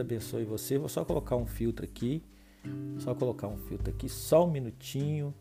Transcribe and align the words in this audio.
abençoe 0.00 0.44
você. 0.44 0.78
Vou 0.78 0.88
só 0.88 1.04
colocar 1.04 1.36
um 1.36 1.46
filtro 1.46 1.84
aqui. 1.84 2.22
Só 2.98 3.14
colocar 3.14 3.48
um 3.48 3.56
filtro 3.56 3.90
aqui, 3.90 4.08
só 4.08 4.46
um 4.46 4.50
minutinho. 4.50 5.34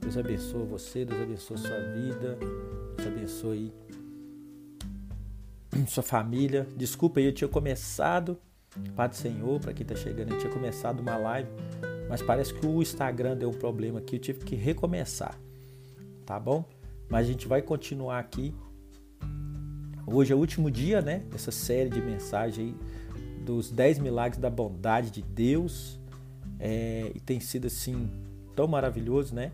Deus 0.00 0.16
abençoe 0.16 0.64
você, 0.64 1.04
Deus 1.04 1.20
abençoe 1.20 1.58
sua 1.58 1.78
vida, 1.78 2.38
Deus 2.96 3.06
abençoe 3.06 3.72
sua 5.86 6.02
família. 6.02 6.66
Desculpa 6.76 7.20
aí, 7.20 7.26
eu 7.26 7.32
tinha 7.32 7.48
começado, 7.48 8.38
do 8.74 9.14
Senhor, 9.14 9.60
para 9.60 9.74
quem 9.74 9.84
está 9.84 9.94
chegando, 9.94 10.32
eu 10.32 10.38
tinha 10.38 10.50
começado 10.50 11.00
uma 11.00 11.16
live, 11.16 11.50
mas 12.08 12.22
parece 12.22 12.54
que 12.54 12.66
o 12.66 12.80
Instagram 12.80 13.36
deu 13.36 13.50
um 13.50 13.54
problema 13.54 13.98
aqui, 13.98 14.16
eu 14.16 14.20
tive 14.20 14.38
que 14.40 14.56
recomeçar, 14.56 15.38
tá 16.24 16.40
bom? 16.40 16.64
Mas 17.10 17.26
a 17.26 17.30
gente 17.30 17.46
vai 17.46 17.60
continuar 17.60 18.18
aqui. 18.18 18.54
Hoje 20.06 20.32
é 20.32 20.36
o 20.36 20.38
último 20.38 20.70
dia, 20.70 21.02
né, 21.02 21.18
dessa 21.30 21.50
série 21.50 21.90
de 21.90 22.00
mensagens 22.00 22.66
aí 22.66 22.74
dos 23.42 23.70
10 23.70 23.98
milagres 23.98 24.40
da 24.40 24.48
bondade 24.48 25.10
de 25.10 25.22
Deus. 25.22 26.00
É, 26.58 27.10
e 27.14 27.20
tem 27.20 27.40
sido 27.40 27.66
assim 27.66 28.08
tão 28.54 28.66
maravilhoso, 28.66 29.34
né? 29.34 29.52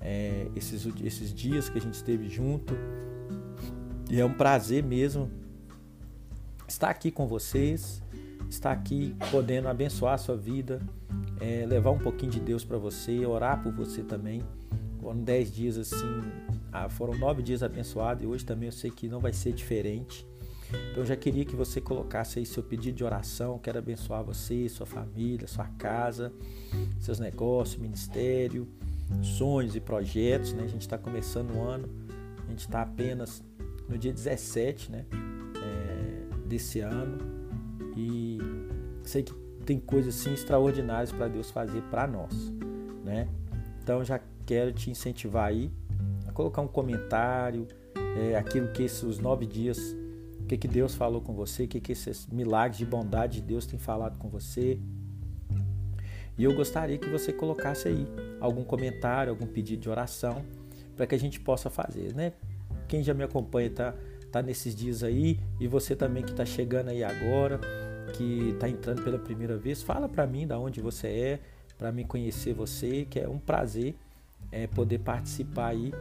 É, 0.00 0.46
esses, 0.54 0.86
esses 1.02 1.32
dias 1.32 1.68
que 1.68 1.78
a 1.78 1.80
gente 1.80 1.94
esteve 1.94 2.28
junto. 2.28 2.74
E 4.10 4.20
é 4.20 4.24
um 4.24 4.32
prazer 4.32 4.82
mesmo 4.82 5.30
estar 6.66 6.90
aqui 6.90 7.10
com 7.10 7.26
vocês, 7.26 8.02
estar 8.48 8.72
aqui 8.72 9.14
podendo 9.30 9.68
abençoar 9.68 10.14
a 10.14 10.18
sua 10.18 10.36
vida, 10.36 10.80
é, 11.40 11.64
levar 11.66 11.90
um 11.90 11.98
pouquinho 11.98 12.32
de 12.32 12.40
Deus 12.40 12.64
para 12.64 12.78
você, 12.78 13.24
orar 13.24 13.62
por 13.62 13.72
você 13.72 14.02
também. 14.02 14.42
Foram 15.00 15.22
dez 15.22 15.52
dias 15.52 15.78
assim, 15.78 16.20
ah, 16.72 16.88
foram 16.88 17.16
nove 17.16 17.42
dias 17.42 17.62
abençoados 17.62 18.22
e 18.22 18.26
hoje 18.26 18.44
também 18.44 18.66
eu 18.66 18.72
sei 18.72 18.90
que 18.90 19.08
não 19.08 19.18
vai 19.18 19.32
ser 19.32 19.52
diferente. 19.52 20.26
Então 20.90 21.02
eu 21.02 21.06
já 21.06 21.16
queria 21.16 21.44
que 21.44 21.56
você 21.56 21.80
colocasse 21.80 22.38
aí 22.38 22.46
seu 22.46 22.62
pedido 22.62 22.96
de 22.96 23.04
oração. 23.04 23.58
Quero 23.58 23.78
abençoar 23.78 24.22
você, 24.22 24.68
sua 24.68 24.86
família, 24.86 25.46
sua 25.46 25.66
casa, 25.78 26.32
seus 26.98 27.18
negócios, 27.18 27.80
ministério, 27.80 28.68
sonhos 29.22 29.74
e 29.74 29.80
projetos. 29.80 30.52
Né? 30.52 30.64
A 30.64 30.68
gente 30.68 30.82
está 30.82 30.98
começando 30.98 31.54
o 31.54 31.62
ano, 31.62 31.88
a 32.46 32.50
gente 32.50 32.60
está 32.60 32.82
apenas 32.82 33.42
no 33.88 33.98
dia 33.98 34.12
17 34.12 34.92
né? 34.92 35.04
É, 35.12 36.46
desse 36.46 36.80
ano 36.80 37.18
e 37.96 38.38
sei 39.02 39.22
que 39.22 39.34
tem 39.64 39.78
coisas 39.78 40.18
assim 40.18 40.32
extraordinárias 40.32 41.12
para 41.12 41.28
Deus 41.28 41.50
fazer 41.50 41.82
para 41.82 42.06
nós. 42.06 42.32
Né? 43.04 43.28
Então 43.82 44.04
já 44.04 44.20
quero 44.46 44.72
te 44.72 44.90
incentivar 44.90 45.48
aí 45.48 45.70
a 46.26 46.32
colocar 46.32 46.62
um 46.62 46.68
comentário, 46.68 47.66
é, 48.16 48.36
aquilo 48.36 48.68
que 48.68 48.82
esses 48.82 49.18
nove 49.18 49.46
dias 49.46 49.96
que, 50.50 50.58
que 50.58 50.68
Deus 50.68 50.96
falou 50.96 51.20
com 51.20 51.32
você, 51.32 51.64
o 51.64 51.68
que, 51.68 51.80
que 51.80 51.92
esses 51.92 52.26
milagres 52.26 52.78
de 52.78 52.84
bondade 52.84 53.40
de 53.40 53.42
Deus 53.42 53.66
tem 53.66 53.78
falado 53.78 54.18
com 54.18 54.28
você. 54.28 54.80
E 56.36 56.42
eu 56.42 56.52
gostaria 56.54 56.98
que 56.98 57.08
você 57.08 57.32
colocasse 57.32 57.86
aí 57.86 58.04
algum 58.40 58.64
comentário, 58.64 59.30
algum 59.30 59.46
pedido 59.46 59.82
de 59.82 59.88
oração, 59.88 60.44
para 60.96 61.06
que 61.06 61.14
a 61.14 61.18
gente 61.18 61.38
possa 61.38 61.70
fazer, 61.70 62.14
né? 62.14 62.32
Quem 62.88 63.00
já 63.00 63.14
me 63.14 63.22
acompanha 63.22 63.70
tá, 63.70 63.94
tá 64.32 64.42
nesses 64.42 64.74
dias 64.74 65.04
aí, 65.04 65.38
e 65.60 65.68
você 65.68 65.94
também 65.94 66.24
que 66.24 66.32
está 66.32 66.44
chegando 66.44 66.88
aí 66.88 67.04
agora, 67.04 67.60
que 68.14 68.50
está 68.50 68.68
entrando 68.68 69.02
pela 69.02 69.18
primeira 69.18 69.56
vez, 69.56 69.82
fala 69.82 70.08
para 70.08 70.26
mim 70.26 70.48
da 70.48 70.58
onde 70.58 70.80
você 70.80 71.06
é, 71.06 71.40
para 71.78 71.92
me 71.92 72.04
conhecer 72.04 72.54
você, 72.54 73.06
que 73.08 73.20
é 73.20 73.28
um 73.28 73.38
prazer 73.38 73.94
é, 74.50 74.66
poder 74.66 74.98
participar 74.98 75.68
aí 75.68 75.92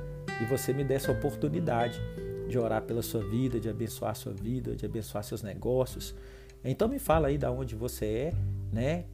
e 0.42 0.46
você 0.46 0.74
me 0.74 0.84
dê 0.84 0.96
essa 0.96 1.12
oportunidade 1.12 2.02
de 2.50 2.58
orar 2.58 2.82
pela 2.82 3.02
sua 3.02 3.24
vida, 3.24 3.60
de 3.60 3.70
abençoar 3.70 4.12
a 4.12 4.16
sua 4.16 4.34
vida, 4.34 4.76
de 4.76 4.86
abençoar 4.86 5.24
seus 5.24 5.42
negócios. 5.42 6.16
Então 6.64 6.88
me 6.88 7.00
fala 7.00 7.30
aí 7.30 7.38
da 7.38 7.52
onde 7.52 7.76
você 7.76 8.06
é, 8.06 8.34
né? 8.74 9.06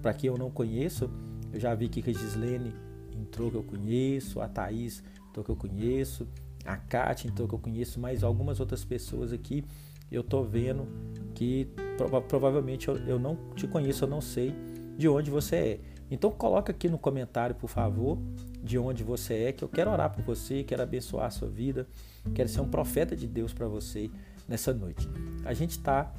Para 0.00 0.14
quem 0.14 0.28
eu 0.28 0.38
não 0.38 0.50
conheço, 0.50 1.10
eu 1.52 1.58
já 1.58 1.74
vi 1.74 1.88
que 1.88 2.08
a 2.08 2.12
Gislene 2.12 2.72
entrou 3.12 3.50
que 3.50 3.56
eu 3.56 3.62
conheço, 3.62 4.40
a 4.40 4.48
Thaís 4.48 5.02
entrou 5.28 5.44
que 5.44 5.50
eu 5.50 5.56
conheço, 5.56 6.28
a 6.64 6.76
Kátia 6.76 7.28
entrou 7.28 7.48
que 7.48 7.54
eu 7.54 7.58
conheço, 7.58 7.98
mas 7.98 8.22
algumas 8.22 8.60
outras 8.60 8.84
pessoas 8.84 9.32
aqui 9.32 9.64
eu 10.10 10.22
tô 10.22 10.42
vendo 10.42 10.86
que 11.34 11.68
prova 11.96 12.20
provavelmente 12.20 12.88
eu, 12.88 12.96
eu 12.98 13.18
não 13.18 13.36
te 13.54 13.66
conheço, 13.66 14.04
eu 14.04 14.08
não 14.08 14.20
sei 14.20 14.54
de 14.96 15.08
onde 15.08 15.30
você 15.30 15.56
é. 15.56 15.80
Então 16.10 16.30
coloca 16.30 16.70
aqui 16.70 16.88
no 16.88 16.98
comentário, 16.98 17.54
por 17.54 17.68
favor, 17.68 18.18
de 18.66 18.78
onde 18.78 19.04
você 19.04 19.34
é, 19.44 19.52
que 19.52 19.62
eu 19.62 19.68
quero 19.68 19.90
orar 19.90 20.10
por 20.10 20.24
você, 20.24 20.62
quero 20.64 20.82
abençoar 20.82 21.26
a 21.26 21.30
sua 21.30 21.48
vida, 21.48 21.86
quero 22.34 22.48
ser 22.48 22.60
um 22.60 22.68
profeta 22.68 23.16
de 23.16 23.26
Deus 23.26 23.52
para 23.52 23.68
você 23.68 24.10
nessa 24.48 24.74
noite. 24.74 25.08
A 25.44 25.54
gente 25.54 25.70
está 25.70 26.12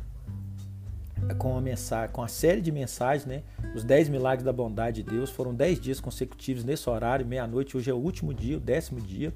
com 1.38 1.58
a 1.58 1.62
mensagem, 1.62 2.14
com 2.14 2.22
a 2.22 2.28
série 2.28 2.62
de 2.62 2.72
mensagens, 2.72 3.26
né? 3.26 3.44
Os 3.76 3.84
10 3.84 4.10
milagres 4.10 4.44
da 4.44 4.54
bondade 4.54 5.04
de 5.04 5.10
Deus. 5.12 5.30
Foram 5.30 5.54
10 5.54 5.80
dias 5.80 6.00
consecutivos 6.00 6.64
nesse 6.64 6.90
horário, 6.90 7.26
meia-noite. 7.26 7.76
Hoje 7.76 7.90
é 7.90 7.94
o 7.94 7.98
último 7.98 8.34
dia, 8.34 8.58
o 8.58 8.60
décimo 8.60 9.02
dia. 9.02 9.34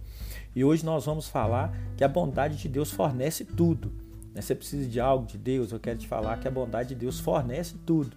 E 0.55 0.63
hoje 0.63 0.85
nós 0.85 1.05
vamos 1.05 1.27
falar 1.27 1.75
que 1.97 2.03
a 2.03 2.07
bondade 2.07 2.57
de 2.57 2.69
Deus 2.69 2.91
fornece 2.91 3.43
tudo. 3.43 3.91
Né? 4.33 4.41
Você 4.41 4.55
precisa 4.55 4.87
de 4.87 4.99
algo 4.99 5.25
de 5.25 5.37
Deus, 5.37 5.71
eu 5.71 5.79
quero 5.79 5.99
te 5.99 6.07
falar 6.07 6.39
que 6.39 6.47
a 6.47 6.51
bondade 6.51 6.89
de 6.89 6.95
Deus 6.95 7.19
fornece 7.19 7.75
tudo. 7.85 8.15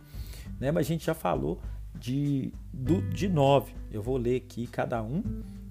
Né? 0.61 0.71
Mas 0.71 0.87
a 0.87 0.88
gente 0.88 1.05
já 1.05 1.15
falou 1.15 1.61
de, 1.94 2.53
do, 2.72 3.00
de 3.03 3.28
nove. 3.28 3.72
Eu 3.91 4.03
vou 4.03 4.16
ler 4.16 4.37
aqui 4.37 4.66
cada 4.66 5.03
um, 5.03 5.22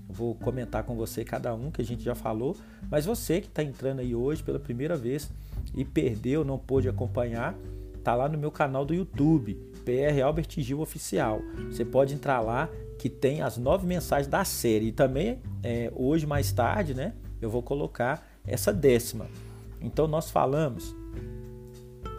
vou 0.07 0.35
comentar 0.35 0.83
com 0.83 0.95
você 0.95 1.23
cada 1.23 1.53
um 1.53 1.71
que 1.71 1.81
a 1.81 1.85
gente 1.85 2.03
já 2.03 2.15
falou, 2.15 2.55
mas 2.89 3.05
você 3.05 3.41
que 3.41 3.47
está 3.47 3.63
entrando 3.63 3.99
aí 3.99 4.15
hoje 4.15 4.43
pela 4.43 4.59
primeira 4.59 4.95
vez 4.95 5.29
e 5.75 5.83
perdeu, 5.83 6.43
não 6.43 6.57
pôde 6.57 6.87
acompanhar, 6.87 7.55
tá 8.03 8.15
lá 8.15 8.29
no 8.29 8.37
meu 8.37 8.51
canal 8.51 8.85
do 8.85 8.93
YouTube, 8.93 9.55
PR 9.85 10.21
Albert 10.23 10.49
Gil 10.57 10.79
Oficial. 10.79 11.41
Você 11.69 11.83
pode 11.83 12.13
entrar 12.13 12.39
lá 12.41 12.69
que 12.99 13.09
tem 13.09 13.41
as 13.41 13.57
nove 13.57 13.85
mensagens 13.85 14.27
da 14.27 14.45
série 14.45 14.87
e 14.87 14.91
também 14.91 15.39
é, 15.61 15.91
hoje 15.95 16.25
mais 16.25 16.51
tarde, 16.51 16.93
né? 16.93 17.13
Eu 17.41 17.49
vou 17.49 17.61
colocar 17.61 18.25
essa 18.45 18.71
décima. 18.71 19.27
Então 19.81 20.07
nós 20.07 20.29
falamos 20.29 20.95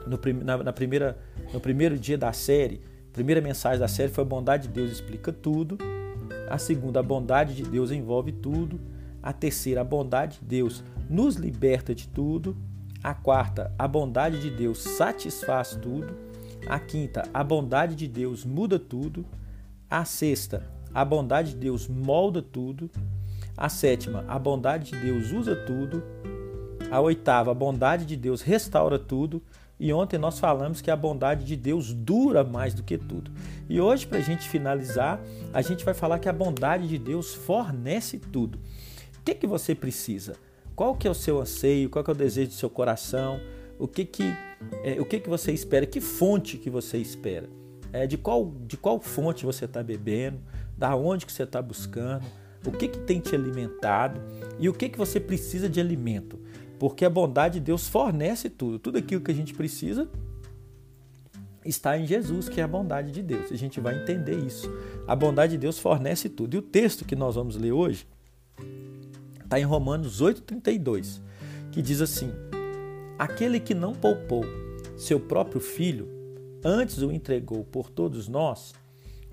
no, 0.07 0.19
na, 0.45 0.59
na 0.59 0.73
primeira, 0.73 1.19
no 1.53 1.61
primeiro 1.61 1.99
dia 1.99 2.19
da 2.19 2.33
série 2.33 2.81
primeira 3.15 3.41
mensagem 3.41 3.79
da 3.79 3.87
série 3.87 4.13
foi 4.13 4.25
a 4.25 4.27
bondade 4.27 4.67
de 4.67 4.75
Deus 4.75 4.91
explica 4.91 5.33
tudo. 5.33 5.79
A 6.51 6.59
segunda, 6.59 6.99
a 6.99 7.03
bondade 7.03 7.55
de 7.55 7.63
Deus 7.63 7.93
envolve 7.93 8.33
tudo. 8.33 8.81
A 9.23 9.33
terceira, 9.33 9.83
a 9.83 9.85
bondade 9.85 10.41
de 10.41 10.45
Deus 10.45 10.83
nos 11.09 11.37
liberta 11.37 11.95
de 11.95 12.09
tudo. 12.09 12.57
A 13.03 13.15
quarta, 13.15 13.73
a 13.79 13.87
bondade 13.87 14.41
de 14.41 14.51
Deus 14.51 14.83
satisfaz 14.83 15.79
tudo. 15.81 16.13
A 16.67 16.81
quinta, 16.81 17.23
a 17.33 17.45
bondade 17.45 17.95
de 17.95 18.09
Deus 18.09 18.45
muda 18.45 18.81
tudo. 18.81 19.25
A 19.89 20.05
sexta, 20.05 20.69
a 20.93 21.05
bondade 21.05 21.51
de 21.51 21.57
Deus 21.57 21.87
molda 21.87 22.43
tudo. 22.43 22.91
A 23.57 23.69
sétima, 23.69 24.25
a 24.27 24.41
bondade 24.41 24.91
de 24.91 24.99
Deus 24.99 25.31
usa 25.31 25.55
tudo. 25.55 26.03
A 26.91 27.01
oitava, 27.01 27.53
a 27.53 27.55
bondade 27.55 28.07
de 28.07 28.17
Deus 28.17 28.43
restaura 28.43 28.99
tudo. 28.99 29.41
E 29.79 29.93
ontem 29.93 30.19
nós 30.19 30.39
falamos 30.39 30.81
que 30.81 30.91
a 30.91 30.97
bondade 30.97 31.45
de 31.45 31.57
Deus 31.57 31.93
dura 31.93 32.45
mais 32.45 32.75
do 32.75 32.83
que 32.83 32.97
tudo. 32.97 33.31
E 33.69 33.81
hoje, 33.81 34.07
para 34.07 34.19
a 34.19 34.23
gente 34.23 34.49
finalizar, 34.49 35.21
a 35.53 35.61
gente 35.63 35.85
vai 35.85 35.95
falar 35.95 36.19
que 36.19 36.29
a 36.29 36.33
bondade 36.33 36.87
de 36.87 36.99
Deus 36.99 37.35
fornece 37.35 38.19
tudo. 38.19 38.59
O 39.19 39.23
que, 39.25 39.35
que 39.35 39.47
você 39.47 39.75
precisa? 39.75 40.37
Qual 40.77 40.95
que 40.95 41.09
é 41.09 41.11
o 41.11 41.15
seu 41.15 41.41
anseio? 41.41 41.91
Qual 41.91 42.05
que 42.05 42.11
é 42.11 42.15
o 42.15 42.17
desejo 42.17 42.49
do 42.49 42.55
seu 42.55 42.71
coração? 42.71 43.41
O 43.79 43.89
que 43.89 44.05
que, 44.05 44.25
é, 44.85 45.01
o 45.01 45.05
que, 45.05 45.19
que 45.19 45.29
você 45.29 45.53
espera? 45.53 45.87
Que 45.87 46.01
fonte 46.01 46.57
que 46.57 46.71
você 46.71 46.99
espera? 46.99 47.49
É, 47.93 48.07
de, 48.07 48.17
qual, 48.17 48.53
de 48.67 48.77
qual 48.77 49.01
fonte 49.01 49.45
você 49.45 49.65
está 49.65 49.83
bebendo? 49.83 50.41
Da 50.77 50.95
onde 50.95 51.27
que 51.27 51.33
você 51.33 51.45
está 51.45 51.61
buscando? 51.61 52.25
O 52.67 52.73
que, 52.73 52.89
que 52.89 52.99
tem 53.01 53.21
te 53.21 53.35
alimentado? 53.35 54.21
E 54.59 54.69
o 54.69 54.73
que, 54.73 54.89
que 54.89 54.99
você 54.99 55.21
precisa 55.21 55.69
de 55.69 55.81
alimento? 55.81 56.39
Porque 56.85 57.03
a 57.03 57.09
bondade 57.09 57.61
de 57.61 57.65
Deus 57.65 57.89
fornece 57.89 58.51
tudo. 58.51 58.79
Tudo 58.79 58.99
aquilo 58.99 59.23
que 59.23 59.31
a 59.31 59.35
gente 59.35 59.55
precisa 59.55 60.07
está 61.65 61.97
em 61.97 62.07
Jesus, 62.07 62.47
que 62.47 62.61
é 62.61 62.63
a 62.63 62.69
bondade 62.69 63.11
de 63.11 63.23
Deus. 63.23 63.51
A 63.51 63.57
gente 63.57 63.81
vai 63.81 64.03
entender 64.03 64.37
isso. 64.37 64.71
A 65.07 65.17
bondade 65.17 65.53
de 65.53 65.59
Deus 65.59 65.79
fornece 65.79 66.29
tudo. 66.29 66.57
E 66.57 66.59
o 66.59 66.63
texto 66.63 67.07
que 67.07 67.17
nós 67.17 67.37
vamos 67.37 67.57
ler 67.57 67.73
hoje 67.73 68.07
está 69.43 69.59
em 69.59 69.63
Romanos 69.63 70.21
8,32, 70.21 71.23
que 71.73 71.81
diz 71.81 72.03
assim: 72.03 72.31
Aquele 73.19 73.61
que 73.61 73.73
não 73.73 73.95
poupou 73.95 74.45
seu 74.95 75.19
próprio 75.19 75.63
filho, 75.63 76.07
antes 76.63 76.99
o 76.99 77.11
entregou 77.11 77.65
por 77.65 77.89
todos 77.89 78.29
nós, 78.29 78.75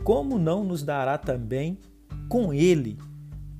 como 0.06 0.40
não 0.40 0.64
nos 0.64 0.84
dará 0.84 1.18
também 1.18 1.78
com 2.30 2.54
ele 2.54 2.98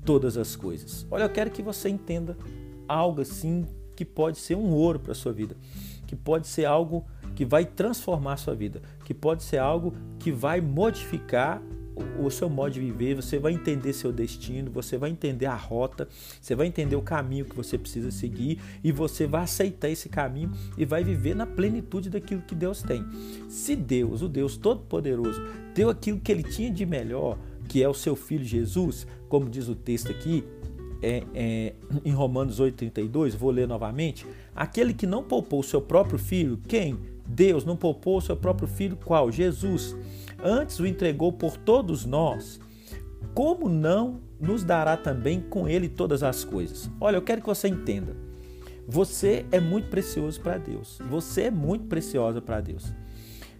todas 0.02 0.38
as 0.38 0.56
coisas? 0.56 1.06
Olha, 1.10 1.24
eu 1.24 1.30
quero 1.30 1.50
que 1.50 1.60
você 1.60 1.90
entenda 1.90 2.38
algo 2.88 3.20
assim 3.20 3.66
que 3.94 4.04
pode 4.04 4.38
ser 4.38 4.56
um 4.56 4.70
ouro 4.70 4.98
para 4.98 5.12
a 5.12 5.14
sua 5.14 5.32
vida, 5.32 5.56
que 6.06 6.16
pode 6.16 6.46
ser 6.46 6.64
algo 6.64 7.04
que 7.34 7.44
vai 7.44 7.64
transformar 7.64 8.34
a 8.34 8.36
sua 8.36 8.54
vida, 8.54 8.82
que 9.04 9.14
pode 9.14 9.42
ser 9.42 9.58
algo 9.58 9.94
que 10.18 10.30
vai 10.30 10.60
modificar 10.60 11.62
o 12.18 12.30
seu 12.30 12.48
modo 12.48 12.72
de 12.72 12.80
viver, 12.80 13.14
você 13.14 13.38
vai 13.38 13.52
entender 13.52 13.92
seu 13.92 14.12
destino, 14.12 14.70
você 14.70 14.96
vai 14.96 15.10
entender 15.10 15.46
a 15.46 15.54
rota, 15.54 16.08
você 16.40 16.54
vai 16.54 16.66
entender 16.66 16.96
o 16.96 17.02
caminho 17.02 17.44
que 17.44 17.54
você 17.54 17.76
precisa 17.76 18.10
seguir 18.10 18.58
e 18.82 18.90
você 18.90 19.26
vai 19.26 19.42
aceitar 19.42 19.88
esse 19.88 20.08
caminho 20.08 20.50
e 20.76 20.84
vai 20.84 21.04
viver 21.04 21.34
na 21.34 21.46
plenitude 21.46 22.10
daquilo 22.10 22.42
que 22.42 22.54
Deus 22.54 22.82
tem. 22.82 23.04
Se 23.48 23.76
Deus, 23.76 24.22
o 24.22 24.28
Deus 24.28 24.56
Todo-Poderoso, 24.56 25.40
deu 25.74 25.90
aquilo 25.90 26.20
que 26.20 26.32
ele 26.32 26.42
tinha 26.42 26.70
de 26.70 26.86
melhor, 26.86 27.38
que 27.68 27.82
é 27.82 27.88
o 27.88 27.94
seu 27.94 28.16
filho 28.16 28.44
Jesus, 28.44 29.06
como 29.28 29.48
diz 29.48 29.68
o 29.68 29.74
texto 29.74 30.10
aqui, 30.10 30.44
é, 31.02 31.24
é, 31.34 31.72
em 32.04 32.12
Romanos 32.12 32.60
8,32, 32.60 33.36
vou 33.36 33.50
ler 33.50 33.66
novamente. 33.66 34.26
Aquele 34.54 34.94
que 34.94 35.06
não 35.06 35.22
poupou 35.22 35.60
o 35.60 35.64
seu 35.64 35.80
próprio 35.80 36.18
filho, 36.18 36.58
quem? 36.68 36.98
Deus 37.26 37.64
não 37.64 37.76
poupou 37.76 38.18
o 38.18 38.20
seu 38.20 38.36
próprio 38.36 38.68
filho, 38.68 38.96
qual? 38.96 39.30
Jesus 39.30 39.96
antes 40.42 40.78
o 40.80 40.86
entregou 40.86 41.32
por 41.32 41.56
todos 41.56 42.04
nós, 42.04 42.60
como 43.34 43.68
não 43.68 44.20
nos 44.40 44.64
dará 44.64 44.96
também 44.96 45.40
com 45.40 45.68
ele 45.68 45.88
todas 45.88 46.22
as 46.22 46.44
coisas? 46.44 46.90
Olha, 47.00 47.16
eu 47.16 47.22
quero 47.22 47.40
que 47.40 47.46
você 47.46 47.68
entenda. 47.68 48.16
Você 48.86 49.46
é 49.52 49.60
muito 49.60 49.88
precioso 49.88 50.40
para 50.40 50.58
Deus. 50.58 50.98
Você 51.08 51.42
é 51.42 51.50
muito 51.50 51.86
preciosa 51.86 52.42
para 52.42 52.60
Deus. 52.60 52.92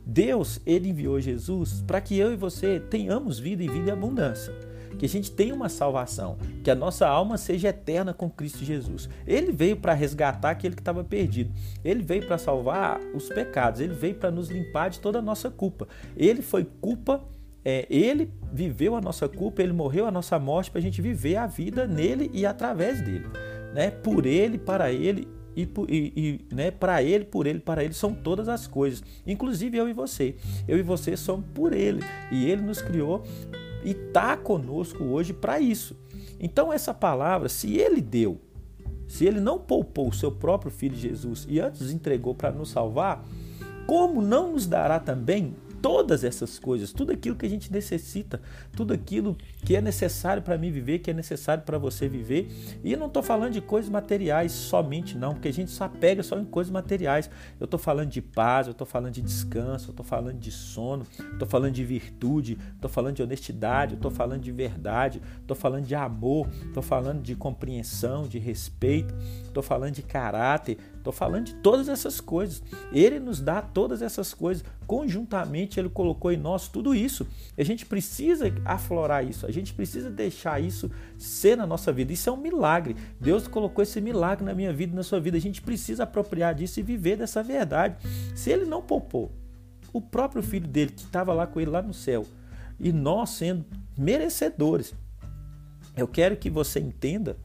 Deus, 0.05 0.61
ele 0.67 0.89
enviou 0.89 1.21
Jesus 1.21 1.83
para 1.87 2.01
que 2.01 2.19
eu 2.19 2.33
e 2.33 2.37
você 2.37 2.81
tenhamos 2.81 3.39
vida 3.39 3.63
e 3.63 3.69
vida 3.69 3.91
em 3.91 3.93
abundância. 3.93 4.53
Que 4.99 5.07
a 5.07 5.09
gente 5.09 5.31
tenha 5.31 5.55
uma 5.55 5.69
salvação, 5.69 6.37
que 6.63 6.71
a 6.71 6.75
nossa 6.75 7.07
alma 7.07 7.37
seja 7.37 7.69
eterna 7.69 8.13
com 8.13 8.31
Cristo 8.31 8.65
Jesus. 8.65 9.09
Ele 9.27 9.53
veio 9.53 9.77
para 9.77 9.95
resgatar 9.95 10.51
aquele 10.51 10.75
que 10.75 10.81
estava 10.81 11.03
perdido. 11.03 11.53
Ele 11.85 12.03
veio 12.03 12.27
para 12.27 12.39
salvar 12.39 13.01
os 13.15 13.29
pecados. 13.29 13.81
Ele 13.81 13.95
veio 13.95 14.15
para 14.15 14.31
nos 14.31 14.49
limpar 14.49 14.91
de 14.91 15.01
toda 15.01 15.19
a 15.19 15.23
nossa 15.23 15.51
culpa. 15.51 15.89
Ele 16.17 16.43
foi 16.43 16.67
culpa 16.81 17.23
é, 17.65 17.87
ele 17.89 18.29
viveu 18.53 18.97
a 18.97 19.01
nossa 19.01 19.29
culpa, 19.29 19.63
ele 19.63 19.73
morreu 19.73 20.07
a 20.07 20.11
nossa 20.11 20.39
morte 20.39 20.71
para 20.71 20.81
a 20.81 20.83
gente 20.83 21.01
viver 21.01 21.37
a 21.37 21.47
vida 21.47 21.87
nele 21.87 22.31
e 22.35 22.45
através 22.45 23.01
dele. 23.01 23.27
Né? 23.73 23.91
Por 23.91 24.27
ele, 24.27 24.59
para 24.59 24.93
ele 24.93 25.29
e, 25.57 25.69
e, 25.89 26.13
e 26.51 26.55
né, 26.55 26.71
para 26.71 27.03
ele, 27.03 27.25
por 27.25 27.47
ele, 27.47 27.61
para 27.61 27.85
ele 27.85 27.95
são 27.95 28.15
todas 28.15 28.49
as 28.49 28.67
coisas, 28.67 29.03
inclusive 29.27 29.77
eu 29.77 29.89
e 29.89 29.93
você. 29.93 30.35
Eu 30.67 30.79
e 30.79 30.83
você 30.83 31.17
somos 31.17 31.47
por 31.55 31.73
ele 31.73 32.03
e 32.31 32.51
ele 32.51 32.63
nos 32.63 32.81
criou 32.81 33.25
e 33.85 33.91
está 33.91 34.37
conosco 34.37 35.05
hoje 35.05 35.33
para 35.33 35.61
isso. 35.61 35.97
Então, 36.39 36.73
essa 36.73 36.93
palavra, 36.93 37.49
se 37.49 37.77
ele 37.77 38.01
deu, 38.01 38.41
se 39.07 39.25
ele 39.25 39.41
não 39.41 39.59
poupou 39.59 40.09
o 40.09 40.13
seu 40.13 40.33
próprio 40.33 40.71
filho 40.71 40.97
Jesus 40.97 41.47
e 41.49 41.61
antes 41.61 41.91
entregou 41.91 42.35
para 42.35 42.51
nos 42.51 42.71
salvar, 42.71 43.25
como 43.87 44.23
não 44.23 44.53
nos 44.53 44.67
dará 44.67 44.99
também 44.99 45.55
todas 45.83 46.23
essas 46.23 46.61
coisas, 46.61 46.93
tudo 46.93 47.13
aquilo 47.13 47.35
que 47.35 47.45
a 47.45 47.49
gente 47.49 47.73
necessita, 47.73 48.41
tudo 48.75 48.95
aquilo 48.95 49.37
que 49.65 49.75
é 49.75 49.81
necessário 49.81 50.41
para 50.41 50.57
mim 50.57 50.71
viver, 50.71 51.01
que 51.01 51.11
é 51.11 51.15
necessário 51.15 51.65
para 51.65 51.77
você 51.77 52.09
viver. 52.09 52.49
E 52.85 52.93
eu 52.93 52.99
não 52.99 53.09
estou 53.09 53.23
falando 53.23 53.53
de 53.53 53.61
coisas 53.61 53.91
materiais 53.91 54.53
somente, 54.53 55.19
não, 55.19 55.35
porque 55.35 55.49
a 55.49 55.53
gente 55.53 55.73
só 55.73 55.89
pega 55.89 56.23
só 56.23 56.39
em 56.39 56.45
coisas 56.45 56.71
materiais. 56.71 57.29
Eu 57.59 57.65
estou 57.65 57.81
falando 57.81 58.11
de 58.11 58.23
paz, 58.23 58.69
eu 58.69 58.71
estou 58.71 58.87
falando 58.87 59.13
de 59.13 59.21
descanso, 59.21 59.89
eu 59.89 59.93
estou 59.93 60.07
falando 60.07 60.39
de 60.39 60.53
sono, 60.53 61.05
estou 61.33 61.49
falando 61.49 61.73
de 61.73 61.85
virtude, 61.85 62.57
estou 62.75 62.89
falando 62.89 63.17
de 63.17 63.23
honestidade, 63.23 63.95
estou 63.95 64.11
falando 64.11 64.41
de 64.41 64.53
verdade, 64.53 65.21
estou 65.41 65.57
falando 65.57 65.85
de 65.85 65.97
amor, 65.97 66.49
estou 66.67 66.83
falando 66.83 67.21
de 67.23 67.35
compreensão, 67.35 68.29
de 68.29 68.39
respeito, 68.39 69.13
estou 69.45 69.63
falando 69.63 69.95
de 69.95 70.03
caráter, 70.03 70.79
Estou 71.03 71.13
falando 71.13 71.47
de 71.47 71.55
todas 71.57 71.89
essas 71.89 72.21
coisas. 72.21 72.63
Ele 72.93 73.19
nos 73.19 73.41
dá 73.41 73.61
todas 73.61 74.03
essas 74.03 74.33
coisas. 74.33 74.65
Conjuntamente, 74.87 75.81
Ele 75.81 75.89
colocou 75.89 76.31
em 76.31 76.37
nós 76.37 76.69
tudo 76.69 76.95
isso. 76.95 77.27
A 77.59 77.65
gente 77.65 77.85
precisa 77.85 78.47
aflorar 78.65 79.27
isso. 79.27 79.45
A 79.45 79.51
gente 79.51 79.75
precisa 79.75 80.09
deixar 80.09 80.63
isso 80.63 80.89
ser 81.19 81.57
na 81.57 81.67
nossa 81.67 81.93
vida. 81.93 82.13
Isso 82.13 82.31
é 82.31 82.33
um 82.33 82.37
milagre. 82.37 82.95
Deus 83.21 83.49
colocou 83.49 83.83
esse 83.83 84.01
milagre 84.01 84.45
na 84.45 84.55
minha 84.55 84.73
vida 84.73 84.93
e 84.93 84.97
na 84.97 85.03
sua 85.03 85.19
vida. 85.19 85.37
A 85.37 85.41
gente 85.41 85.61
precisa 85.61 86.05
apropriar 86.05 86.55
disso 86.55 86.79
e 86.79 86.85
viver 86.85 87.17
dessa 87.17 87.43
verdade. 87.43 87.97
Se 88.33 88.49
Ele 88.49 88.65
não 88.65 88.81
poupou 88.81 89.33
o 89.93 90.01
próprio 90.01 90.41
filho 90.41 90.69
dele, 90.69 90.93
que 90.93 91.03
estava 91.03 91.35
lá 91.35 91.49
com 91.49 91.61
ele 91.61 91.71
lá 91.71 91.83
no 91.83 91.93
céu, 91.93 92.25
e 92.79 92.93
nós 92.93 93.31
sendo 93.31 93.65
merecedores, 93.99 94.95
eu 95.97 96.07
quero 96.07 96.37
que 96.37 96.49
você 96.49 96.79
entenda 96.79 97.37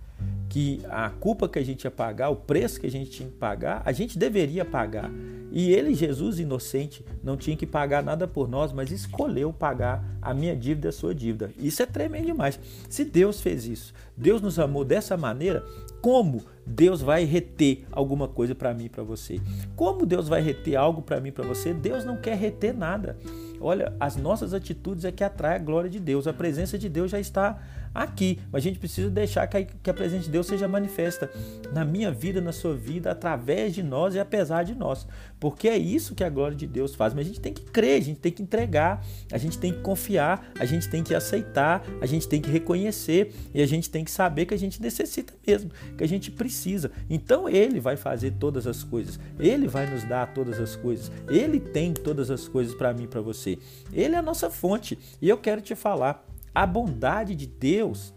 que 0.58 0.82
a 0.90 1.12
culpa 1.12 1.48
que 1.48 1.60
a 1.60 1.64
gente 1.64 1.84
ia 1.84 1.92
pagar, 1.92 2.30
o 2.30 2.36
preço 2.36 2.82
que 2.82 2.88
a 2.88 2.90
gente 2.90 3.12
tinha 3.12 3.30
que 3.30 3.36
pagar, 3.36 3.84
a 3.86 3.92
gente 3.92 4.18
deveria 4.18 4.66
pagar. 4.66 5.12
E 5.52 5.72
ele, 5.72 5.94
Jesus 5.94 6.40
inocente, 6.40 7.06
não 7.24 7.38
tinha 7.38 7.56
que 7.56 7.68
pagar 7.68 8.02
nada 8.04 8.28
por 8.28 8.50
nós, 8.50 8.74
mas 8.74 8.90
escolheu 8.90 9.54
pagar 9.54 10.04
a 10.20 10.34
minha 10.34 10.56
dívida 10.56 10.88
e 10.88 10.90
a 10.90 10.92
sua 10.92 11.14
dívida. 11.14 11.52
Isso 11.60 11.84
é 11.84 11.86
tremendo 11.86 12.26
demais. 12.26 12.60
Se 12.90 13.06
Deus 13.06 13.40
fez 13.40 13.68
isso, 13.68 13.94
Deus 14.18 14.42
nos 14.42 14.58
amou 14.58 14.84
dessa 14.84 15.16
maneira, 15.16 15.64
como 16.02 16.44
Deus 16.66 17.04
vai 17.04 17.24
reter 17.24 17.86
alguma 17.92 18.28
coisa 18.28 18.56
para 18.56 18.74
mim 18.74 18.86
e 18.86 18.90
para 18.90 19.04
você? 19.04 19.40
Como 19.76 20.08
Deus 20.08 20.28
vai 20.28 20.42
reter 20.42 20.76
algo 20.76 21.04
para 21.04 21.22
mim 21.22 21.30
e 21.30 21.34
para 21.34 21.46
você? 21.46 21.72
Deus 21.72 22.04
não 22.04 22.18
quer 22.18 22.36
reter 22.36 22.76
nada. 22.76 23.16
Olha, 23.62 23.94
as 24.00 24.16
nossas 24.16 24.56
atitudes 24.56 25.06
é 25.06 25.12
que 25.12 25.24
atrai 25.24 25.56
a 25.56 25.60
glória 25.60 25.90
de 25.90 26.00
Deus. 26.00 26.26
A 26.26 26.34
presença 26.34 26.80
de 26.80 26.90
Deus 26.90 27.12
já 27.12 27.20
está 27.20 27.62
aqui, 27.94 28.40
mas 28.52 28.64
a 28.64 28.68
gente 28.68 28.80
precisa 28.80 29.10
deixar 29.10 29.48
que 29.48 29.58
a, 29.58 29.64
que 29.64 29.90
a 29.90 29.94
presença 29.94 30.24
de 30.24 30.30
Deus 30.30 30.48
seja 30.48 30.68
manifesta 30.68 31.30
na 31.74 31.84
minha 31.84 32.12
vida, 32.12 32.42
na 32.42 32.52
sua 32.52 32.76
vida, 32.76 33.12
através 33.12 33.74
de 33.74 33.84
nós 33.84 34.16
e 34.16 34.20
apesar 34.20 34.64
de 34.64 34.76
nós. 34.76 35.08
Porque 35.40 35.68
é 35.68 35.78
isso 35.78 36.16
que 36.16 36.24
a 36.24 36.30
glória 36.30 36.56
de 36.56 36.66
Deus 36.66 36.96
faz. 36.96 37.14
Mas 37.14 37.26
a 37.26 37.30
gente 37.30 37.40
tem 37.40 37.54
que 37.54 37.64
crer, 37.64 38.02
a 38.02 38.04
gente 38.04 38.20
tem 38.20 38.32
que 38.32 38.42
entregar, 38.42 39.06
a 39.32 39.38
gente 39.38 39.58
tem 39.58 39.72
que 39.72 39.80
confiar, 39.80 40.52
a 40.60 40.66
gente 40.66 40.90
tem 40.90 41.04
que 41.04 41.14
aceitar, 41.14 41.86
a 42.02 42.06
gente 42.06 42.28
tem 42.28 42.42
que 42.42 42.50
reconhecer 42.50 43.34
e 43.54 43.62
a 43.62 43.66
gente 43.66 43.90
tem 43.90 44.04
que 44.04 44.12
saber 44.12 44.46
que 44.46 44.54
a 44.54 44.58
gente 44.58 44.82
necessita 44.82 45.34
mesmo, 45.46 45.72
que 45.98 46.04
a 46.04 46.08
gente 46.08 46.32
precisa. 46.32 46.92
Então 47.10 47.48
Ele 47.48 47.80
vai 47.80 47.96
fazer 47.96 48.32
todas 48.32 48.66
as 48.68 48.84
coisas, 48.84 49.20
Ele 49.40 49.68
vai 49.68 49.86
nos 49.90 50.04
dar 50.04 50.34
todas 50.34 50.60
as 50.60 50.76
coisas, 50.76 51.12
Ele 51.30 51.60
tem 51.60 51.94
todas 51.94 52.32
as 52.32 52.48
coisas 52.48 52.74
para 52.74 52.94
mim 52.94 53.08
para 53.08 53.22
você. 53.22 53.58
Ele 53.92 54.16
é 54.16 54.18
a 54.18 54.22
nossa 54.22 54.50
fonte 54.50 54.98
e 55.22 55.30
eu 55.30 55.38
quero 55.38 55.62
te 55.62 55.76
falar 55.76 56.26
a 56.58 56.66
bondade 56.66 57.36
de 57.36 57.46
Deus 57.46 58.12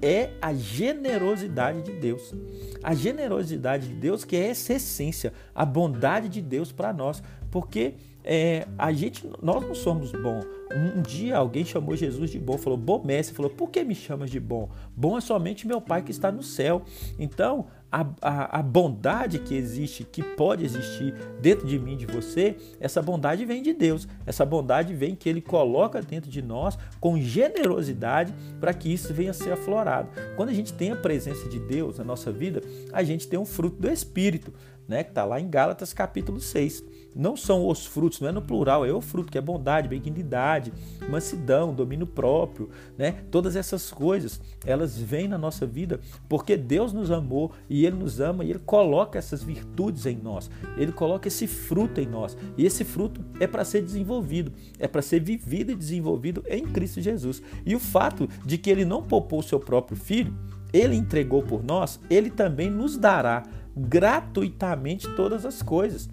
é 0.00 0.30
a 0.40 0.54
generosidade 0.54 1.82
de 1.82 1.90
Deus. 1.90 2.32
A 2.80 2.94
generosidade 2.94 3.88
de 3.88 3.94
Deus 3.94 4.24
que 4.24 4.36
é 4.36 4.50
essa 4.50 4.74
essência, 4.74 5.32
a 5.52 5.66
bondade 5.66 6.28
de 6.28 6.40
Deus 6.40 6.70
para 6.70 6.92
nós, 6.92 7.20
porque 7.50 7.94
é, 8.22 8.68
a 8.78 8.92
gente, 8.92 9.28
nós 9.42 9.66
não 9.66 9.74
somos 9.74 10.12
bons. 10.12 10.44
Um, 10.72 11.00
um, 11.00 11.02
dia 11.02 11.36
alguém 11.36 11.64
chamou 11.64 11.96
Jesus 11.96 12.30
de 12.30 12.38
bom, 12.38 12.56
falou, 12.56 12.78
bom 12.78 13.02
mestre, 13.04 13.34
falou, 13.34 13.50
por 13.50 13.68
que 13.68 13.82
me 13.82 13.96
chamas 13.96 14.30
de 14.30 14.38
bom? 14.38 14.70
Bom 14.94 15.18
é 15.18 15.20
somente 15.20 15.66
meu 15.66 15.80
Pai 15.80 16.02
que 16.02 16.12
está 16.12 16.30
no 16.30 16.42
céu. 16.42 16.82
Então, 17.18 17.66
a, 17.92 18.06
a, 18.22 18.60
a, 18.60 18.62
bondade 18.62 19.38
que 19.38 19.54
existe, 19.54 20.02
que 20.02 20.22
pode 20.22 20.64
existir 20.64 21.12
dentro 21.42 21.66
de 21.66 21.78
mim, 21.78 21.94
de 21.94 22.06
você, 22.06 22.56
essa 22.80 23.02
bondade 23.02 23.44
vem 23.44 23.62
de 23.62 23.74
Deus. 23.74 24.08
Essa 24.24 24.46
bondade 24.46 24.94
vem 24.94 25.14
que 25.14 25.28
Ele 25.28 25.42
coloca 25.42 26.00
dentro 26.00 26.30
de 26.30 26.40
nós 26.40 26.78
com 26.98 27.20
generosidade 27.20 28.32
para 28.58 28.72
que 28.72 28.90
isso 28.90 29.12
venha 29.12 29.32
a 29.32 29.34
ser 29.34 29.52
aflorado. 29.52 30.08
Quando 30.36 30.48
a 30.48 30.54
gente 30.54 30.72
tem 30.72 30.90
a 30.90 30.96
presença 30.96 31.46
de 31.50 31.60
Deus 31.60 31.98
na 31.98 32.04
nossa 32.04 32.32
vida, 32.32 32.62
a 32.92 33.02
gente 33.02 33.28
tem 33.28 33.38
um 33.38 33.44
fruto 33.44 33.76
do 33.76 33.90
Espírito, 33.90 34.54
né? 34.88 35.04
que 35.04 35.10
está 35.10 35.26
lá 35.26 35.38
em 35.38 35.50
Gálatas 35.50 35.92
capítulo 35.92 36.40
6 36.40 36.82
não 37.14 37.36
são 37.36 37.66
os 37.68 37.86
frutos, 37.86 38.20
não 38.20 38.28
é 38.28 38.32
no 38.32 38.42
plural, 38.42 38.84
é 38.84 38.92
o 38.92 39.00
fruto, 39.00 39.30
que 39.30 39.38
é 39.38 39.40
bondade, 39.40 39.88
benignidade, 39.88 40.72
mansidão, 41.08 41.74
domínio 41.74 42.06
próprio, 42.06 42.70
né? 42.96 43.16
Todas 43.30 43.56
essas 43.56 43.90
coisas, 43.90 44.40
elas 44.64 44.98
vêm 44.98 45.28
na 45.28 45.38
nossa 45.38 45.66
vida 45.66 46.00
porque 46.28 46.56
Deus 46.56 46.92
nos 46.92 47.10
amou 47.10 47.52
e 47.68 47.84
Ele 47.84 47.96
nos 47.96 48.20
ama 48.20 48.44
e 48.44 48.50
Ele 48.50 48.58
coloca 48.58 49.18
essas 49.18 49.42
virtudes 49.42 50.06
em 50.06 50.16
nós, 50.16 50.50
Ele 50.76 50.92
coloca 50.92 51.28
esse 51.28 51.46
fruto 51.46 52.00
em 52.00 52.06
nós 52.06 52.36
e 52.56 52.64
esse 52.64 52.84
fruto 52.84 53.24
é 53.40 53.46
para 53.46 53.64
ser 53.64 53.82
desenvolvido, 53.82 54.52
é 54.78 54.88
para 54.88 55.02
ser 55.02 55.20
vivido 55.20 55.72
e 55.72 55.76
desenvolvido 55.76 56.42
em 56.48 56.64
Cristo 56.64 57.00
Jesus. 57.00 57.42
E 57.64 57.74
o 57.74 57.80
fato 57.80 58.28
de 58.44 58.58
que 58.58 58.70
Ele 58.70 58.84
não 58.84 59.02
poupou 59.02 59.40
o 59.40 59.42
seu 59.42 59.60
próprio 59.60 59.96
Filho, 59.96 60.34
Ele 60.72 60.96
entregou 60.96 61.42
por 61.42 61.62
nós, 61.62 62.00
Ele 62.08 62.30
também 62.30 62.70
nos 62.70 62.96
dará 62.96 63.42
gratuitamente 63.76 65.08
todas 65.14 65.44
as 65.46 65.62
coisas. 65.62 66.08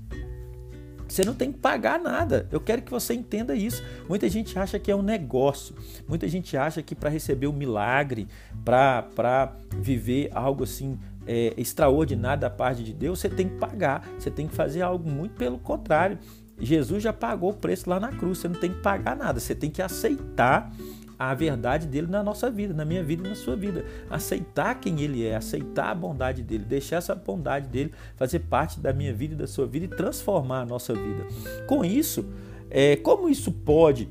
Você 1.10 1.26
não 1.26 1.34
tem 1.34 1.52
que 1.52 1.58
pagar 1.58 2.00
nada. 2.00 2.48
Eu 2.52 2.62
quero 2.62 2.82
que 2.82 2.92
você 2.92 3.14
entenda 3.14 3.56
isso. 3.56 3.84
Muita 4.08 4.30
gente 4.30 4.58
acha 4.58 4.78
que 4.78 4.92
é 4.92 4.96
um 4.96 5.02
negócio. 5.02 5.76
Muita 6.08 6.28
gente 6.28 6.56
acha 6.56 6.82
que 6.82 6.96
para 6.96 7.10
receber 7.10 7.48
um 7.48 7.54
milagre, 7.54 8.28
para 8.64 9.54
viver 9.82 10.30
algo 10.34 10.64
assim 10.64 11.00
é, 11.26 11.54
extraordinário 11.58 12.42
da 12.42 12.50
parte 12.50 12.84
de 12.84 12.94
Deus, 12.94 13.20
você 13.20 13.30
tem 13.30 13.50
que 13.50 13.56
pagar. 13.56 14.08
Você 14.18 14.30
tem 14.30 14.48
que 14.48 14.56
fazer 14.56 14.82
algo 14.82 15.10
muito 15.10 15.36
pelo 15.36 15.58
contrário. 15.58 16.18
Jesus 16.60 17.02
já 17.02 17.14
pagou 17.14 17.52
o 17.52 17.54
preço 17.54 17.90
lá 17.90 18.00
na 18.00 18.10
cruz. 18.10 18.38
Você 18.38 18.48
não 18.48 18.60
tem 18.60 18.72
que 18.72 18.82
pagar 18.82 19.16
nada. 19.16 19.40
Você 19.40 19.56
tem 19.56 19.70
que 19.70 19.82
aceitar 19.82 20.72
a 21.20 21.34
verdade 21.34 21.86
dele 21.86 22.08
na 22.08 22.24
nossa 22.24 22.50
vida, 22.50 22.74
na 22.74 22.86
minha 22.86 23.04
vida 23.04 23.26
e 23.26 23.30
na 23.30 23.36
sua 23.36 23.58
vida. 23.58 23.84
Aceitar 24.10 24.80
quem 24.80 25.02
ele 25.02 25.26
é, 25.26 25.36
aceitar 25.36 25.92
a 25.92 25.96
bondade 25.96 26.42
dele, 26.42 26.64
deixar 26.64 26.96
essa 26.96 27.14
bondade 27.14 27.68
dele 27.68 27.92
fazer 28.16 28.40
parte 28.40 28.80
da 28.80 28.94
minha 28.94 29.14
vida 29.14 29.34
e 29.34 29.38
da 29.38 29.46
sua 29.46 29.68
vida 29.68 29.86
e 29.86 29.90
transformar 29.90 30.62
a 30.62 30.66
nossa 30.66 30.94
vida. 30.94 31.28
Com 31.68 31.84
isso, 31.84 32.26
é, 32.70 32.96
como 32.96 33.28
isso 33.28 33.52
pode 33.52 34.08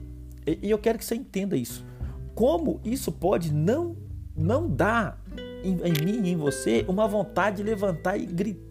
E 0.47 0.71
eu 0.71 0.79
quero 0.79 0.99
que 0.99 1.05
você 1.05 1.15
entenda 1.15 1.57
isso. 1.57 1.83
Como 2.35 2.79
isso 2.85 3.11
pode 3.11 3.55
não, 3.55 3.97
não 4.37 4.69
dar 4.69 5.19
em, 5.65 5.81
em 5.83 6.05
mim, 6.05 6.29
em 6.29 6.37
você, 6.37 6.85
uma 6.89 7.09
vontade 7.09 7.57
de 7.57 7.63
levantar 7.63 8.19
e 8.19 8.27
gritar 8.27 8.69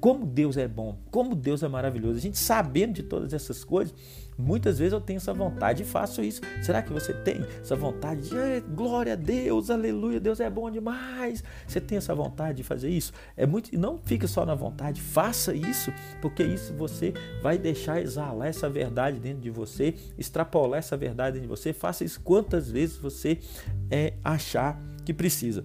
como 0.00 0.24
Deus 0.24 0.56
é 0.56 0.66
bom, 0.66 0.98
como 1.10 1.34
Deus 1.34 1.62
é 1.62 1.68
maravilhoso. 1.68 2.18
A 2.18 2.20
gente 2.20 2.38
sabendo 2.38 2.94
de 2.94 3.02
todas 3.02 3.32
essas 3.32 3.62
coisas, 3.62 3.94
muitas 4.36 4.78
vezes 4.78 4.92
eu 4.92 5.00
tenho 5.00 5.16
essa 5.16 5.32
vontade 5.32 5.82
e 5.82 5.86
faço 5.86 6.22
isso. 6.22 6.40
Será 6.62 6.82
que 6.82 6.92
você 6.92 7.12
tem 7.12 7.44
essa 7.60 7.76
vontade 7.76 8.28
de 8.28 8.60
glória 8.74 9.12
a 9.12 9.16
Deus, 9.16 9.70
aleluia, 9.70 10.20
Deus 10.20 10.40
é 10.40 10.50
bom 10.50 10.70
demais? 10.70 11.42
Você 11.66 11.80
tem 11.80 11.98
essa 11.98 12.14
vontade 12.14 12.58
de 12.58 12.62
fazer 12.62 12.88
isso? 12.88 13.12
É 13.36 13.46
muito, 13.46 13.76
não 13.78 13.98
fique 13.98 14.26
só 14.26 14.44
na 14.44 14.54
vontade, 14.54 15.00
faça 15.00 15.54
isso, 15.54 15.92
porque 16.20 16.42
isso 16.42 16.74
você 16.74 17.12
vai 17.42 17.58
deixar 17.58 18.00
exalar 18.00 18.48
essa 18.48 18.68
verdade 18.68 19.18
dentro 19.18 19.40
de 19.40 19.50
você, 19.50 19.94
extrapolar 20.18 20.78
essa 20.78 20.96
verdade 20.96 21.34
dentro 21.34 21.48
de 21.48 21.56
você. 21.56 21.72
Faça 21.72 22.04
isso 22.04 22.20
quantas 22.20 22.70
vezes 22.70 22.96
você 22.96 23.38
é, 23.90 24.14
achar 24.22 24.80
que 25.04 25.12
precisa. 25.12 25.64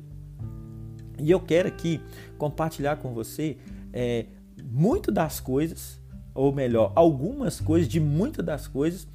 E 1.18 1.30
eu 1.30 1.40
quero 1.40 1.68
aqui 1.68 2.02
compartilhar 2.38 2.98
com 2.98 3.14
você 3.14 3.58
é, 3.92 4.26
muito 4.64 5.12
das 5.12 5.40
coisas, 5.40 5.99
ou 6.40 6.54
melhor, 6.54 6.94
algumas 6.96 7.60
coisas 7.60 7.86
de 7.88 8.00
muitas 8.00 8.46
das 8.46 8.66
coisas 8.66 9.06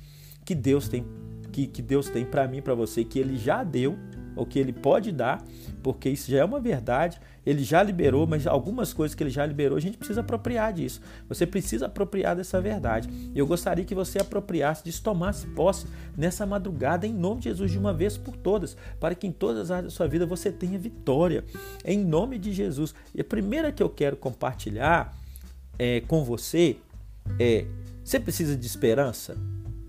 que 0.44 0.54
Deus 0.54 0.88
tem 0.88 1.06
que, 1.50 1.66
que 1.68 1.80
Deus 1.80 2.10
tem 2.10 2.24
para 2.24 2.46
mim, 2.48 2.60
para 2.60 2.74
você, 2.74 3.04
que 3.04 3.18
Ele 3.18 3.36
já 3.36 3.62
deu 3.62 3.96
o 4.36 4.44
que 4.44 4.58
ele 4.58 4.72
pode 4.72 5.12
dar, 5.12 5.44
porque 5.80 6.08
isso 6.08 6.28
já 6.28 6.38
é 6.38 6.44
uma 6.44 6.58
verdade, 6.58 7.20
ele 7.46 7.62
já 7.62 7.84
liberou, 7.84 8.26
mas 8.26 8.48
algumas 8.48 8.92
coisas 8.92 9.14
que 9.14 9.22
ele 9.22 9.30
já 9.30 9.46
liberou, 9.46 9.78
a 9.78 9.80
gente 9.80 9.96
precisa 9.96 10.22
apropriar 10.22 10.72
disso. 10.72 11.00
Você 11.28 11.46
precisa 11.46 11.86
apropriar 11.86 12.34
dessa 12.34 12.60
verdade. 12.60 13.08
Eu 13.32 13.46
gostaria 13.46 13.84
que 13.84 13.94
você 13.94 14.18
apropriasse, 14.18 14.82
disso, 14.82 15.04
tomasse 15.04 15.46
posse 15.48 15.86
nessa 16.16 16.44
madrugada, 16.44 17.06
em 17.06 17.12
nome 17.12 17.42
de 17.42 17.50
Jesus, 17.50 17.70
de 17.70 17.78
uma 17.78 17.94
vez 17.94 18.16
por 18.16 18.36
todas, 18.36 18.76
para 18.98 19.14
que 19.14 19.28
em 19.28 19.32
todas 19.32 19.60
as 19.60 19.70
áreas 19.70 19.92
da 19.92 19.96
sua 19.96 20.08
vida 20.08 20.26
você 20.26 20.50
tenha 20.50 20.76
vitória, 20.80 21.44
em 21.84 22.04
nome 22.04 22.36
de 22.36 22.52
Jesus. 22.52 22.92
E 23.14 23.20
a 23.20 23.24
primeira 23.24 23.70
que 23.70 23.84
eu 23.84 23.88
quero 23.88 24.16
compartilhar 24.16 25.16
é, 25.78 26.00
com 26.00 26.24
você 26.24 26.76
é: 27.38 27.66
você 28.02 28.20
precisa 28.20 28.56
de 28.56 28.66
esperança? 28.66 29.36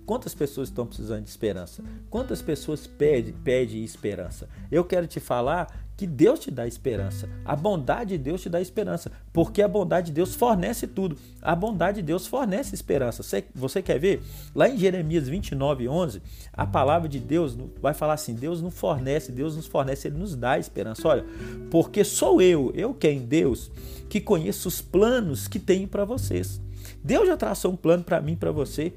Quantas 0.06 0.36
pessoas 0.36 0.70
estão 0.70 0.86
precisando 0.86 1.24
de 1.24 1.30
esperança? 1.30 1.84
Quantas 2.12 2.42
pessoas 2.42 2.86
pedem, 2.86 3.34
pedem 3.44 3.84
esperança? 3.84 4.48
Eu 4.72 4.84
quero 4.84 5.08
te 5.08 5.20
falar 5.20 5.86
que 5.98 6.06
Deus 6.06 6.40
te 6.40 6.52
dá 6.52 6.68
esperança. 6.68 7.30
A 7.44 7.56
bondade 7.56 8.18
de 8.18 8.24
Deus 8.24 8.42
te 8.42 8.50
dá 8.50 8.60
esperança, 8.60 9.12
porque 9.32 9.62
a 9.62 9.68
bondade 9.68 10.08
de 10.08 10.14
Deus 10.14 10.36
fornece 10.36 10.86
tudo. 10.86 11.18
A 11.42 11.56
bondade 11.56 11.98
de 11.98 12.04
Deus 12.04 12.28
fornece 12.28 12.76
esperança. 12.76 13.24
Você, 13.24 13.46
você 13.54 13.82
quer 13.82 14.00
ver? 14.00 14.22
Lá 14.54 14.70
em 14.70 14.78
Jeremias 14.78 15.28
29, 15.28 15.88
11, 15.88 16.22
a 16.54 16.68
palavra 16.68 17.08
de 17.08 17.20
Deus 17.20 17.58
vai 17.82 17.94
falar 17.94 18.14
assim: 18.14 18.36
Deus 18.36 18.62
não 18.62 18.70
fornece, 18.70 19.32
Deus 19.32 19.56
nos 19.56 19.66
fornece, 19.66 20.08
Ele 20.08 20.18
nos 20.18 20.36
dá 20.36 20.60
esperança. 20.60 21.08
Olha, 21.08 21.26
porque 21.72 22.04
sou 22.04 22.42
eu, 22.42 22.72
eu 22.76 22.94
quem? 22.94 23.22
Deus, 23.22 23.72
que 24.10 24.20
conheço 24.20 24.68
os 24.68 24.82
planos 24.82 25.48
que 25.48 25.60
tenho 25.60 25.88
para 25.88 26.06
vocês. 26.06 26.62
Deus 27.06 27.28
já 27.28 27.38
traçou 27.38 27.72
um 27.72 27.76
plano 27.76 28.04
para 28.04 28.20
mim, 28.20 28.36
para 28.36 28.52
você. 28.52 28.92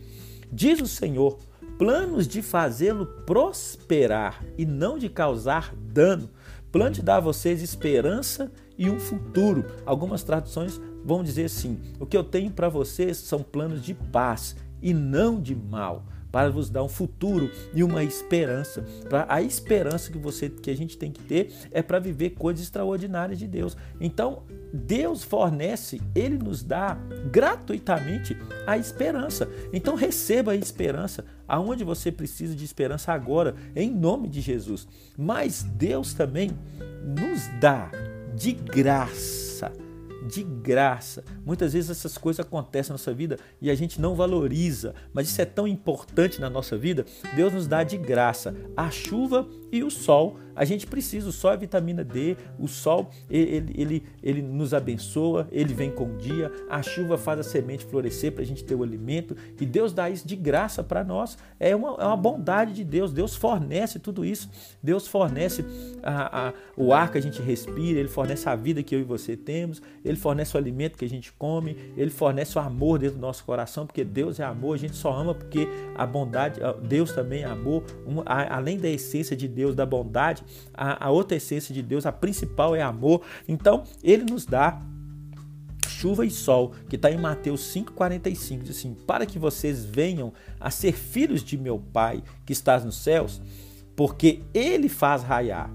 Diz 0.50 0.80
o 0.80 0.86
Senhor: 0.86 1.38
planos 1.76 2.26
de 2.26 2.40
fazê-lo 2.40 3.04
prosperar 3.26 4.42
e 4.56 4.64
não 4.64 4.98
de 4.98 5.10
causar 5.10 5.74
dano, 5.76 6.30
plano 6.72 6.92
de 6.92 7.02
dar 7.02 7.16
a 7.16 7.20
vocês 7.20 7.62
esperança 7.62 8.50
e 8.78 8.88
um 8.88 8.98
futuro. 8.98 9.66
Algumas 9.84 10.22
traduções 10.22 10.80
vão 11.04 11.22
dizer 11.22 11.44
assim: 11.44 11.78
o 12.00 12.06
que 12.06 12.16
eu 12.16 12.24
tenho 12.24 12.50
para 12.50 12.70
vocês 12.70 13.18
são 13.18 13.42
planos 13.42 13.82
de 13.82 13.92
paz 13.92 14.56
e 14.80 14.94
não 14.94 15.38
de 15.38 15.54
mal 15.54 16.02
para 16.30 16.50
vos 16.50 16.70
dar 16.70 16.82
um 16.82 16.88
futuro 16.88 17.50
e 17.74 17.82
uma 17.82 18.04
esperança. 18.04 18.84
A 19.28 19.42
esperança 19.42 20.10
que 20.10 20.18
você 20.18 20.48
que 20.48 20.70
a 20.70 20.76
gente 20.76 20.96
tem 20.96 21.10
que 21.10 21.22
ter 21.22 21.52
é 21.70 21.82
para 21.82 21.98
viver 21.98 22.30
coisas 22.30 22.62
extraordinárias 22.62 23.38
de 23.38 23.46
Deus. 23.46 23.76
Então, 24.00 24.42
Deus 24.72 25.22
fornece, 25.22 26.00
ele 26.14 26.38
nos 26.38 26.62
dá 26.62 26.98
gratuitamente 27.30 28.36
a 28.66 28.76
esperança. 28.76 29.48
Então 29.72 29.94
receba 29.94 30.52
a 30.52 30.56
esperança 30.56 31.24
aonde 31.46 31.84
você 31.84 32.12
precisa 32.12 32.54
de 32.54 32.64
esperança 32.64 33.12
agora, 33.12 33.54
em 33.74 33.90
nome 33.90 34.28
de 34.28 34.40
Jesus. 34.40 34.86
Mas 35.16 35.62
Deus 35.62 36.12
também 36.12 36.50
nos 37.04 37.48
dá 37.60 37.90
de 38.34 38.52
graça 38.52 39.72
de 40.26 40.42
graça. 40.42 41.24
Muitas 41.44 41.72
vezes 41.72 41.90
essas 41.90 42.18
coisas 42.18 42.44
acontecem 42.44 42.90
na 42.90 42.94
nossa 42.94 43.12
vida 43.12 43.38
e 43.60 43.70
a 43.70 43.74
gente 43.74 44.00
não 44.00 44.14
valoriza, 44.14 44.94
mas 45.12 45.28
isso 45.28 45.40
é 45.40 45.44
tão 45.44 45.66
importante 45.66 46.40
na 46.40 46.50
nossa 46.50 46.76
vida. 46.76 47.04
Deus 47.34 47.52
nos 47.52 47.66
dá 47.66 47.82
de 47.82 47.96
graça 47.96 48.54
a 48.76 48.90
chuva 48.90 49.48
e 49.70 49.82
o 49.82 49.90
sol 49.90 50.36
a 50.58 50.64
gente 50.64 50.88
precisa, 50.88 51.28
o 51.28 51.32
sol 51.32 51.52
é 51.52 51.56
vitamina 51.56 52.02
D, 52.02 52.36
o 52.58 52.66
sol 52.66 53.10
ele, 53.30 53.72
ele, 53.76 54.02
ele 54.20 54.42
nos 54.42 54.74
abençoa, 54.74 55.46
ele 55.52 55.72
vem 55.72 55.88
com 55.88 56.12
o 56.12 56.16
dia, 56.16 56.50
a 56.68 56.82
chuva 56.82 57.16
faz 57.16 57.38
a 57.38 57.42
semente 57.44 57.84
florescer 57.84 58.32
para 58.32 58.42
a 58.42 58.46
gente 58.46 58.64
ter 58.64 58.74
o 58.74 58.82
alimento 58.82 59.36
e 59.60 59.64
Deus 59.64 59.92
dá 59.92 60.10
isso 60.10 60.26
de 60.26 60.34
graça 60.34 60.82
para 60.82 61.04
nós. 61.04 61.38
É 61.60 61.76
uma, 61.76 61.90
é 62.00 62.04
uma 62.04 62.16
bondade 62.16 62.72
de 62.72 62.82
Deus, 62.82 63.12
Deus 63.12 63.36
fornece 63.36 64.00
tudo 64.00 64.24
isso, 64.24 64.50
Deus 64.82 65.06
fornece 65.06 65.64
a, 66.02 66.48
a, 66.48 66.52
o 66.76 66.92
ar 66.92 67.12
que 67.12 67.18
a 67.18 67.22
gente 67.22 67.40
respira, 67.40 68.00
Ele 68.00 68.08
fornece 68.08 68.48
a 68.48 68.56
vida 68.56 68.82
que 68.82 68.96
eu 68.96 69.00
e 69.00 69.04
você 69.04 69.36
temos, 69.36 69.80
Ele 70.04 70.16
fornece 70.16 70.56
o 70.56 70.58
alimento 70.58 70.98
que 70.98 71.04
a 71.04 71.08
gente 71.08 71.32
come, 71.32 71.76
Ele 71.96 72.10
fornece 72.10 72.58
o 72.58 72.60
amor 72.60 72.98
dentro 72.98 73.16
do 73.16 73.20
nosso 73.20 73.44
coração, 73.44 73.86
porque 73.86 74.02
Deus 74.02 74.40
é 74.40 74.44
amor, 74.44 74.74
a 74.74 74.78
gente 74.78 74.96
só 74.96 75.12
ama 75.12 75.34
porque 75.34 75.68
a 75.94 76.04
bondade, 76.04 76.60
Deus 76.82 77.12
também 77.12 77.42
é 77.42 77.46
amor, 77.46 77.84
um, 78.04 78.22
a, 78.26 78.56
além 78.56 78.76
da 78.76 78.88
essência 78.88 79.36
de 79.36 79.46
Deus, 79.46 79.76
da 79.76 79.86
bondade, 79.86 80.42
a, 80.74 81.06
a 81.06 81.10
outra 81.10 81.36
essência 81.36 81.74
de 81.74 81.82
Deus, 81.82 82.06
a 82.06 82.12
principal 82.12 82.74
é 82.74 82.82
amor. 82.82 83.22
Então, 83.46 83.84
ele 84.02 84.24
nos 84.24 84.44
dá 84.44 84.80
chuva 85.88 86.24
e 86.24 86.30
sol, 86.30 86.72
que 86.88 86.96
está 86.96 87.10
em 87.10 87.18
Mateus 87.18 87.60
5,45, 87.74 88.62
diz 88.62 88.76
assim: 88.76 88.94
Para 89.06 89.26
que 89.26 89.38
vocês 89.38 89.84
venham 89.84 90.32
a 90.60 90.70
ser 90.70 90.92
filhos 90.92 91.42
de 91.42 91.58
meu 91.58 91.78
Pai 91.78 92.22
que 92.46 92.52
estás 92.52 92.84
nos 92.84 92.96
céus, 92.96 93.42
porque 93.96 94.42
ele 94.54 94.88
faz 94.88 95.22
raiar 95.22 95.70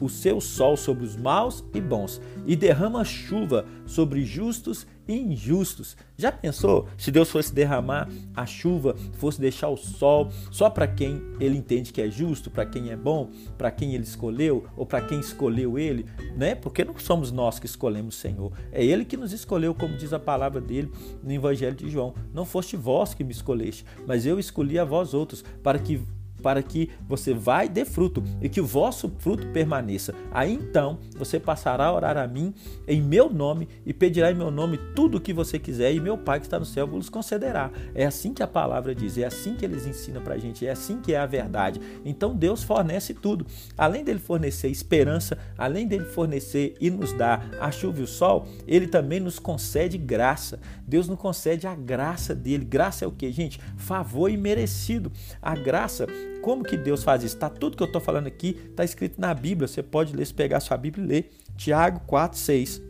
o 0.00 0.08
seu 0.08 0.40
sol 0.40 0.76
sobre 0.76 1.04
os 1.04 1.16
maus 1.16 1.64
e 1.74 1.80
bons 1.80 2.20
e 2.46 2.54
derrama 2.54 3.04
chuva 3.04 3.64
sobre 3.86 4.24
justos 4.24 4.86
injustos. 5.08 5.96
Já 6.16 6.32
pensou 6.32 6.88
se 6.96 7.10
Deus 7.10 7.30
fosse 7.30 7.54
derramar 7.54 8.08
a 8.34 8.46
chuva, 8.46 8.96
fosse 9.14 9.40
deixar 9.40 9.68
o 9.68 9.76
sol 9.76 10.28
só 10.50 10.70
para 10.70 10.86
quem 10.86 11.22
ele 11.38 11.56
entende 11.56 11.92
que 11.92 12.00
é 12.00 12.10
justo, 12.10 12.50
para 12.50 12.66
quem 12.66 12.90
é 12.90 12.96
bom, 12.96 13.30
para 13.56 13.70
quem 13.70 13.94
ele 13.94 14.04
escolheu 14.04 14.66
ou 14.76 14.86
para 14.86 15.02
quem 15.02 15.20
escolheu 15.20 15.78
ele, 15.78 16.06
né? 16.36 16.54
Porque 16.54 16.84
não 16.84 16.96
somos 16.98 17.30
nós 17.30 17.58
que 17.58 17.66
escolhemos 17.66 18.16
o 18.16 18.18
Senhor, 18.18 18.52
é 18.72 18.84
ele 18.84 19.04
que 19.04 19.16
nos 19.16 19.32
escolheu, 19.32 19.74
como 19.74 19.96
diz 19.96 20.12
a 20.12 20.18
palavra 20.18 20.60
dele 20.60 20.90
no 21.22 21.32
Evangelho 21.32 21.76
de 21.76 21.88
João. 21.88 22.14
Não 22.32 22.44
foste 22.44 22.76
vós 22.76 23.14
que 23.14 23.24
me 23.24 23.32
escolheste, 23.32 23.84
mas 24.06 24.26
eu 24.26 24.38
escolhi 24.38 24.78
a 24.78 24.84
vós 24.84 25.14
outros 25.14 25.44
para 25.62 25.78
que 25.78 26.00
para 26.42 26.62
que 26.62 26.90
você 27.08 27.36
e 27.64 27.68
dê 27.68 27.84
fruto 27.84 28.22
e 28.40 28.48
que 28.48 28.60
o 28.60 28.66
vosso 28.66 29.12
fruto 29.18 29.46
permaneça. 29.48 30.14
Aí 30.30 30.52
então 30.52 30.98
você 31.16 31.38
passará 31.38 31.86
a 31.86 31.94
orar 31.94 32.16
a 32.16 32.26
mim 32.26 32.54
em 32.86 33.00
meu 33.00 33.30
nome 33.30 33.68
e 33.84 33.92
pedirá 33.92 34.30
em 34.30 34.34
meu 34.34 34.50
nome 34.50 34.78
tudo 34.94 35.18
o 35.18 35.20
que 35.20 35.32
você 35.32 35.58
quiser 35.58 35.92
e 35.92 36.00
meu 36.00 36.16
Pai 36.16 36.40
que 36.40 36.46
está 36.46 36.58
no 36.58 36.64
céu 36.64 36.86
vos 36.86 37.08
concederá. 37.08 37.70
É 37.94 38.04
assim 38.04 38.32
que 38.32 38.42
a 38.42 38.46
palavra 38.46 38.94
diz, 38.94 39.18
é 39.18 39.24
assim 39.24 39.54
que 39.54 39.64
eles 39.64 39.86
ensinam 39.86 40.22
para 40.22 40.34
a 40.34 40.38
gente, 40.38 40.66
é 40.66 40.70
assim 40.70 41.00
que 41.00 41.12
é 41.12 41.18
a 41.18 41.26
verdade. 41.26 41.80
Então 42.04 42.34
Deus 42.34 42.62
fornece 42.62 43.14
tudo. 43.14 43.46
Além 43.76 44.04
dele 44.04 44.18
fornecer 44.18 44.68
esperança, 44.68 45.38
além 45.56 45.86
dele 45.86 46.04
fornecer 46.04 46.74
e 46.80 46.90
nos 46.90 47.12
dar 47.12 47.48
a 47.60 47.70
chuva 47.70 48.00
e 48.00 48.02
o 48.02 48.06
sol, 48.06 48.46
ele 48.66 48.86
também 48.86 49.20
nos 49.20 49.38
concede 49.38 49.98
graça. 49.98 50.58
Deus 50.86 51.08
nos 51.08 51.18
concede 51.18 51.66
a 51.66 51.74
graça 51.74 52.34
dele. 52.34 52.64
Graça 52.64 53.04
é 53.04 53.08
o 53.08 53.12
que, 53.12 53.30
gente? 53.32 53.60
Favor 53.76 54.30
imerecido. 54.30 55.10
A 55.40 55.54
graça 55.54 56.06
como 56.46 56.62
que 56.62 56.76
Deus 56.76 57.02
faz 57.02 57.24
isso? 57.24 57.36
Tá 57.36 57.50
tudo 57.50 57.76
que 57.76 57.82
eu 57.82 57.88
estou 57.88 58.00
falando 58.00 58.28
aqui 58.28 58.56
está 58.70 58.84
escrito 58.84 59.20
na 59.20 59.34
Bíblia. 59.34 59.66
Você 59.66 59.82
pode 59.82 60.14
ler, 60.14 60.24
se 60.24 60.32
pegar 60.32 60.60
sua 60.60 60.76
Bíblia 60.76 61.04
e 61.04 61.08
ler. 61.08 61.30
Tiago 61.56 62.02
4, 62.06 62.38
6. 62.38 62.80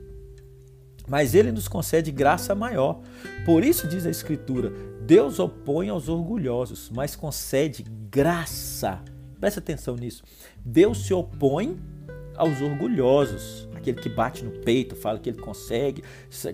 Mas 1.08 1.34
ele 1.34 1.50
nos 1.50 1.66
concede 1.66 2.12
graça 2.12 2.54
maior. 2.54 3.00
Por 3.46 3.64
isso 3.64 3.88
diz 3.88 4.04
a 4.04 4.10
Escritura: 4.10 4.70
Deus 5.00 5.38
opõe 5.38 5.88
aos 5.88 6.06
orgulhosos, 6.06 6.90
mas 6.94 7.16
concede 7.16 7.82
graça. 8.10 9.02
Preste 9.40 9.58
atenção 9.58 9.96
nisso. 9.96 10.22
Deus 10.62 11.06
se 11.06 11.14
opõe 11.14 11.80
aos 12.36 12.60
orgulhosos, 12.60 13.65
aquele 13.76 14.00
que 14.00 14.08
bate 14.08 14.44
no 14.44 14.50
peito, 14.50 14.96
fala 14.96 15.18
que 15.18 15.28
ele 15.28 15.38
consegue, 15.38 16.02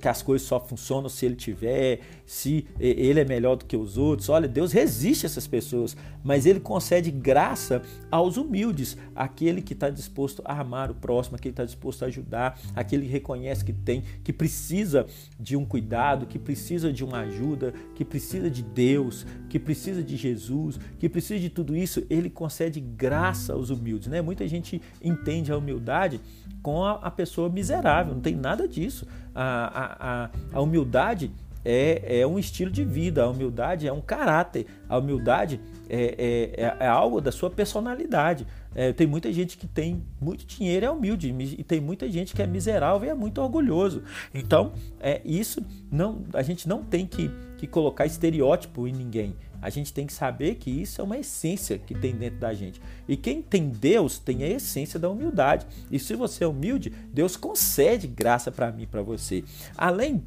que 0.01 0.09
as 0.09 0.23
coisas 0.23 0.47
só 0.47 0.61
funcionam 0.61 1.09
se 1.09 1.25
ele 1.25 1.37
tiver, 1.37 2.01
se 2.27 2.67
ele 2.79 3.21
é 3.21 3.25
melhor 3.25 3.57
do 3.57 3.65
que 3.65 3.77
os 3.77 3.97
outros. 3.97 4.29
Olha, 4.29 4.49
Deus 4.49 4.73
resiste 4.73 5.27
a 5.27 5.29
essas 5.29 5.47
pessoas, 5.47 5.97
mas 6.25 6.47
ele 6.47 6.61
concede 6.61 7.11
graça 7.11 7.83
aos 8.11 8.37
humildes, 8.37 8.97
aquele 9.15 9.63
que 9.63 9.73
está 9.73 9.91
disposto 9.91 10.43
a 10.45 10.61
amar 10.61 10.91
o 10.91 10.95
próximo, 10.95 11.37
aquele 11.37 11.53
que 11.53 11.61
está 11.61 11.65
disposto 11.65 12.03
a 12.03 12.07
ajudar, 12.07 12.59
aquele 12.75 13.07
que 13.07 13.13
reconhece 13.13 13.65
que 13.65 13.73
tem, 13.73 14.03
que 14.23 14.33
precisa 14.33 15.07
de 15.39 15.57
um 15.57 15.65
cuidado, 15.65 16.27
que 16.27 16.39
precisa 16.39 16.93
de 16.93 17.05
uma 17.05 17.21
ajuda, 17.21 17.73
que 17.95 18.05
precisa 18.05 18.51
de 18.51 18.63
Deus, 18.63 19.27
que 19.49 19.59
precisa 19.59 20.03
de 20.03 20.17
Jesus, 20.17 20.79
que 20.99 21.09
precisa 21.09 21.39
de 21.39 21.49
tudo 21.49 21.77
isso. 21.77 22.05
Ele 22.09 22.31
concede 22.31 22.81
graça 22.81 23.53
aos 23.53 23.71
humildes, 23.71 24.09
né? 24.09 24.21
Muita 24.23 24.47
gente 24.47 24.81
entende 25.03 25.53
a 25.53 25.57
humildade 25.57 26.21
com 26.63 26.85
a, 26.85 27.11
pessoa 27.13 27.49
miserável, 27.49 28.15
não 28.15 28.21
tem 28.21 28.35
nada 28.35 28.67
disso. 28.67 29.07
A, 29.35 30.25
a, 30.25 30.31
a, 30.53 30.61
humildade 30.61 31.31
é, 31.65 32.21
é 32.21 32.27
um 32.27 32.39
estilo 32.39 32.71
de 32.71 32.85
vida, 32.85 33.23
a 33.23 33.29
humildade 33.29 33.87
é 33.87 33.93
um 33.93 34.01
caráter, 34.01 34.67
a 34.89 34.99
humildade 34.99 35.61
é, 35.89 36.55
é, 36.59 36.65
é, 36.65 36.77
é 36.81 36.87
algo 36.87 37.21
da 37.21 37.31
sua 37.31 37.51
personalidade. 37.51 38.47
É, 38.75 38.93
tem 38.93 39.07
muita 39.07 39.33
gente 39.33 39.57
que 39.57 39.67
tem 39.67 40.03
muito 40.21 40.47
dinheiro 40.47 40.85
e 40.85 40.87
é 40.87 40.91
humilde, 40.91 41.35
e 41.59 41.65
tem 41.65 41.81
muita 41.81 42.11
gente 42.11 42.35
que 42.35 42.43
é 42.43 42.47
miserável 42.47 43.09
e 43.09 43.11
é 43.11 43.15
muito 43.15 43.41
orgulhoso. 43.41 44.03
Então, 44.35 44.73
é, 45.01 45.21
isso 45.25 45.65
não, 45.91 46.25
a 46.33 46.43
gente 46.43 46.69
não 46.69 46.83
tem 46.83 47.07
que, 47.07 47.31
que 47.59 47.67
colocar 47.67 48.07
estereótipo 48.07 48.87
em 48.87 48.93
ninguém. 48.93 49.35
A 49.63 49.71
gente 49.71 49.93
tem 49.93 50.07
que 50.07 50.13
saber 50.13 50.57
que 50.57 50.69
isso 50.71 51.01
é 51.01 51.05
uma 51.05 51.17
essência 51.17 51.79
que 51.79 51.95
tem 51.95 52.13
dentro 52.17 52.41
da 52.41 52.53
gente. 52.53 52.83
E 53.07 53.17
quem 53.17 53.41
tem 53.41 53.69
Deus 53.69 54.19
tem 54.19 54.43
a 54.43 54.49
essência 54.49 54.99
da 54.99 55.09
humildade. 55.09 55.65
E 55.89 56.01
se 56.01 56.17
você 56.17 56.43
é 56.43 56.49
humilde, 56.49 56.93
Deus 57.13 57.37
concede 57.37 58.09
graça 58.09 58.51
para 58.51 58.73
mim, 58.73 58.89
para 58.91 59.03
você. 59.03 59.45
Além 59.77 60.25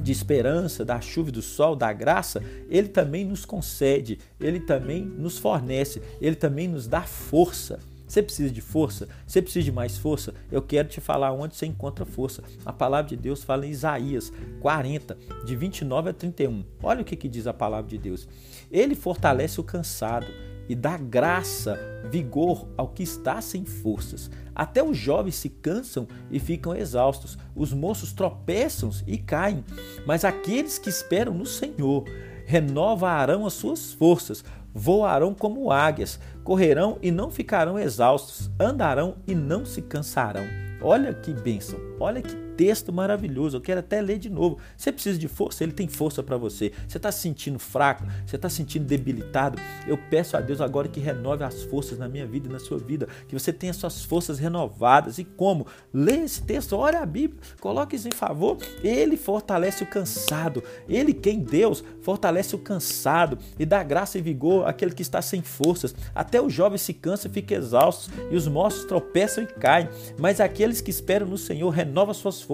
de 0.00 0.12
esperança, 0.12 0.84
da 0.84 1.00
chuva 1.00 1.30
do 1.30 1.42
sol, 1.42 1.74
da 1.76 1.92
graça, 1.92 2.42
ele 2.68 2.88
também 2.88 3.24
nos 3.24 3.44
concede, 3.44 4.18
ele 4.40 4.60
também 4.60 5.04
nos 5.04 5.38
fornece, 5.38 6.02
ele 6.20 6.36
também 6.36 6.68
nos 6.68 6.86
dá 6.86 7.02
força. 7.02 7.78
Você 8.06 8.22
precisa 8.22 8.50
de 8.50 8.62
força? 8.62 9.06
Você 9.26 9.42
precisa 9.42 9.64
de 9.64 9.70
mais 9.70 9.98
força? 9.98 10.32
Eu 10.50 10.62
quero 10.62 10.88
te 10.88 10.98
falar 10.98 11.30
onde 11.32 11.54
você 11.54 11.66
encontra 11.66 12.06
força. 12.06 12.42
A 12.64 12.72
palavra 12.72 13.10
de 13.10 13.16
Deus 13.16 13.44
fala 13.44 13.66
em 13.66 13.70
Isaías 13.70 14.32
40, 14.60 15.18
de 15.44 15.54
29 15.54 16.10
a 16.10 16.12
31. 16.14 16.64
Olha 16.82 17.02
o 17.02 17.04
que, 17.04 17.14
que 17.14 17.28
diz 17.28 17.46
a 17.46 17.52
palavra 17.52 17.90
de 17.90 17.98
Deus. 17.98 18.26
Ele 18.72 18.94
fortalece 18.94 19.60
o 19.60 19.64
cansado 19.64 20.26
e 20.68 20.74
dá 20.74 20.96
graça, 20.96 21.78
vigor 22.10 22.68
ao 22.76 22.88
que 22.88 23.02
está 23.02 23.40
sem 23.40 23.64
forças. 23.64 24.30
Até 24.54 24.82
os 24.82 24.96
jovens 24.96 25.36
se 25.36 25.48
cansam 25.48 26.06
e 26.30 26.38
ficam 26.38 26.74
exaustos, 26.74 27.38
os 27.54 27.72
moços 27.72 28.12
tropeçam 28.12 28.90
e 29.06 29.16
caem, 29.16 29.64
mas 30.06 30.24
aqueles 30.24 30.78
que 30.78 30.88
esperam 30.88 31.32
no 31.32 31.46
Senhor 31.46 32.04
renovarão 32.44 33.46
as 33.46 33.52
suas 33.52 33.92
forças, 33.92 34.44
voarão 34.74 35.34
como 35.34 35.70
águias, 35.70 36.18
correrão 36.44 36.98
e 37.02 37.10
não 37.10 37.30
ficarão 37.30 37.78
exaustos, 37.78 38.50
andarão 38.58 39.16
e 39.26 39.34
não 39.34 39.64
se 39.64 39.82
cansarão. 39.82 40.44
Olha 40.80 41.12
que 41.12 41.32
bênção, 41.32 41.78
olha 42.00 42.22
que 42.22 42.47
texto 42.58 42.92
maravilhoso. 42.92 43.56
Eu 43.56 43.60
quero 43.60 43.78
até 43.78 44.00
ler 44.00 44.18
de 44.18 44.28
novo. 44.28 44.58
Você 44.76 44.90
precisa 44.90 45.16
de 45.16 45.28
força, 45.28 45.62
ele 45.62 45.72
tem 45.72 45.86
força 45.86 46.24
para 46.24 46.36
você. 46.36 46.72
Você 46.88 46.96
está 46.96 47.12
se 47.12 47.20
sentindo 47.20 47.58
fraco, 47.58 48.04
você 48.26 48.34
está 48.34 48.48
se 48.48 48.56
sentindo 48.56 48.84
debilitado. 48.84 49.58
Eu 49.86 49.96
peço 49.96 50.36
a 50.36 50.40
Deus 50.40 50.60
agora 50.60 50.88
que 50.88 50.98
renove 50.98 51.44
as 51.44 51.62
forças 51.62 51.96
na 51.96 52.08
minha 52.08 52.26
vida 52.26 52.48
e 52.48 52.52
na 52.52 52.58
sua 52.58 52.76
vida, 52.76 53.06
que 53.28 53.38
você 53.38 53.52
tenha 53.52 53.72
suas 53.72 54.04
forças 54.04 54.40
renovadas. 54.40 55.18
E 55.18 55.24
como? 55.24 55.68
Lê 55.94 56.16
esse 56.24 56.42
texto, 56.42 56.74
olha 56.74 56.98
a 56.98 57.06
Bíblia, 57.06 57.40
coloque 57.60 57.94
isso 57.94 58.08
em 58.08 58.12
favor. 58.12 58.58
Ele 58.82 59.16
fortalece 59.16 59.84
o 59.84 59.86
cansado. 59.86 60.62
Ele, 60.88 61.14
quem 61.14 61.38
Deus, 61.38 61.84
fortalece 62.02 62.56
o 62.56 62.58
cansado 62.58 63.38
e 63.56 63.64
dá 63.64 63.84
graça 63.84 64.18
e 64.18 64.20
vigor 64.20 64.66
àquele 64.66 64.92
que 64.92 65.02
está 65.02 65.22
sem 65.22 65.42
forças. 65.42 65.94
Até 66.12 66.40
o 66.40 66.50
jovem 66.50 66.78
se 66.78 66.92
cansa 66.92 67.28
e 67.28 67.30
fica 67.30 67.54
exausto, 67.54 68.10
e 68.32 68.36
os 68.36 68.48
moços 68.48 68.84
tropeçam 68.84 69.44
e 69.44 69.46
caem. 69.46 69.88
Mas 70.18 70.40
aqueles 70.40 70.80
que 70.80 70.90
esperam 70.90 71.26
no 71.28 71.38
Senhor 71.38 71.70
renovam 71.70 72.12
suas 72.12 72.42
forças, 72.42 72.47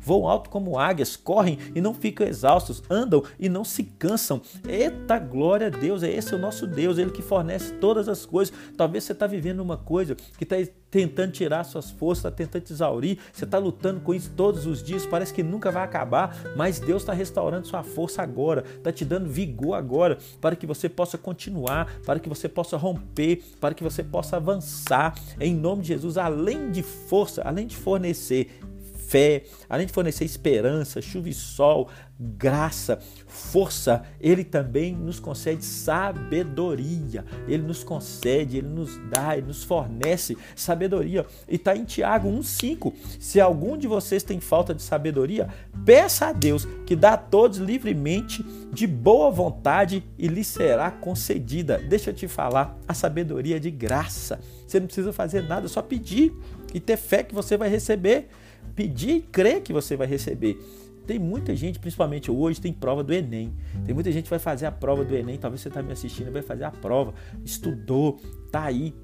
voam 0.00 0.28
alto 0.28 0.50
como 0.50 0.78
águias, 0.78 1.16
correm 1.16 1.58
e 1.74 1.80
não 1.80 1.94
ficam 1.94 2.26
exaustos, 2.26 2.82
andam 2.88 3.22
e 3.38 3.48
não 3.48 3.64
se 3.64 3.84
cansam. 3.84 4.40
Eita 4.68 5.18
glória 5.18 5.66
a 5.66 5.70
Deus, 5.70 6.02
é 6.02 6.10
esse 6.10 6.34
o 6.34 6.38
nosso 6.38 6.66
Deus, 6.66 6.98
ele 6.98 7.10
que 7.10 7.22
fornece 7.22 7.72
todas 7.74 8.08
as 8.08 8.24
coisas. 8.24 8.54
Talvez 8.76 9.04
você 9.04 9.12
está 9.12 9.26
vivendo 9.26 9.60
uma 9.60 9.76
coisa 9.76 10.14
que 10.14 10.44
está 10.44 10.56
tentando 10.94 11.32
tirar 11.32 11.64
suas 11.64 11.90
forças, 11.90 12.26
está 12.26 12.30
tentando 12.30 12.62
te 12.62 12.72
exaurir, 12.72 13.18
você 13.32 13.44
está 13.44 13.58
lutando 13.58 13.98
com 13.98 14.14
isso 14.14 14.30
todos 14.36 14.64
os 14.64 14.80
dias, 14.80 15.04
parece 15.04 15.34
que 15.34 15.42
nunca 15.42 15.68
vai 15.68 15.82
acabar, 15.82 16.36
mas 16.56 16.78
Deus 16.78 17.02
está 17.02 17.12
restaurando 17.12 17.66
sua 17.66 17.82
força 17.82 18.22
agora, 18.22 18.62
está 18.76 18.92
te 18.92 19.04
dando 19.04 19.28
vigor 19.28 19.74
agora, 19.74 20.18
para 20.40 20.54
que 20.54 20.64
você 20.64 20.88
possa 20.88 21.18
continuar, 21.18 21.98
para 22.06 22.20
que 22.20 22.28
você 22.28 22.48
possa 22.48 22.76
romper, 22.76 23.42
para 23.60 23.74
que 23.74 23.82
você 23.82 24.04
possa 24.04 24.36
avançar, 24.36 25.16
em 25.40 25.52
nome 25.52 25.82
de 25.82 25.88
Jesus, 25.88 26.16
além 26.16 26.70
de 26.70 26.84
força, 26.84 27.42
além 27.42 27.66
de 27.66 27.76
fornecer 27.76 28.60
fé, 29.06 29.44
além 29.68 29.86
de 29.86 29.92
fornecer 29.92 30.24
esperança, 30.24 31.00
chuva 31.00 31.28
e 31.28 31.34
sol, 31.34 31.88
graça, 32.18 32.98
força, 33.26 34.02
ele 34.20 34.44
também 34.44 34.94
nos 34.94 35.18
concede 35.18 35.64
sabedoria. 35.64 37.24
Ele 37.48 37.62
nos 37.62 37.82
concede, 37.82 38.58
ele 38.58 38.68
nos 38.68 38.96
dá, 39.10 39.36
ele 39.36 39.48
nos 39.48 39.64
fornece 39.64 40.36
sabedoria. 40.54 41.26
E 41.48 41.56
está 41.56 41.76
em 41.76 41.84
Tiago 41.84 42.28
1,5. 42.28 42.92
Se 43.18 43.40
algum 43.40 43.76
de 43.76 43.86
vocês 43.88 44.22
tem 44.22 44.40
falta 44.40 44.74
de 44.74 44.82
sabedoria, 44.82 45.48
peça 45.84 46.26
a 46.26 46.32
Deus 46.32 46.66
que 46.86 46.94
dá 46.94 47.14
a 47.14 47.18
todos 47.18 47.58
livremente, 47.58 48.44
de 48.72 48.86
boa 48.86 49.30
vontade, 49.30 50.04
e 50.18 50.28
lhe 50.28 50.44
será 50.44 50.90
concedida. 50.90 51.78
Deixa 51.78 52.10
eu 52.10 52.14
te 52.14 52.28
falar, 52.28 52.78
a 52.86 52.94
sabedoria 52.94 53.56
é 53.56 53.60
de 53.60 53.70
graça. 53.70 54.40
Você 54.66 54.78
não 54.78 54.86
precisa 54.86 55.12
fazer 55.12 55.42
nada, 55.42 55.66
é 55.66 55.68
só 55.68 55.82
pedir 55.82 56.32
e 56.72 56.80
ter 56.80 56.96
fé 56.96 57.22
que 57.22 57.34
você 57.34 57.56
vai 57.56 57.68
receber 57.68 58.28
pedir 58.74 59.16
e 59.16 59.20
crer 59.20 59.62
que 59.62 59.72
você 59.72 59.96
vai 59.96 60.06
receber. 60.06 60.58
Tem 61.06 61.18
muita 61.18 61.54
gente, 61.54 61.78
principalmente 61.78 62.30
hoje, 62.30 62.60
tem 62.60 62.72
prova 62.72 63.04
do 63.04 63.12
Enem. 63.12 63.52
Tem 63.84 63.94
muita 63.94 64.10
gente 64.10 64.24
que 64.24 64.30
vai 64.30 64.38
fazer 64.38 64.66
a 64.66 64.72
prova 64.72 65.04
do 65.04 65.14
Enem. 65.14 65.36
Talvez 65.36 65.60
você 65.60 65.68
está 65.68 65.82
me 65.82 65.92
assistindo, 65.92 66.32
vai 66.32 66.40
fazer 66.40 66.64
a 66.64 66.70
prova. 66.70 67.12
Estudou, 67.44 68.18
tá 68.50 68.64
aí, 68.64 68.94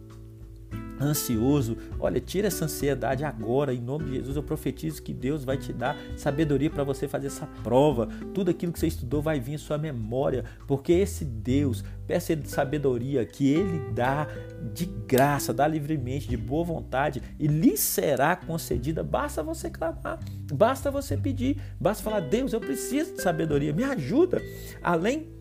ansioso, 1.00 1.76
olha, 1.98 2.20
tira 2.20 2.48
essa 2.48 2.64
ansiedade 2.64 3.24
agora, 3.24 3.72
em 3.72 3.80
nome 3.80 4.06
de 4.06 4.14
Jesus. 4.16 4.36
Eu 4.36 4.42
profetizo 4.42 5.02
que 5.02 5.12
Deus 5.12 5.44
vai 5.44 5.56
te 5.56 5.72
dar 5.72 5.96
sabedoria 6.16 6.70
para 6.70 6.84
você 6.84 7.08
fazer 7.08 7.28
essa 7.28 7.46
prova. 7.62 8.08
Tudo 8.34 8.50
aquilo 8.50 8.72
que 8.72 8.78
você 8.78 8.86
estudou 8.86 9.22
vai 9.22 9.40
vir 9.40 9.54
em 9.54 9.58
sua 9.58 9.78
memória, 9.78 10.44
porque 10.66 10.92
esse 10.92 11.24
Deus, 11.24 11.82
peça 12.06 12.32
ele 12.32 12.46
sabedoria 12.46 13.24
que 13.24 13.48
ele 13.48 13.92
dá 13.92 14.26
de 14.72 14.84
graça, 14.84 15.54
dá 15.54 15.66
livremente, 15.66 16.28
de 16.28 16.36
boa 16.36 16.64
vontade 16.64 17.22
e 17.38 17.46
lhe 17.46 17.76
será 17.76 18.36
concedida. 18.36 19.02
Basta 19.02 19.42
você 19.42 19.70
clamar, 19.70 20.18
basta 20.52 20.90
você 20.90 21.16
pedir, 21.16 21.56
basta 21.80 22.02
falar: 22.02 22.20
Deus, 22.20 22.52
eu 22.52 22.60
preciso 22.60 23.14
de 23.14 23.22
sabedoria, 23.22 23.72
me 23.72 23.84
ajuda. 23.84 24.42
Além 24.82 25.40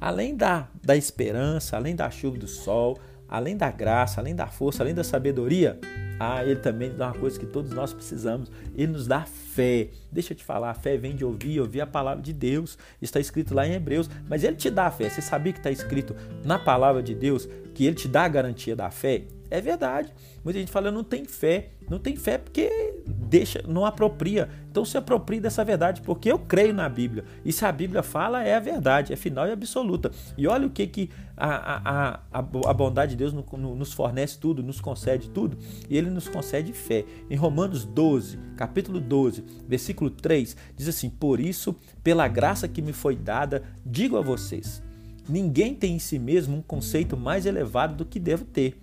além 0.00 0.36
da, 0.36 0.68
da 0.82 0.96
esperança, 0.96 1.76
além 1.76 1.96
da 1.96 2.10
chuva 2.10 2.36
do 2.36 2.46
sol, 2.46 2.98
além 3.36 3.56
da 3.56 3.70
graça, 3.70 4.20
além 4.20 4.34
da 4.34 4.46
força, 4.46 4.82
além 4.82 4.94
da 4.94 5.04
sabedoria, 5.04 5.78
ah, 6.18 6.44
ele 6.44 6.60
também 6.60 6.94
dá 6.94 7.08
uma 7.08 7.18
coisa 7.18 7.38
que 7.38 7.46
todos 7.46 7.72
nós 7.72 7.92
precisamos. 7.92 8.50
Ele 8.74 8.92
nos 8.92 9.06
dá 9.06 9.22
fé. 9.22 9.88
Deixa 10.12 10.32
eu 10.32 10.36
te 10.36 10.44
falar, 10.44 10.70
a 10.70 10.74
fé 10.74 10.96
vem 10.96 11.16
de 11.16 11.24
ouvir, 11.24 11.60
ouvir 11.60 11.80
a 11.80 11.86
palavra 11.86 12.22
de 12.22 12.32
Deus. 12.32 12.78
Está 13.02 13.18
escrito 13.18 13.54
lá 13.54 13.66
em 13.66 13.72
Hebreus. 13.72 14.08
Mas 14.28 14.44
ele 14.44 14.56
te 14.56 14.70
dá 14.70 14.86
a 14.86 14.90
fé. 14.90 15.10
Você 15.10 15.20
sabia 15.20 15.52
que 15.52 15.58
está 15.58 15.70
escrito 15.70 16.14
na 16.44 16.58
palavra 16.58 17.02
de 17.02 17.14
Deus 17.14 17.48
que 17.74 17.84
ele 17.84 17.96
te 17.96 18.06
dá 18.06 18.24
a 18.24 18.28
garantia 18.28 18.76
da 18.76 18.90
fé? 18.90 19.24
É 19.50 19.60
verdade. 19.60 20.12
Muita 20.42 20.58
gente 20.58 20.72
fala, 20.72 20.90
não 20.90 21.04
tem 21.04 21.24
fé. 21.24 21.70
Não 21.88 21.98
tem 21.98 22.16
fé 22.16 22.38
porque 22.38 22.94
deixa, 23.06 23.62
não 23.66 23.84
apropria. 23.84 24.48
Então 24.70 24.84
se 24.84 24.96
aproprie 24.96 25.38
dessa 25.38 25.64
verdade, 25.64 26.00
porque 26.00 26.30
eu 26.30 26.38
creio 26.38 26.72
na 26.72 26.88
Bíblia. 26.88 27.24
E 27.44 27.52
se 27.52 27.64
a 27.64 27.70
Bíblia 27.70 28.02
fala, 28.02 28.42
é 28.42 28.54
a 28.54 28.60
verdade, 28.60 29.12
é 29.12 29.16
final 29.16 29.46
e 29.46 29.52
absoluta. 29.52 30.10
E 30.36 30.46
olha 30.46 30.66
o 30.66 30.70
que, 30.70 30.86
que 30.86 31.10
a, 31.36 31.48
a, 31.48 32.20
a, 32.32 32.38
a 32.38 32.72
bondade 32.72 33.12
de 33.12 33.16
Deus 33.16 33.32
nos 33.32 33.92
fornece 33.92 34.38
tudo, 34.38 34.62
nos 34.62 34.80
concede 34.80 35.28
tudo. 35.28 35.58
E 35.88 35.96
ele 35.96 36.10
nos 36.10 36.28
concede 36.28 36.72
fé. 36.72 37.04
Em 37.28 37.36
Romanos 37.36 37.84
12, 37.84 38.38
capítulo 38.56 39.00
12, 39.00 39.44
versículo 39.68 40.10
3, 40.10 40.56
diz 40.76 40.88
assim: 40.88 41.10
Por 41.10 41.38
isso, 41.38 41.76
pela 42.02 42.26
graça 42.28 42.66
que 42.66 42.80
me 42.80 42.92
foi 42.92 43.14
dada, 43.14 43.62
digo 43.84 44.16
a 44.16 44.22
vocês: 44.22 44.82
ninguém 45.28 45.74
tem 45.74 45.96
em 45.96 45.98
si 45.98 46.18
mesmo 46.18 46.56
um 46.56 46.62
conceito 46.62 47.16
mais 47.16 47.44
elevado 47.44 47.94
do 47.94 48.04
que 48.04 48.18
devo 48.18 48.44
ter 48.44 48.80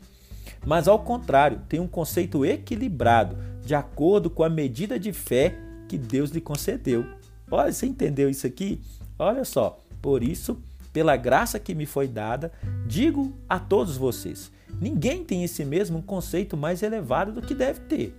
mas 0.65 0.87
ao 0.87 0.99
contrário, 0.99 1.61
tem 1.67 1.79
um 1.79 1.87
conceito 1.87 2.45
equilibrado, 2.45 3.37
de 3.65 3.75
acordo 3.75 4.29
com 4.29 4.43
a 4.43 4.49
medida 4.49 4.99
de 4.99 5.13
fé 5.13 5.55
que 5.87 5.97
Deus 5.97 6.31
lhe 6.31 6.41
concedeu. 6.41 7.05
Olha, 7.49 7.71
você 7.71 7.85
entendeu 7.85 8.29
isso 8.29 8.47
aqui? 8.47 8.81
Olha 9.19 9.43
só, 9.43 9.79
por 10.01 10.23
isso, 10.23 10.61
pela 10.93 11.15
graça 11.15 11.59
que 11.59 11.75
me 11.75 11.85
foi 11.85 12.07
dada, 12.07 12.51
digo 12.85 13.33
a 13.47 13.59
todos 13.59 13.97
vocês: 13.97 14.51
ninguém 14.79 15.23
tem 15.23 15.43
esse 15.43 15.63
mesmo 15.65 16.01
conceito 16.01 16.55
mais 16.55 16.81
elevado 16.81 17.31
do 17.31 17.41
que 17.41 17.53
deve 17.53 17.81
ter. 17.81 18.15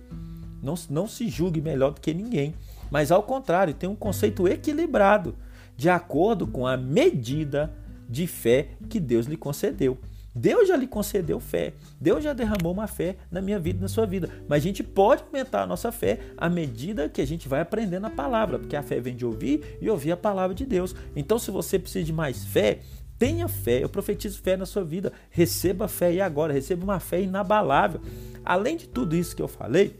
Não, 0.61 0.75
não 0.89 1.07
se 1.07 1.27
julgue 1.27 1.61
melhor 1.61 1.91
do 1.91 2.01
que 2.01 2.13
ninguém, 2.13 2.53
mas 2.89 3.11
ao 3.11 3.23
contrário, 3.23 3.73
tem 3.73 3.89
um 3.89 3.95
conceito 3.95 4.47
equilibrado, 4.47 5.35
de 5.75 5.89
acordo 5.89 6.47
com 6.47 6.65
a 6.65 6.77
medida 6.77 7.73
de 8.07 8.27
fé 8.27 8.69
que 8.89 8.99
Deus 8.99 9.25
lhe 9.25 9.35
concedeu. 9.35 9.97
Deus 10.35 10.67
já 10.67 10.75
lhe 10.75 10.87
concedeu 10.87 11.39
fé. 11.39 11.73
Deus 11.99 12.23
já 12.23 12.33
derramou 12.33 12.73
uma 12.73 12.87
fé 12.87 13.17
na 13.29 13.41
minha 13.41 13.59
vida, 13.59 13.79
na 13.81 13.87
sua 13.87 14.05
vida. 14.05 14.29
Mas 14.47 14.63
a 14.63 14.65
gente 14.65 14.83
pode 14.83 15.23
aumentar 15.23 15.63
a 15.63 15.67
nossa 15.67 15.91
fé 15.91 16.19
à 16.37 16.49
medida 16.49 17.07
que 17.07 17.21
a 17.21 17.27
gente 17.27 17.47
vai 17.47 17.61
aprendendo 17.61 18.07
a 18.07 18.09
palavra, 18.09 18.57
porque 18.57 18.75
a 18.75 18.81
fé 18.81 18.99
vem 18.99 19.15
de 19.15 19.25
ouvir 19.25 19.77
e 19.79 19.89
ouvir 19.89 20.11
a 20.11 20.17
palavra 20.17 20.55
de 20.55 20.65
Deus. 20.65 20.95
Então, 21.15 21.37
se 21.37 21.51
você 21.51 21.77
precisa 21.77 22.03
de 22.03 22.13
mais 22.13 22.43
fé, 22.43 22.79
tenha 23.17 23.47
fé. 23.47 23.83
Eu 23.83 23.89
profetizo 23.89 24.41
fé 24.41 24.57
na 24.57 24.65
sua 24.65 24.83
vida. 24.83 25.13
Receba 25.29 25.87
fé 25.87 26.13
e 26.13 26.19
agora, 26.19 26.51
receba 26.51 26.83
uma 26.83 26.99
fé 26.99 27.21
inabalável. 27.21 28.01
Além 28.43 28.75
de 28.75 28.87
tudo 28.87 29.15
isso 29.15 29.35
que 29.35 29.41
eu 29.41 29.47
falei, 29.47 29.99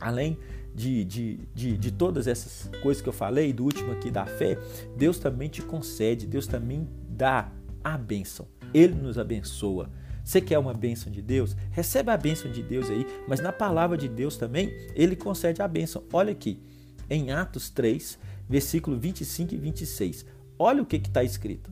além 0.00 0.38
de, 0.74 1.04
de, 1.04 1.40
de, 1.54 1.76
de, 1.76 1.90
todas 1.90 2.26
essas 2.26 2.70
coisas 2.82 3.02
que 3.02 3.08
eu 3.08 3.12
falei, 3.12 3.52
do 3.52 3.64
último 3.64 3.92
aqui 3.92 4.10
da 4.10 4.24
fé, 4.24 4.56
Deus 4.96 5.18
também 5.18 5.48
te 5.48 5.62
concede, 5.62 6.26
Deus 6.26 6.46
também 6.46 6.88
dá 7.08 7.52
a 7.84 7.98
bênção. 7.98 8.46
Ele 8.72 8.94
nos 8.94 9.18
abençoa. 9.18 9.90
Você 10.24 10.40
quer 10.40 10.58
uma 10.58 10.74
bênção 10.74 11.10
de 11.10 11.20
Deus? 11.22 11.56
Recebe 11.70 12.10
a 12.10 12.16
bênção 12.16 12.50
de 12.50 12.62
Deus 12.62 12.88
aí, 12.90 13.06
mas 13.26 13.40
na 13.40 13.52
palavra 13.52 13.96
de 13.96 14.08
Deus 14.08 14.36
também, 14.36 14.70
ele 14.94 15.16
concede 15.16 15.62
a 15.62 15.68
bênção. 15.68 16.04
Olha 16.12 16.32
aqui, 16.32 16.62
em 17.08 17.32
Atos 17.32 17.70
3, 17.70 18.18
versículo 18.48 18.98
25 18.98 19.54
e 19.54 19.58
26. 19.58 20.26
Olha 20.58 20.82
o 20.82 20.86
que 20.86 20.96
está 20.96 21.24
escrito. 21.24 21.70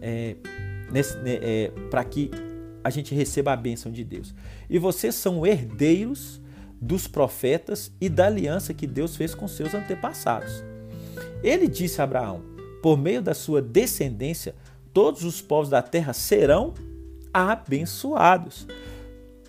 É, 0.00 0.36
né, 0.90 1.00
é, 1.24 1.72
Para 1.90 2.04
que 2.04 2.30
a 2.82 2.90
gente 2.90 3.14
receba 3.14 3.52
a 3.52 3.56
bênção 3.56 3.90
de 3.90 4.04
Deus. 4.04 4.34
E 4.70 4.78
vocês 4.78 5.14
são 5.14 5.44
herdeiros 5.44 6.40
dos 6.80 7.06
profetas 7.08 7.92
e 8.00 8.08
da 8.08 8.26
aliança 8.26 8.72
que 8.72 8.86
Deus 8.86 9.16
fez 9.16 9.34
com 9.34 9.48
seus 9.48 9.74
antepassados. 9.74 10.64
Ele 11.42 11.66
disse 11.66 12.00
a 12.00 12.04
Abraão: 12.04 12.42
por 12.82 12.96
meio 12.96 13.20
da 13.20 13.34
sua 13.34 13.60
descendência, 13.60 14.54
todos 14.96 15.24
os 15.24 15.42
povos 15.42 15.68
da 15.68 15.82
terra 15.82 16.14
serão 16.14 16.72
abençoados. 17.30 18.66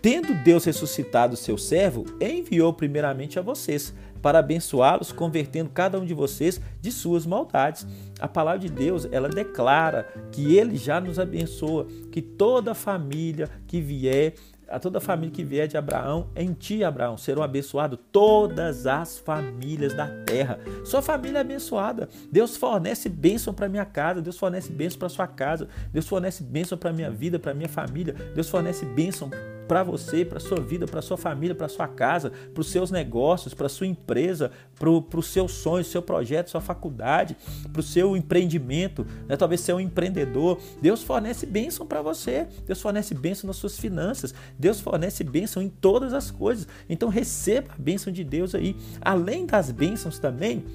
Tendo 0.01 0.33
Deus 0.43 0.65
ressuscitado 0.65 1.37
seu 1.37 1.57
servo, 1.57 2.03
enviou 2.19 2.73
primeiramente 2.73 3.39
a 3.39 3.41
vocês, 3.41 3.93
para 4.21 4.39
abençoá-los, 4.39 5.13
convertendo 5.13 5.69
cada 5.69 5.97
um 5.97 6.03
de 6.03 6.13
vocês 6.13 6.59
de 6.81 6.91
suas 6.91 7.25
maldades. 7.25 7.87
A 8.19 8.27
palavra 8.27 8.59
de 8.59 8.67
Deus, 8.67 9.07
ela 9.09 9.29
declara 9.29 10.03
que 10.33 10.57
ele 10.57 10.75
já 10.75 10.99
nos 10.99 11.17
abençoa, 11.17 11.87
que 12.11 12.21
toda 12.21 12.75
família 12.75 13.49
que 13.67 13.79
vier 13.79 14.33
a 14.69 14.79
toda 14.79 14.97
a 14.97 15.01
família 15.01 15.33
que 15.33 15.43
vier 15.43 15.67
de 15.67 15.77
Abraão, 15.77 16.29
em 16.35 16.53
ti, 16.53 16.83
Abraão, 16.83 17.17
serão 17.17 17.41
abençoadas 17.41 17.99
todas 18.11 18.85
as 18.85 19.17
famílias 19.17 19.93
da 19.93 20.07
terra. 20.25 20.59
Sua 20.83 21.01
família 21.01 21.39
é 21.39 21.41
abençoada. 21.41 22.09
Deus 22.31 22.57
fornece 22.57 23.09
bênção 23.09 23.53
para 23.53 23.69
minha 23.69 23.85
casa, 23.85 24.21
Deus 24.21 24.37
fornece 24.37 24.71
bênção 24.71 24.99
para 24.99 25.09
sua 25.09 25.27
casa, 25.27 25.67
Deus 25.91 26.07
fornece 26.07 26.43
bênção 26.43 26.77
para 26.77 26.91
minha 26.91 27.09
vida, 27.09 27.39
para 27.39 27.53
minha 27.53 27.69
família, 27.69 28.13
Deus 28.35 28.49
fornece 28.49 28.85
bênção 28.85 29.29
para 29.67 29.83
você, 29.83 30.23
para 30.23 30.39
sua 30.39 30.59
vida, 30.59 30.85
para 30.85 31.01
sua 31.01 31.17
família, 31.17 31.55
para 31.55 31.67
sua 31.67 31.87
casa, 31.87 32.31
para 32.53 32.61
os 32.61 32.69
seus 32.69 32.89
negócios, 32.91 33.53
para 33.53 33.67
sua 33.67 33.87
empresa, 33.87 34.51
para 34.79 34.89
os 34.89 35.27
seus 35.27 35.51
sonhos, 35.51 35.87
seu 35.87 36.01
projeto, 36.01 36.49
sua 36.49 36.61
faculdade, 36.61 37.35
para 37.71 37.79
o 37.79 37.83
seu 37.83 38.15
empreendimento, 38.15 39.05
né? 39.27 39.35
talvez 39.35 39.61
ser 39.61 39.73
um 39.73 39.79
empreendedor. 39.79 40.59
Deus 40.81 41.03
fornece 41.03 41.45
bênção 41.45 41.85
para 41.85 42.01
você, 42.01 42.47
Deus 42.65 42.81
fornece 42.81 43.13
bênção 43.13 43.47
nas 43.47 43.57
suas 43.57 43.77
finanças, 43.77 44.33
Deus 44.57 44.79
fornece 44.79 45.23
bênção 45.23 45.61
em 45.61 45.69
todas 45.69 46.13
as 46.13 46.31
coisas. 46.31 46.67
Então 46.89 47.09
receba 47.09 47.71
a 47.73 47.81
bênção 47.81 48.11
de 48.11 48.23
Deus 48.23 48.55
aí. 48.55 48.75
Além 49.01 49.45
das 49.45 49.71
bênçãos 49.71 50.19
também, 50.19 50.65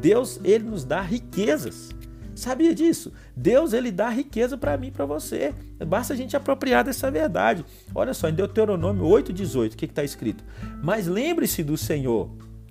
Deus 0.00 0.40
ele 0.42 0.64
nos 0.64 0.84
dá 0.84 1.00
riquezas. 1.00 1.99
Sabia 2.40 2.74
disso? 2.74 3.12
Deus 3.36 3.72
ele 3.72 3.92
dá 3.92 4.08
riqueza 4.08 4.56
para 4.56 4.76
mim 4.76 4.88
e 4.88 4.90
para 4.90 5.04
você. 5.04 5.52
Basta 5.86 6.14
a 6.14 6.16
gente 6.16 6.36
apropriar 6.36 6.82
dessa 6.82 7.10
verdade. 7.10 7.64
Olha 7.94 8.14
só, 8.14 8.28
em 8.28 8.34
Deuteronômio 8.34 9.04
8,18, 9.04 9.74
o 9.74 9.76
que 9.76 9.84
está 9.84 10.02
escrito? 10.02 10.42
Mas 10.82 11.06
lembre-se 11.06 11.62
do 11.62 11.76
Senhor, 11.76 12.30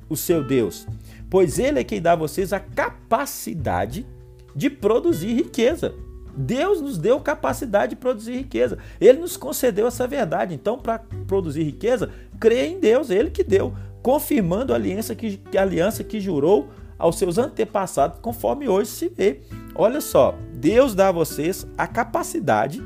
o 0.10 0.18
seu 0.18 0.44
Deus, 0.44 0.88
pois 1.30 1.60
Ele 1.60 1.80
é 1.80 1.84
quem 1.84 2.02
dá 2.02 2.14
a 2.14 2.16
vocês 2.16 2.52
a 2.52 2.60
capacidade 2.60 4.08
de 4.56 4.72
produzir 4.72 5.34
riqueza. 5.34 5.94
Deus 6.36 6.82
nos 6.82 6.98
deu 6.98 7.20
capacidade 7.20 7.92
de 7.92 7.96
produzir 7.96 8.38
riqueza. 8.38 8.78
Ele 9.00 9.20
nos 9.20 9.38
concedeu 9.38 9.88
essa 9.88 10.08
verdade. 10.08 10.56
Então, 10.56 10.80
para 10.80 11.00
produzir 11.28 11.64
riqueza, 11.64 12.10
creia 12.40 12.68
em 12.68 12.80
Deus, 12.80 13.10
Ele 13.10 13.30
que 13.30 13.44
deu, 13.44 13.74
confirmando 14.02 14.74
a 14.74 14.76
aliança 14.76 15.14
que, 15.14 15.40
a 15.56 15.62
aliança 15.62 16.04
que 16.04 16.20
jurou 16.20 16.70
aos 17.00 17.18
seus 17.18 17.38
antepassados, 17.38 18.20
conforme 18.22 18.68
hoje 18.68 18.92
se 18.92 19.08
vê. 19.08 19.40
Olha 19.74 20.02
só, 20.02 20.36
Deus 20.54 20.94
dá 20.94 21.08
a 21.08 21.14
vocês 21.14 21.66
a 21.78 21.88
capacidade 21.88 22.84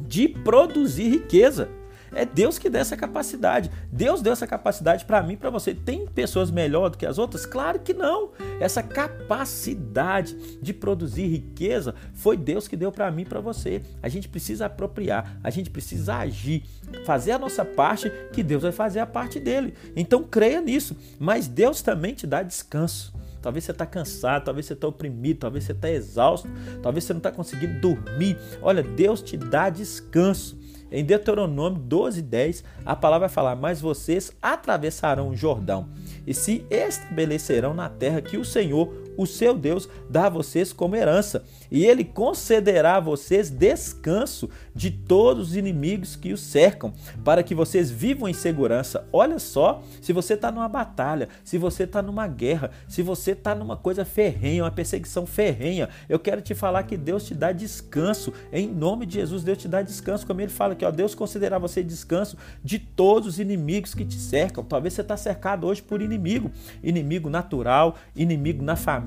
de 0.00 0.28
produzir 0.28 1.10
riqueza. 1.10 1.68
É 2.14 2.24
Deus 2.24 2.58
que 2.58 2.70
dá 2.70 2.78
essa 2.78 2.96
capacidade. 2.96 3.70
Deus 3.90 4.22
deu 4.22 4.32
essa 4.32 4.46
capacidade 4.46 5.04
para 5.04 5.22
mim, 5.22 5.36
para 5.36 5.50
você. 5.50 5.74
Tem 5.74 6.06
pessoas 6.06 6.50
melhor 6.50 6.90
do 6.90 6.98
que 6.98 7.06
as 7.06 7.18
outras? 7.18 7.44
Claro 7.46 7.80
que 7.80 7.92
não. 7.92 8.30
Essa 8.60 8.82
capacidade 8.82 10.58
de 10.60 10.72
produzir 10.72 11.26
riqueza 11.26 11.94
foi 12.12 12.36
Deus 12.36 12.68
que 12.68 12.76
deu 12.76 12.92
para 12.92 13.10
mim, 13.10 13.24
para 13.24 13.40
você. 13.40 13.82
A 14.02 14.08
gente 14.08 14.28
precisa 14.28 14.66
apropriar, 14.66 15.38
a 15.42 15.50
gente 15.50 15.70
precisa 15.70 16.16
agir, 16.16 16.62
fazer 17.04 17.32
a 17.32 17.38
nossa 17.38 17.64
parte, 17.64 18.10
que 18.32 18.42
Deus 18.42 18.62
vai 18.62 18.72
fazer 18.72 19.00
a 19.00 19.06
parte 19.06 19.40
dele. 19.40 19.74
Então 19.96 20.22
creia 20.22 20.60
nisso. 20.60 20.96
Mas 21.18 21.48
Deus 21.48 21.82
também 21.82 22.14
te 22.14 22.26
dá 22.26 22.42
descanso. 22.42 23.12
Talvez 23.44 23.64
você 23.64 23.72
está 23.72 23.84
cansado, 23.84 24.46
talvez 24.46 24.64
você 24.64 24.72
está 24.72 24.88
oprimido, 24.88 25.40
talvez 25.40 25.64
você 25.64 25.72
está 25.72 25.90
exausto, 25.90 26.48
talvez 26.82 27.04
você 27.04 27.12
não 27.12 27.18
está 27.18 27.30
conseguindo 27.30 27.78
dormir. 27.78 28.38
Olha, 28.62 28.82
Deus 28.82 29.20
te 29.20 29.36
dá 29.36 29.68
descanso. 29.68 30.58
Em 30.90 31.04
Deuteronômio 31.04 31.78
12, 31.78 32.22
10, 32.22 32.64
a 32.86 32.96
palavra 32.96 33.28
vai 33.28 33.34
falar: 33.34 33.54
Mas 33.54 33.82
vocês 33.82 34.32
atravessarão 34.40 35.28
o 35.28 35.36
Jordão 35.36 35.90
e 36.26 36.32
se 36.32 36.64
estabelecerão 36.70 37.74
na 37.74 37.90
terra 37.90 38.22
que 38.22 38.38
o 38.38 38.46
Senhor, 38.46 38.90
o 39.16 39.26
seu 39.26 39.54
Deus, 39.54 39.88
dá 40.08 40.26
a 40.26 40.30
vocês 40.30 40.72
como 40.72 40.96
herança, 40.96 41.44
e 41.70 41.84
ele 41.84 42.04
concederá 42.04 42.96
a 42.96 43.00
vocês 43.00 43.50
descanso 43.50 44.48
de 44.74 44.90
todos 44.90 45.50
os 45.50 45.56
inimigos 45.56 46.16
que 46.16 46.32
os 46.32 46.40
cercam, 46.40 46.92
para 47.24 47.42
que 47.42 47.54
vocês 47.54 47.90
vivam 47.90 48.28
em 48.28 48.32
segurança. 48.32 49.06
Olha 49.12 49.38
só, 49.38 49.82
se 50.00 50.12
você 50.12 50.34
está 50.34 50.50
numa 50.50 50.68
batalha, 50.68 51.28
se 51.44 51.58
você 51.58 51.84
está 51.84 52.02
numa 52.02 52.26
guerra, 52.26 52.70
se 52.88 53.02
você 53.02 53.32
está 53.32 53.54
numa 53.54 53.76
coisa 53.76 54.04
ferrenha, 54.04 54.64
uma 54.64 54.70
perseguição 54.70 55.26
ferrenha, 55.26 55.88
eu 56.08 56.18
quero 56.18 56.40
te 56.40 56.54
falar 56.54 56.82
que 56.84 56.96
Deus 56.96 57.24
te 57.24 57.34
dá 57.34 57.52
descanso. 57.52 58.32
Em 58.52 58.68
nome 58.68 59.06
de 59.06 59.14
Jesus, 59.14 59.42
Deus 59.42 59.58
te 59.58 59.68
dá 59.68 59.82
descanso. 59.82 60.26
Como 60.26 60.40
ele 60.40 60.50
fala 60.50 60.72
aqui, 60.72 60.84
ó, 60.84 60.90
Deus 60.90 61.14
considerará 61.14 61.58
você 61.58 61.82
descanso 61.82 62.36
de 62.62 62.78
todos 62.78 63.28
os 63.28 63.38
inimigos 63.38 63.94
que 63.94 64.04
te 64.04 64.16
cercam. 64.16 64.64
Talvez 64.64 64.94
você 64.94 65.00
está 65.00 65.16
cercado 65.16 65.66
hoje 65.66 65.82
por 65.82 66.02
inimigo, 66.02 66.50
inimigo 66.82 67.30
natural, 67.30 67.96
inimigo 68.14 68.62
na 68.62 68.76
família, 68.76 69.03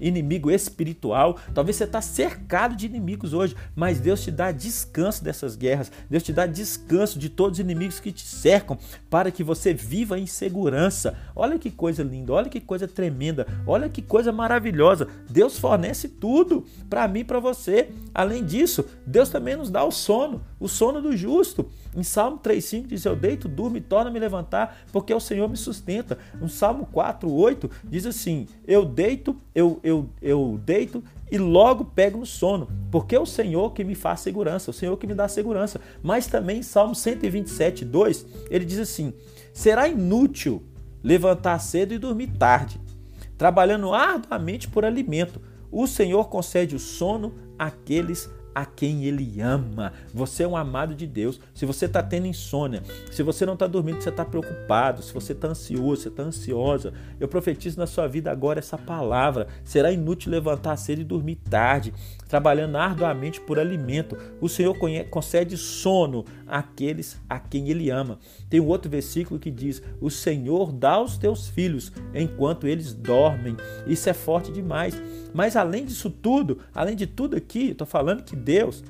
inimigo 0.00 0.50
espiritual. 0.50 1.38
Talvez 1.54 1.76
você 1.76 1.84
está 1.84 2.00
cercado 2.00 2.76
de 2.76 2.86
inimigos 2.86 3.32
hoje, 3.32 3.56
mas 3.74 4.00
Deus 4.00 4.22
te 4.22 4.30
dá 4.30 4.50
descanso 4.52 4.86
descanso 4.96 5.22
dessas 5.22 5.56
guerras, 5.56 5.92
Deus 6.08 6.22
te 6.22 6.32
dá 6.32 6.46
descanso 6.46 7.18
de 7.18 7.28
todos 7.28 7.58
os 7.58 7.64
inimigos 7.64 8.00
que 8.00 8.12
te 8.12 8.24
cercam, 8.24 8.78
para 9.10 9.30
que 9.30 9.44
você 9.44 9.72
viva 9.72 10.18
em 10.18 10.26
segurança. 10.26 11.16
Olha 11.34 11.58
que 11.58 11.70
coisa 11.70 12.02
linda, 12.02 12.32
olha 12.32 12.48
que 12.48 12.60
coisa 12.60 12.88
tremenda, 12.88 13.46
olha 13.66 13.88
que 13.88 14.02
coisa 14.02 14.32
maravilhosa. 14.32 15.08
Deus 15.28 15.58
fornece 15.58 16.08
tudo 16.08 16.64
para 16.88 17.06
mim 17.08 17.20
e 17.20 17.24
para 17.24 17.40
você. 17.40 17.90
Além 18.14 18.44
disso, 18.44 18.84
Deus 19.06 19.28
também 19.28 19.56
nos 19.56 19.70
dá 19.70 19.84
o 19.84 19.90
sono, 19.90 20.42
o 20.58 20.68
sono 20.68 21.00
do 21.00 21.16
justo. 21.16 21.68
Em 21.94 22.02
Salmo 22.02 22.38
3,5 22.38 22.86
diz: 22.86 23.04
Eu 23.04 23.16
deito, 23.16 23.48
durmo 23.48 23.76
e 23.76 23.80
torno-me 23.80 24.18
levantar, 24.18 24.78
porque 24.92 25.12
o 25.12 25.20
Senhor 25.20 25.48
me 25.48 25.56
sustenta. 25.56 26.18
No 26.40 26.48
Salmo 26.48 26.88
4,8 26.92 27.70
diz 27.84 28.06
assim: 28.06 28.46
Eu 28.66 28.84
deito, 28.84 29.36
eu, 29.54 29.80
eu, 29.82 30.08
eu 30.20 30.60
deito 30.64 31.02
e 31.30 31.38
logo 31.38 31.84
pego 31.84 32.18
no 32.18 32.26
sono, 32.26 32.68
porque 32.90 33.16
é 33.16 33.20
o 33.20 33.26
Senhor 33.26 33.72
que 33.72 33.82
me 33.82 33.94
faz 33.94 34.20
segurança, 34.20 34.70
o 34.70 34.74
Senhor 34.74 34.96
que 34.96 35.06
me 35.06 35.14
dá 35.14 35.26
segurança. 35.28 35.80
Mas 36.02 36.26
também, 36.26 36.62
Salmo 36.62 36.94
127, 36.94 37.84
2, 37.84 38.26
ele 38.50 38.64
diz 38.64 38.78
assim: 38.78 39.12
será 39.52 39.88
inútil 39.88 40.62
levantar 41.02 41.58
cedo 41.58 41.94
e 41.94 41.98
dormir 41.98 42.28
tarde, 42.38 42.80
trabalhando 43.38 43.92
arduamente 43.92 44.68
por 44.68 44.84
alimento. 44.84 45.40
O 45.70 45.86
Senhor 45.86 46.28
concede 46.28 46.76
o 46.76 46.78
sono 46.78 47.34
àqueles 47.58 48.30
a 48.56 48.64
quem 48.64 49.04
ele 49.04 49.38
ama. 49.42 49.92
Você 50.14 50.42
é 50.42 50.48
um 50.48 50.56
amado 50.56 50.94
de 50.94 51.06
Deus. 51.06 51.38
Se 51.52 51.66
você 51.66 51.84
está 51.84 52.02
tendo 52.02 52.26
insônia, 52.26 52.82
se 53.10 53.22
você 53.22 53.44
não 53.44 53.52
está 53.52 53.66
dormindo, 53.66 54.00
você 54.00 54.08
está 54.08 54.24
preocupado, 54.24 55.02
se 55.02 55.12
você 55.12 55.32
está 55.32 55.48
ansioso, 55.48 56.00
você 56.00 56.08
está 56.08 56.22
ansiosa, 56.22 56.94
eu 57.20 57.28
profetizo 57.28 57.78
na 57.78 57.86
sua 57.86 58.06
vida 58.06 58.30
agora 58.30 58.58
essa 58.58 58.78
palavra. 58.78 59.46
Será 59.62 59.92
inútil 59.92 60.32
levantar 60.32 60.74
cedo 60.78 61.02
e 61.02 61.04
dormir 61.04 61.34
tarde, 61.34 61.92
trabalhando 62.30 62.76
arduamente 62.78 63.42
por 63.42 63.58
alimento. 63.58 64.16
O 64.40 64.48
Senhor 64.48 64.74
concede 65.10 65.58
sono 65.58 66.24
àqueles 66.46 67.20
a 67.28 67.38
quem 67.38 67.68
ele 67.68 67.90
ama. 67.90 68.18
Tem 68.48 68.58
um 68.58 68.68
outro 68.68 68.90
versículo 68.90 69.38
que 69.38 69.50
diz: 69.50 69.82
O 70.00 70.08
Senhor 70.08 70.72
dá 70.72 70.92
aos 70.92 71.18
teus 71.18 71.46
filhos 71.46 71.92
enquanto 72.14 72.66
eles 72.66 72.94
dormem. 72.94 73.54
Isso 73.86 74.08
é 74.08 74.14
forte 74.14 74.50
demais. 74.50 74.98
Mas 75.36 75.54
além 75.54 75.84
disso 75.84 76.08
tudo, 76.08 76.60
além 76.74 76.96
de 76.96 77.06
tudo 77.06 77.36
aqui, 77.36 77.72
estou 77.72 77.86
falando 77.86 78.22
que 78.22 78.34
Deus, 78.46 78.84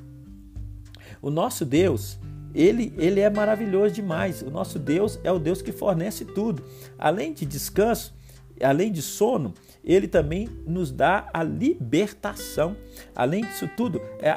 o 1.22 1.30
nosso 1.30 1.64
Deus, 1.64 2.18
ele, 2.54 2.92
ele 2.98 3.20
é 3.20 3.30
maravilhoso 3.30 3.94
demais. 3.94 4.42
O 4.42 4.50
nosso 4.50 4.78
Deus 4.78 5.18
é 5.24 5.32
o 5.32 5.38
Deus 5.38 5.62
que 5.62 5.72
fornece 5.72 6.26
tudo. 6.26 6.62
Além 6.98 7.32
de 7.32 7.46
descanso, 7.46 8.14
além 8.62 8.92
de 8.92 9.00
sono, 9.00 9.54
ele 9.82 10.06
também 10.06 10.46
nos 10.66 10.92
dá 10.92 11.28
a 11.32 11.42
libertação. 11.42 12.76
Além 13.14 13.44
disso 13.44 13.68
tudo, 13.78 13.98
é, 14.20 14.34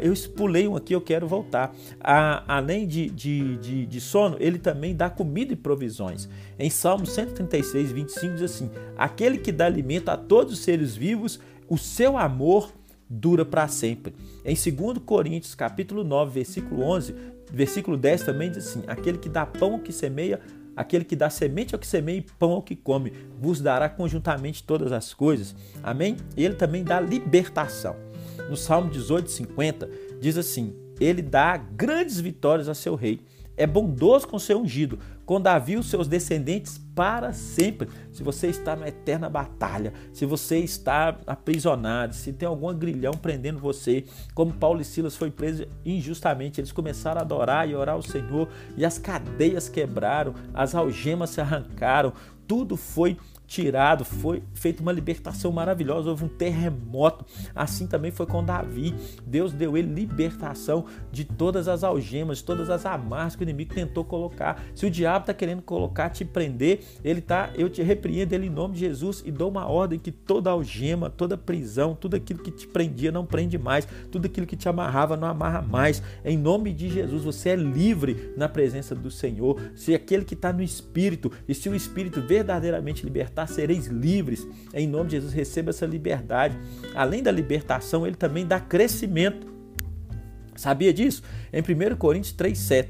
eu 0.00 0.12
expulei 0.12 0.68
um 0.68 0.76
aqui, 0.76 0.94
eu 0.94 1.00
quero 1.00 1.26
voltar. 1.26 1.74
Além 1.98 2.86
de, 2.86 3.08
de, 3.08 3.56
de, 3.56 3.86
de, 3.86 4.00
sono, 4.02 4.36
ele 4.38 4.58
também 4.58 4.94
dá 4.94 5.08
comida 5.08 5.54
e 5.54 5.56
provisões. 5.56 6.28
Em 6.58 6.68
Salmo 6.68 7.06
136, 7.06 7.90
25 7.90 8.34
diz 8.34 8.42
assim: 8.42 8.70
Aquele 8.98 9.38
que 9.38 9.50
dá 9.50 9.64
alimento 9.64 10.10
a 10.10 10.16
todos 10.16 10.52
os 10.52 10.58
seres 10.58 10.94
vivos, 10.94 11.40
o 11.68 11.78
seu 11.78 12.18
amor 12.18 12.70
dura 13.08 13.44
para 13.44 13.68
sempre. 13.68 14.14
Em 14.44 14.54
2 14.54 14.98
Coríntios, 15.04 15.54
capítulo 15.54 16.04
9, 16.04 16.32
versículo 16.32 16.82
11, 16.82 17.14
versículo 17.50 17.96
10 17.96 18.22
também 18.22 18.50
diz 18.50 18.68
assim: 18.68 18.82
Aquele 18.86 19.18
que 19.18 19.28
dá 19.28 19.46
pão 19.46 19.74
ao 19.74 19.78
que 19.78 19.92
semeia, 19.92 20.40
aquele 20.76 21.04
que 21.04 21.16
dá 21.16 21.30
semente 21.30 21.74
ao 21.74 21.78
que 21.78 21.86
semeia 21.86 22.18
e 22.18 22.26
pão 22.38 22.52
ao 22.52 22.62
que 22.62 22.76
come, 22.76 23.12
vos 23.40 23.60
dará 23.60 23.88
conjuntamente 23.88 24.62
todas 24.62 24.92
as 24.92 25.14
coisas. 25.14 25.54
Amém? 25.82 26.16
Ele 26.36 26.54
também 26.54 26.84
dá 26.84 27.00
libertação. 27.00 27.96
No 28.48 28.56
Salmo 28.56 28.90
18, 28.90 29.30
50, 29.30 29.90
diz 30.20 30.36
assim: 30.36 30.74
Ele 31.00 31.22
dá 31.22 31.56
grandes 31.56 32.20
vitórias 32.20 32.68
a 32.68 32.74
seu 32.74 32.94
rei 32.94 33.20
é 33.58 33.66
bondoso 33.66 34.26
com 34.28 34.38
seu 34.38 34.60
ungido, 34.60 34.98
com 35.26 35.40
Davi 35.40 35.76
os 35.76 35.90
seus 35.90 36.06
descendentes 36.06 36.80
para 36.98 37.32
sempre. 37.32 37.88
Se 38.10 38.24
você 38.24 38.48
está 38.48 38.74
na 38.74 38.88
eterna 38.88 39.30
batalha, 39.30 39.92
se 40.12 40.26
você 40.26 40.58
está 40.58 41.16
aprisionado, 41.28 42.12
se 42.12 42.32
tem 42.32 42.48
algum 42.48 42.74
grilhão 42.74 43.12
prendendo 43.12 43.60
você, 43.60 44.04
como 44.34 44.52
Paulo 44.52 44.80
e 44.80 44.84
Silas 44.84 45.16
foi 45.16 45.30
preso 45.30 45.64
injustamente, 45.86 46.60
eles 46.60 46.72
começaram 46.72 47.20
a 47.20 47.22
adorar 47.22 47.68
e 47.68 47.76
orar 47.76 47.94
ao 47.94 48.02
Senhor 48.02 48.48
e 48.76 48.84
as 48.84 48.98
cadeias 48.98 49.68
quebraram, 49.68 50.34
as 50.52 50.74
algemas 50.74 51.30
se 51.30 51.40
arrancaram, 51.40 52.12
tudo 52.48 52.76
foi 52.76 53.16
tirado, 53.48 54.04
foi 54.04 54.42
feita 54.52 54.82
uma 54.82 54.92
libertação 54.92 55.50
maravilhosa, 55.50 56.10
houve 56.10 56.26
um 56.26 56.28
terremoto. 56.28 57.24
Assim 57.54 57.86
também 57.86 58.10
foi 58.12 58.26
com 58.26 58.44
Davi. 58.44 58.94
Deus 59.26 59.52
deu 59.54 59.76
ele 59.76 59.92
libertação 59.92 60.84
de 61.10 61.24
todas 61.24 61.66
as 61.66 61.82
algemas, 61.82 62.38
de 62.38 62.44
todas 62.44 62.68
as 62.68 62.84
amarras 62.84 63.34
que 63.34 63.42
o 63.42 63.44
inimigo 63.44 63.74
tentou 63.74 64.04
colocar. 64.04 64.62
Se 64.74 64.84
o 64.84 64.90
diabo 64.90 65.22
está 65.22 65.34
querendo 65.34 65.62
colocar, 65.62 66.10
te 66.10 66.26
prender, 66.26 66.84
ele 67.02 67.22
tá, 67.22 67.50
eu 67.56 67.70
te 67.70 67.82
repreendo 67.82 68.34
ele 68.34 68.46
em 68.46 68.50
nome 68.50 68.74
de 68.74 68.80
Jesus 68.80 69.22
e 69.24 69.32
dou 69.32 69.50
uma 69.50 69.66
ordem 69.66 69.98
que 69.98 70.12
toda 70.12 70.50
algema, 70.50 71.08
toda 71.08 71.38
prisão, 71.38 71.96
tudo 71.98 72.16
aquilo 72.16 72.40
que 72.40 72.50
te 72.50 72.66
prendia 72.66 73.10
não 73.10 73.24
prende 73.24 73.56
mais, 73.56 73.88
tudo 74.12 74.26
aquilo 74.26 74.46
que 74.46 74.56
te 74.56 74.68
amarrava 74.68 75.16
não 75.16 75.26
amarra 75.26 75.62
mais. 75.62 76.02
Em 76.22 76.36
nome 76.36 76.74
de 76.74 76.90
Jesus, 76.90 77.24
você 77.24 77.50
é 77.50 77.56
livre 77.56 78.34
na 78.36 78.48
presença 78.48 78.94
do 78.94 79.10
Senhor. 79.10 79.58
Se 79.74 79.94
aquele 79.94 80.24
que 80.24 80.34
está 80.34 80.52
no 80.52 80.62
Espírito, 80.62 81.32
e 81.48 81.54
se 81.54 81.70
o 81.70 81.74
Espírito 81.74 82.20
verdadeiramente 82.20 83.04
libertar 83.04 83.37
libertar, 83.38 83.46
sereis 83.46 83.86
livres. 83.86 84.46
Em 84.74 84.86
nome 84.86 85.10
de 85.10 85.16
Jesus, 85.16 85.32
receba 85.32 85.70
essa 85.70 85.86
liberdade. 85.86 86.58
Além 86.94 87.22
da 87.22 87.30
libertação, 87.30 88.06
ele 88.06 88.16
também 88.16 88.46
dá 88.46 88.58
crescimento. 88.58 89.46
Sabia 90.56 90.92
disso? 90.92 91.22
Em 91.52 91.60
1 91.60 91.96
Coríntios 91.96 92.34
3,7. 92.34 92.88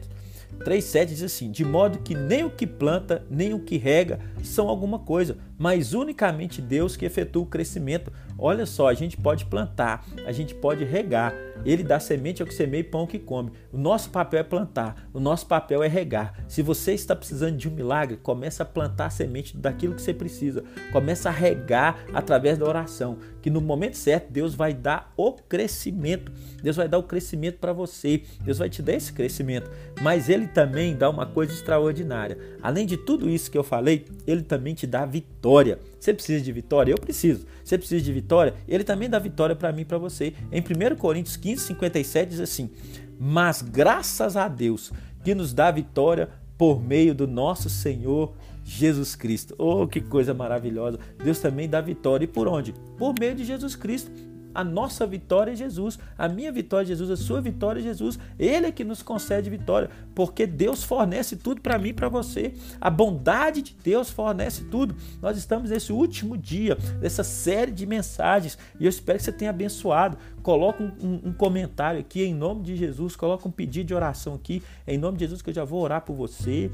3,7 0.60 1.06
diz 1.06 1.22
assim: 1.22 1.50
De 1.50 1.64
modo 1.64 1.98
que 1.98 2.14
nem 2.14 2.44
o 2.44 2.50
que 2.50 2.66
planta, 2.66 3.24
nem 3.30 3.52
o 3.52 3.60
que 3.60 3.76
rega 3.76 4.18
são 4.42 4.68
alguma 4.68 4.98
coisa, 4.98 5.36
mas 5.58 5.92
unicamente 5.92 6.62
Deus 6.62 6.96
que 6.96 7.04
efetua 7.04 7.42
o 7.42 7.46
crescimento. 7.46 8.10
Olha 8.38 8.64
só, 8.64 8.88
a 8.88 8.94
gente 8.94 9.16
pode 9.16 9.44
plantar, 9.44 10.04
a 10.24 10.32
gente 10.32 10.54
pode 10.54 10.84
regar. 10.84 11.34
Ele 11.64 11.82
dá 11.82 11.98
semente 11.98 12.42
ao 12.42 12.48
que 12.48 12.54
semeia 12.54 12.80
e 12.80 12.84
pão 12.84 13.06
que 13.06 13.18
come. 13.18 13.52
O 13.72 13.78
nosso 13.78 14.10
papel 14.10 14.40
é 14.40 14.42
plantar, 14.42 15.08
o 15.12 15.20
nosso 15.20 15.46
papel 15.46 15.82
é 15.82 15.88
regar. 15.88 16.44
Se 16.48 16.62
você 16.62 16.92
está 16.92 17.14
precisando 17.14 17.56
de 17.56 17.68
um 17.68 17.72
milagre, 17.72 18.16
começa 18.16 18.62
a 18.62 18.66
plantar 18.66 19.06
a 19.06 19.10
semente 19.10 19.56
daquilo 19.56 19.94
que 19.94 20.02
você 20.02 20.14
precisa. 20.14 20.64
Começa 20.92 21.28
a 21.28 21.32
regar 21.32 22.04
através 22.12 22.58
da 22.58 22.66
oração, 22.66 23.18
que 23.40 23.50
no 23.50 23.60
momento 23.60 23.96
certo 23.96 24.30
Deus 24.30 24.54
vai 24.54 24.72
dar 24.72 25.12
o 25.16 25.32
crescimento. 25.32 26.32
Deus 26.62 26.76
vai 26.76 26.88
dar 26.88 26.98
o 26.98 27.02
crescimento 27.02 27.58
para 27.58 27.72
você. 27.72 28.22
Deus 28.42 28.58
vai 28.58 28.68
te 28.68 28.82
dar 28.82 28.94
esse 28.94 29.12
crescimento. 29.12 29.70
Mas 30.00 30.28
ele 30.28 30.46
também 30.46 30.96
dá 30.96 31.08
uma 31.08 31.26
coisa 31.26 31.52
extraordinária. 31.52 32.38
Além 32.62 32.86
de 32.86 32.96
tudo 32.96 33.28
isso 33.28 33.50
que 33.50 33.58
eu 33.58 33.64
falei, 33.64 34.06
ele 34.26 34.42
também 34.42 34.74
te 34.74 34.86
dá 34.86 35.04
vitória. 35.04 35.78
Você 35.98 36.14
precisa 36.14 36.42
de 36.42 36.52
vitória? 36.52 36.92
Eu 36.92 36.98
preciso. 36.98 37.46
Você 37.64 37.76
precisa 37.76 38.04
de 38.04 38.12
vitória? 38.12 38.54
Ele 38.66 38.84
também 38.84 39.08
dá 39.08 39.18
vitória 39.18 39.56
para 39.56 39.72
mim 39.72 39.82
e 39.82 39.84
para 39.84 39.98
você. 39.98 40.32
Em 40.52 40.60
1 40.60 40.96
Coríntios 40.96 41.36
15, 41.36 41.64
57 41.64 42.30
diz 42.30 42.40
assim: 42.40 42.70
Mas 43.18 43.62
graças 43.62 44.36
a 44.36 44.48
Deus 44.48 44.92
que 45.24 45.34
nos 45.34 45.52
dá 45.52 45.70
vitória 45.70 46.28
por 46.56 46.82
meio 46.82 47.14
do 47.14 47.26
nosso 47.26 47.68
Senhor 47.68 48.34
Jesus 48.64 49.16
Cristo. 49.16 49.54
Oh, 49.58 49.86
que 49.86 50.00
coisa 50.00 50.34
maravilhosa! 50.34 50.98
Deus 51.22 51.38
também 51.38 51.68
dá 51.68 51.80
vitória. 51.80 52.24
E 52.24 52.28
por 52.28 52.46
onde? 52.46 52.74
Por 52.96 53.14
meio 53.18 53.34
de 53.34 53.44
Jesus 53.44 53.74
Cristo. 53.74 54.10
A 54.54 54.64
nossa 54.64 55.06
vitória 55.06 55.52
é 55.52 55.56
Jesus, 55.56 55.98
a 56.16 56.28
minha 56.28 56.50
vitória 56.50 56.84
é 56.84 56.88
Jesus, 56.88 57.10
a 57.10 57.16
sua 57.16 57.40
vitória 57.40 57.80
é 57.80 57.82
Jesus. 57.82 58.18
Ele 58.38 58.66
é 58.66 58.72
que 58.72 58.84
nos 58.84 59.02
concede 59.02 59.50
vitória, 59.50 59.90
porque 60.14 60.46
Deus 60.46 60.82
fornece 60.82 61.36
tudo 61.36 61.60
para 61.60 61.78
mim 61.78 61.90
e 61.90 61.92
para 61.92 62.08
você. 62.08 62.54
A 62.80 62.90
bondade 62.90 63.62
de 63.62 63.76
Deus 63.82 64.10
fornece 64.10 64.64
tudo. 64.64 64.96
Nós 65.20 65.36
estamos 65.36 65.70
nesse 65.70 65.92
último 65.92 66.36
dia 66.36 66.76
dessa 67.00 67.22
série 67.22 67.70
de 67.70 67.86
mensagens 67.86 68.58
e 68.78 68.84
eu 68.84 68.88
espero 68.88 69.18
que 69.18 69.24
você 69.24 69.32
tenha 69.32 69.50
abençoado. 69.50 70.18
Coloca 70.42 70.82
um, 70.82 70.92
um, 71.00 71.28
um 71.28 71.32
comentário 71.32 72.00
aqui 72.00 72.22
em 72.22 72.34
nome 72.34 72.62
de 72.62 72.76
Jesus, 72.76 73.14
coloca 73.14 73.46
um 73.46 73.50
pedido 73.50 73.88
de 73.88 73.94
oração 73.94 74.34
aqui 74.34 74.62
em 74.86 74.98
nome 74.98 75.18
de 75.18 75.24
Jesus 75.24 75.42
que 75.42 75.50
eu 75.50 75.54
já 75.54 75.64
vou 75.64 75.82
orar 75.82 76.02
por 76.02 76.14
você, 76.14 76.70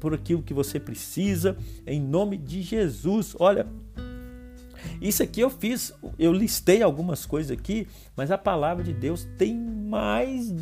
por 0.00 0.14
aquilo 0.14 0.42
que 0.42 0.54
você 0.54 0.78
precisa, 0.78 1.56
em 1.86 2.00
nome 2.00 2.36
de 2.36 2.62
Jesus. 2.62 3.34
Olha, 3.38 3.66
isso 5.00 5.22
aqui 5.22 5.40
eu 5.40 5.50
fiz, 5.50 5.92
eu 6.18 6.32
listei 6.32 6.82
algumas 6.82 7.26
coisas 7.26 7.50
aqui, 7.50 7.86
mas 8.16 8.30
a 8.30 8.38
palavra 8.38 8.82
de 8.82 8.92
Deus 8.92 9.26
tem 9.36 9.54
mais 9.54 10.52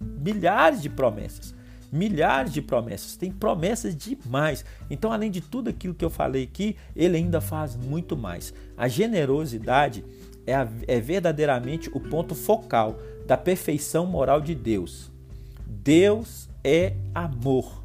milhares 0.00 0.82
de 0.82 0.88
promessas. 0.88 1.54
Milhares 1.92 2.52
de 2.52 2.62
promessas, 2.62 3.16
tem 3.16 3.32
promessas 3.32 3.96
demais. 3.96 4.64
Então, 4.88 5.10
além 5.10 5.30
de 5.30 5.40
tudo 5.40 5.68
aquilo 5.68 5.94
que 5.94 6.04
eu 6.04 6.10
falei 6.10 6.44
aqui, 6.44 6.76
ele 6.94 7.16
ainda 7.16 7.40
faz 7.40 7.74
muito 7.74 8.16
mais. 8.16 8.54
A 8.76 8.86
generosidade 8.86 10.04
é, 10.46 10.54
a, 10.54 10.68
é 10.86 11.00
verdadeiramente 11.00 11.90
o 11.92 11.98
ponto 11.98 12.34
focal 12.34 12.96
da 13.26 13.36
perfeição 13.36 14.06
moral 14.06 14.40
de 14.40 14.54
Deus. 14.54 15.10
Deus 15.66 16.48
é 16.62 16.94
amor 17.14 17.84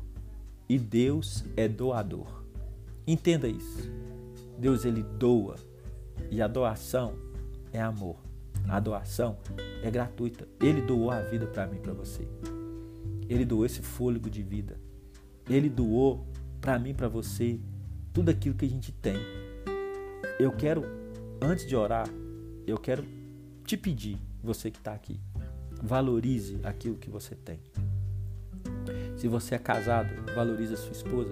e 0.69 0.77
Deus 0.77 1.43
é 1.57 1.67
doador. 1.67 2.43
Entenda 3.07 3.47
isso. 3.47 3.91
Deus 4.57 4.85
ele 4.85 5.03
doa 5.03 5.55
e 6.31 6.41
a 6.41 6.47
doação 6.47 7.15
é 7.71 7.81
amor. 7.81 8.17
A 8.67 8.79
doação 8.79 9.37
é 9.83 9.91
gratuita. 9.91 10.47
Ele 10.59 10.81
doou 10.81 11.11
a 11.11 11.21
vida 11.21 11.45
para 11.45 11.67
mim, 11.67 11.77
para 11.77 11.93
você. 11.93 12.27
Ele 13.29 13.45
doou 13.45 13.65
esse 13.65 13.81
fôlego 13.81 14.29
de 14.29 14.41
vida. 14.41 14.79
Ele 15.49 15.69
doou 15.69 16.25
para 16.59 16.79
mim, 16.79 16.93
para 16.93 17.07
você, 17.07 17.59
tudo 18.11 18.29
aquilo 18.29 18.55
que 18.55 18.65
a 18.65 18.69
gente 18.69 18.91
tem. 18.91 19.17
Eu 20.39 20.51
quero, 20.51 20.83
antes 21.41 21.67
de 21.67 21.75
orar, 21.75 22.07
eu 22.65 22.77
quero 22.77 23.05
te 23.65 23.77
pedir, 23.77 24.17
você 24.43 24.71
que 24.71 24.77
está 24.77 24.93
aqui, 24.93 25.19
valorize 25.81 26.59
aquilo 26.63 26.97
que 26.97 27.09
você 27.09 27.35
tem. 27.35 27.59
Se 29.17 29.27
você 29.27 29.55
é 29.55 29.59
casado, 29.59 30.09
valorize 30.33 30.73
a 30.73 30.77
sua 30.77 30.91
esposa, 30.91 31.31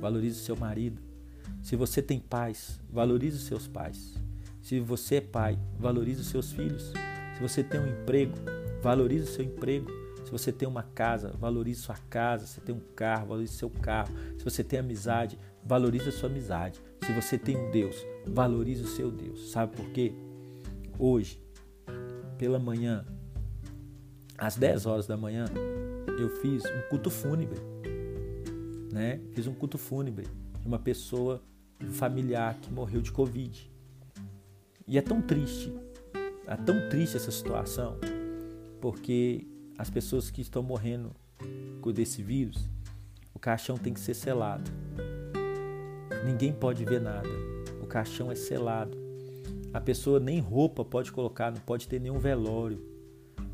valorize 0.00 0.40
o 0.40 0.44
seu 0.44 0.56
marido, 0.56 1.00
se 1.66 1.74
você 1.74 2.00
tem 2.00 2.20
pais, 2.20 2.80
valorize 2.88 3.38
os 3.38 3.42
seus 3.42 3.66
pais. 3.66 4.14
Se 4.62 4.78
você 4.78 5.16
é 5.16 5.20
pai, 5.20 5.58
valorize 5.76 6.20
os 6.20 6.28
seus 6.28 6.52
filhos. 6.52 6.92
Se 7.34 7.42
você 7.42 7.64
tem 7.64 7.80
um 7.80 7.88
emprego, 7.88 8.34
valorize 8.80 9.24
o 9.24 9.26
seu 9.26 9.44
emprego. 9.44 9.90
Se 10.24 10.30
você 10.30 10.52
tem 10.52 10.68
uma 10.68 10.84
casa, 10.84 11.32
valorize 11.40 11.80
sua 11.80 11.96
casa. 12.08 12.46
Se 12.46 12.52
você 12.52 12.60
tem 12.60 12.72
um 12.72 12.80
carro, 12.94 13.26
valorize 13.26 13.54
seu 13.54 13.68
carro. 13.68 14.14
Se 14.38 14.44
você 14.44 14.62
tem 14.62 14.78
amizade, 14.78 15.36
valorize 15.64 16.08
a 16.08 16.12
sua 16.12 16.28
amizade. 16.28 16.80
Se 17.04 17.12
você 17.12 17.36
tem 17.36 17.56
um 17.56 17.68
Deus, 17.72 17.96
valorize 18.24 18.84
o 18.84 18.86
seu 18.86 19.10
Deus. 19.10 19.50
Sabe 19.50 19.74
por 19.74 19.90
quê? 19.90 20.14
Hoje, 20.96 21.42
pela 22.38 22.60
manhã, 22.60 23.04
às 24.38 24.54
10 24.54 24.86
horas 24.86 25.08
da 25.08 25.16
manhã, 25.16 25.46
eu 26.16 26.28
fiz 26.28 26.64
um 26.64 26.88
culto 26.90 27.10
fúnebre. 27.10 27.58
Né? 28.92 29.20
Fiz 29.32 29.48
um 29.48 29.52
culto 29.52 29.76
fúnebre 29.76 30.28
de 30.60 30.68
uma 30.68 30.78
pessoa 30.78 31.42
familiar 31.92 32.54
que 32.60 32.72
morreu 32.72 33.00
de 33.00 33.12
Covid. 33.12 33.70
E 34.86 34.96
é 34.96 35.02
tão 35.02 35.20
triste, 35.20 35.72
é 36.46 36.56
tão 36.56 36.88
triste 36.88 37.16
essa 37.16 37.30
situação, 37.30 37.98
porque 38.80 39.46
as 39.76 39.90
pessoas 39.90 40.30
que 40.30 40.40
estão 40.40 40.62
morrendo 40.62 41.12
desse 41.92 42.20
vírus, 42.20 42.68
o 43.32 43.38
caixão 43.38 43.78
tem 43.78 43.94
que 43.94 44.00
ser 44.00 44.14
selado. 44.14 44.70
Ninguém 46.24 46.52
pode 46.52 46.84
ver 46.84 47.00
nada. 47.00 47.28
O 47.80 47.86
caixão 47.86 48.32
é 48.32 48.34
selado. 48.34 48.98
A 49.72 49.80
pessoa 49.80 50.18
nem 50.18 50.40
roupa 50.40 50.84
pode 50.84 51.12
colocar, 51.12 51.52
não 51.52 51.60
pode 51.60 51.86
ter 51.86 52.00
nenhum 52.00 52.18
velório. 52.18 52.82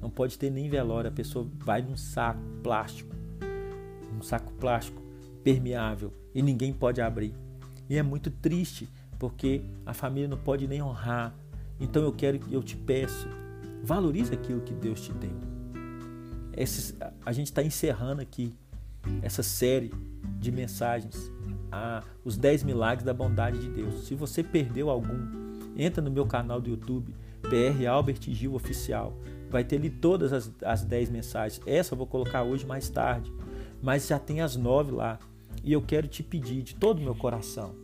Não 0.00 0.08
pode 0.08 0.38
ter 0.38 0.50
nem 0.50 0.68
velório. 0.68 1.10
A 1.10 1.12
pessoa 1.12 1.46
vai 1.58 1.82
num 1.82 1.96
saco 1.96 2.40
plástico, 2.62 3.14
um 4.16 4.22
saco 4.22 4.52
plástico 4.54 5.02
permeável 5.44 6.12
e 6.34 6.40
ninguém 6.40 6.72
pode 6.72 7.00
abrir. 7.00 7.34
E 7.92 7.98
é 7.98 8.02
muito 8.02 8.30
triste 8.30 8.88
porque 9.18 9.60
a 9.84 9.92
família 9.92 10.26
não 10.26 10.38
pode 10.38 10.66
nem 10.66 10.80
honrar. 10.80 11.36
Então 11.78 12.02
eu 12.02 12.10
quero, 12.10 12.40
eu 12.50 12.62
te 12.62 12.74
peço, 12.74 13.28
valorize 13.84 14.32
aquilo 14.32 14.62
que 14.62 14.72
Deus 14.72 15.02
te 15.02 15.12
deu. 15.12 15.36
Esses, 16.56 16.96
a 17.22 17.32
gente 17.32 17.48
está 17.48 17.62
encerrando 17.62 18.22
aqui 18.22 18.54
essa 19.20 19.42
série 19.42 19.92
de 20.38 20.50
mensagens, 20.50 21.30
a, 21.70 22.02
os 22.24 22.38
10 22.38 22.62
milagres 22.62 23.04
da 23.04 23.12
bondade 23.12 23.58
de 23.58 23.68
Deus. 23.68 24.06
Se 24.06 24.14
você 24.14 24.42
perdeu 24.42 24.88
algum, 24.88 25.60
entra 25.76 26.02
no 26.02 26.10
meu 26.10 26.24
canal 26.24 26.62
do 26.62 26.70
YouTube, 26.70 27.14
PR 27.42 27.86
Albert 27.90 28.22
Gil 28.22 28.54
Oficial. 28.54 29.12
Vai 29.50 29.64
ter 29.64 29.76
ali 29.76 29.90
todas 29.90 30.32
as, 30.32 30.50
as 30.64 30.82
10 30.82 31.10
mensagens. 31.10 31.60
Essa 31.66 31.92
eu 31.92 31.98
vou 31.98 32.06
colocar 32.06 32.42
hoje 32.42 32.64
mais 32.64 32.88
tarde. 32.88 33.30
Mas 33.82 34.06
já 34.06 34.18
tem 34.18 34.40
as 34.40 34.56
9 34.56 34.92
lá. 34.92 35.18
E 35.62 35.74
eu 35.74 35.82
quero 35.82 36.08
te 36.08 36.22
pedir 36.22 36.62
de 36.62 36.74
todo 36.74 36.98
o 36.98 37.02
meu 37.02 37.14
coração 37.14 37.81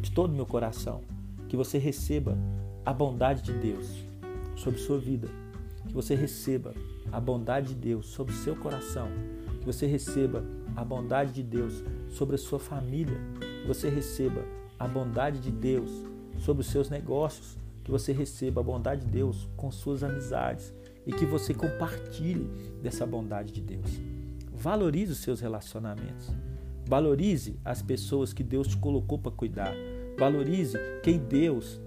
de 0.00 0.10
todo 0.10 0.32
o 0.32 0.36
meu 0.36 0.46
coração, 0.46 1.02
que 1.48 1.56
você 1.56 1.78
receba 1.78 2.36
a 2.84 2.92
bondade 2.92 3.42
de 3.42 3.52
Deus 3.52 4.04
sobre 4.54 4.78
sua 4.78 4.98
vida, 4.98 5.28
que 5.86 5.92
você 5.92 6.14
receba 6.14 6.74
a 7.12 7.20
bondade 7.20 7.68
de 7.68 7.74
Deus 7.74 8.06
sobre 8.06 8.34
seu 8.34 8.56
coração, 8.56 9.08
que 9.60 9.66
você 9.66 9.86
receba 9.86 10.44
a 10.74 10.84
bondade 10.84 11.32
de 11.32 11.42
Deus 11.42 11.82
sobre 12.08 12.36
a 12.36 12.38
sua 12.38 12.58
família, 12.58 13.18
que 13.62 13.68
você 13.68 13.88
receba 13.88 14.44
a 14.78 14.86
bondade 14.86 15.40
de 15.40 15.50
Deus 15.50 15.90
sobre 16.38 16.60
os 16.62 16.68
seus 16.68 16.90
negócios, 16.90 17.56
que 17.82 17.90
você 17.90 18.12
receba 18.12 18.60
a 18.60 18.64
bondade 18.64 19.02
de 19.02 19.10
Deus 19.10 19.48
com 19.56 19.70
suas 19.70 20.02
amizades 20.02 20.74
e 21.06 21.12
que 21.12 21.24
você 21.24 21.54
compartilhe 21.54 22.50
dessa 22.82 23.06
bondade 23.06 23.52
de 23.52 23.60
Deus. 23.60 24.00
Valorize 24.52 25.12
os 25.12 25.18
seus 25.18 25.40
relacionamentos. 25.40 26.30
Valorize 26.88 27.58
as 27.64 27.82
pessoas 27.82 28.32
que 28.32 28.44
Deus 28.44 28.68
te 28.68 28.76
colocou 28.76 29.18
para 29.18 29.32
cuidar. 29.32 29.74
Valorize 30.16 30.78
quem 31.02 31.18
Deus 31.18 31.80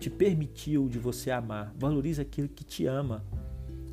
te 0.00 0.08
permitiu 0.08 0.88
de 0.88 0.98
você 0.98 1.30
amar. 1.30 1.74
Valorize 1.78 2.22
aquilo 2.22 2.48
que 2.48 2.64
te 2.64 2.86
ama. 2.86 3.22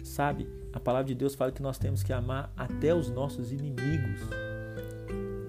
Sabe? 0.02 0.48
A 0.72 0.80
palavra 0.80 1.10
de 1.10 1.16
Deus 1.16 1.36
fala 1.36 1.52
que 1.52 1.62
nós 1.62 1.78
temos 1.78 2.04
que 2.04 2.14
amar 2.14 2.54
até 2.56 2.96
os 2.96 3.10
nossos 3.10 3.52
inimigos. 3.52 4.22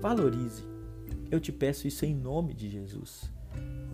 Valorize. 0.00 0.64
Eu 1.31 1.38
te 1.38 1.53
peço 1.53 1.87
isso 1.87 2.05
em 2.05 2.14
nome 2.14 2.53
de 2.53 2.68
Jesus. 2.68 3.31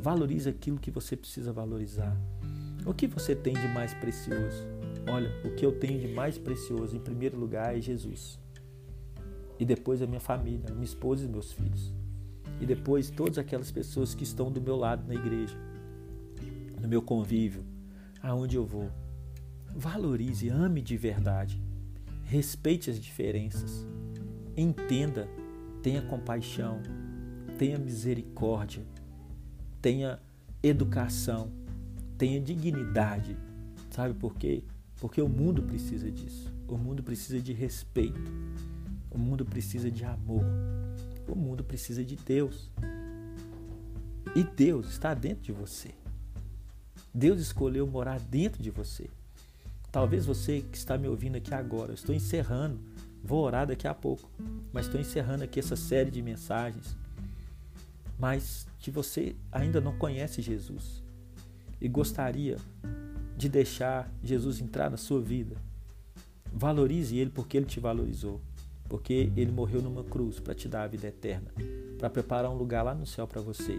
Valorize 0.03 0.49
aquilo 0.49 0.79
que 0.79 0.91
você 0.91 1.15
precisa 1.15 1.53
valorizar. 1.53 2.17
O 2.87 2.95
que 2.95 3.07
você 3.07 3.37
tem 3.37 3.53
de 3.53 3.69
mais 3.69 3.93
precioso? 3.93 4.65
Olha, 5.07 5.31
o 5.45 5.55
que 5.55 5.67
eu 5.67 5.79
tenho 5.79 6.01
de 6.01 6.09
mais 6.09 6.39
precioso, 6.39 6.97
em 6.97 7.01
primeiro 7.01 7.39
lugar, 7.39 7.77
é 7.77 7.81
Jesus 7.83 8.41
e 9.59 9.65
depois 9.65 10.03
a 10.03 10.07
minha 10.07 10.21
família, 10.21 10.71
minha 10.73 10.85
esposa 10.85 11.25
e 11.25 11.29
meus 11.29 11.53
filhos. 11.53 11.93
E 12.61 12.67
depois 12.67 13.11
todas 13.11 13.39
aquelas 13.39 13.71
pessoas 13.71 14.15
que 14.15 14.25
estão 14.25 14.51
do 14.51 14.61
meu 14.61 14.77
lado 14.77 15.07
na 15.07 15.15
igreja, 15.15 15.57
no 16.81 16.89
meu 16.89 17.03
convívio, 17.03 17.65
aonde 18.23 18.57
eu 18.57 18.65
vou. 18.65 18.91
Valorize, 19.75 20.49
ame 20.49 20.81
de 20.81 20.97
verdade. 20.97 21.61
Respeite 22.25 22.91
as 22.91 22.99
diferenças. 22.99 23.87
Entenda, 24.57 25.29
tenha 25.83 26.03
compaixão, 26.03 26.81
tenha 27.59 27.79
misericórdia, 27.79 28.85
tenha 29.83 30.19
educação, 30.63 31.51
tenha 32.17 32.41
dignidade. 32.41 33.37
Sabe 33.91 34.15
por 34.15 34.35
quê? 34.35 34.65
Porque 34.99 35.21
o 35.21 35.29
mundo 35.29 35.63
precisa 35.63 36.11
disso. 36.11 36.53
O 36.67 36.77
mundo 36.77 37.03
precisa 37.03 37.41
de 37.41 37.53
respeito. 37.53 38.21
O 39.17 39.19
mundo 39.19 39.47
precisa 39.47 39.91
de 39.91 40.05
amor. 40.05 40.45
O 41.27 41.35
mundo 41.35 41.65
precisa 41.65 42.05
de 42.05 42.17
Deus. 42.17 42.71
E 44.35 44.45
Deus 44.45 44.91
está 44.91 45.15
dentro 45.15 45.43
de 45.43 45.53
você. 45.53 45.95
Deus 47.15 47.41
escolheu 47.41 47.87
morar 47.87 48.21
dentro 48.21 48.63
de 48.63 48.71
você. 48.71 49.09
Talvez 49.91 50.27
você 50.27 50.61
que 50.61 50.77
está 50.77 50.99
me 50.99 51.09
ouvindo 51.09 51.37
aqui 51.37 51.55
agora, 51.55 51.93
eu 51.93 51.95
estou 51.95 52.15
encerrando, 52.15 52.79
vou 53.25 53.43
orar 53.43 53.67
daqui 53.67 53.89
a 53.89 53.95
pouco, 53.95 54.31
mas 54.71 54.85
estou 54.85 55.01
encerrando 55.01 55.45
aqui 55.45 55.59
essa 55.59 55.77
série 55.77 56.11
de 56.11 56.21
mensagens. 56.21 56.95
Mas 58.19 58.67
que 58.79 58.91
você 58.91 59.35
ainda 59.51 59.81
não 59.81 59.97
conhece 59.97 60.43
Jesus 60.43 61.03
e 61.81 61.89
gostaria 61.89 62.59
de 63.35 63.49
deixar 63.49 64.13
Jesus 64.23 64.61
entrar 64.61 64.91
na 64.91 64.99
sua 64.99 65.23
vida, 65.23 65.57
valorize 66.53 67.17
Ele 67.17 67.31
porque 67.31 67.57
Ele 67.57 67.65
te 67.65 67.81
valorizou 67.81 68.43
porque 68.89 69.31
ele 69.37 69.53
morreu 69.53 69.83
numa 69.83 70.05
cruz 70.05 70.41
para 70.41 70.55
te 70.55 70.69
dar 70.69 70.85
a 70.85 70.87
vida 70.87 71.07
eterna, 71.07 71.53
para 71.99 72.11
preparar 72.11 72.51
um 72.51 72.57
lugar 72.57 72.83
lá 72.83 72.95
no 72.95 73.07
céu 73.07 73.27
para 73.27 73.41
você. 73.41 73.79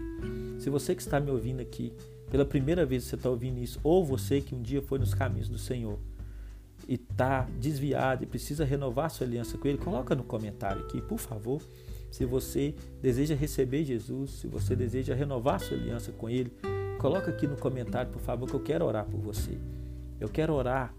Se 0.58 0.70
você 0.70 0.94
que 0.94 1.02
está 1.02 1.20
me 1.20 1.30
ouvindo 1.30 1.60
aqui, 1.60 1.92
pela 2.30 2.44
primeira 2.44 2.84
vez 2.84 3.04
você 3.04 3.14
está 3.14 3.28
ouvindo 3.28 3.58
isso, 3.58 3.80
ou 3.82 4.04
você 4.04 4.40
que 4.40 4.54
um 4.54 4.62
dia 4.62 4.82
foi 4.82 4.98
nos 4.98 5.14
caminhos 5.14 5.48
do 5.48 5.58
Senhor 5.58 5.98
e 6.86 6.94
está 6.94 7.46
desviado 7.58 8.22
e 8.24 8.26
precisa 8.26 8.64
renovar 8.64 9.10
sua 9.10 9.26
aliança 9.26 9.58
com 9.58 9.68
Ele, 9.68 9.78
coloca 9.78 10.14
no 10.14 10.24
comentário 10.24 10.82
aqui, 10.82 11.00
por 11.00 11.18
favor. 11.18 11.62
Se 12.10 12.24
você 12.24 12.74
deseja 13.02 13.34
receber 13.34 13.84
Jesus, 13.84 14.30
se 14.30 14.46
você 14.46 14.74
deseja 14.74 15.14
renovar 15.14 15.60
sua 15.60 15.76
aliança 15.76 16.12
com 16.12 16.28
Ele, 16.28 16.50
coloca 16.98 17.30
aqui 17.30 17.46
no 17.46 17.56
comentário, 17.56 18.10
por 18.10 18.20
favor, 18.20 18.48
que 18.48 18.54
eu 18.54 18.62
quero 18.62 18.84
orar 18.86 19.04
por 19.04 19.20
você. 19.20 19.58
Eu 20.18 20.28
quero 20.28 20.54
orar 20.54 20.94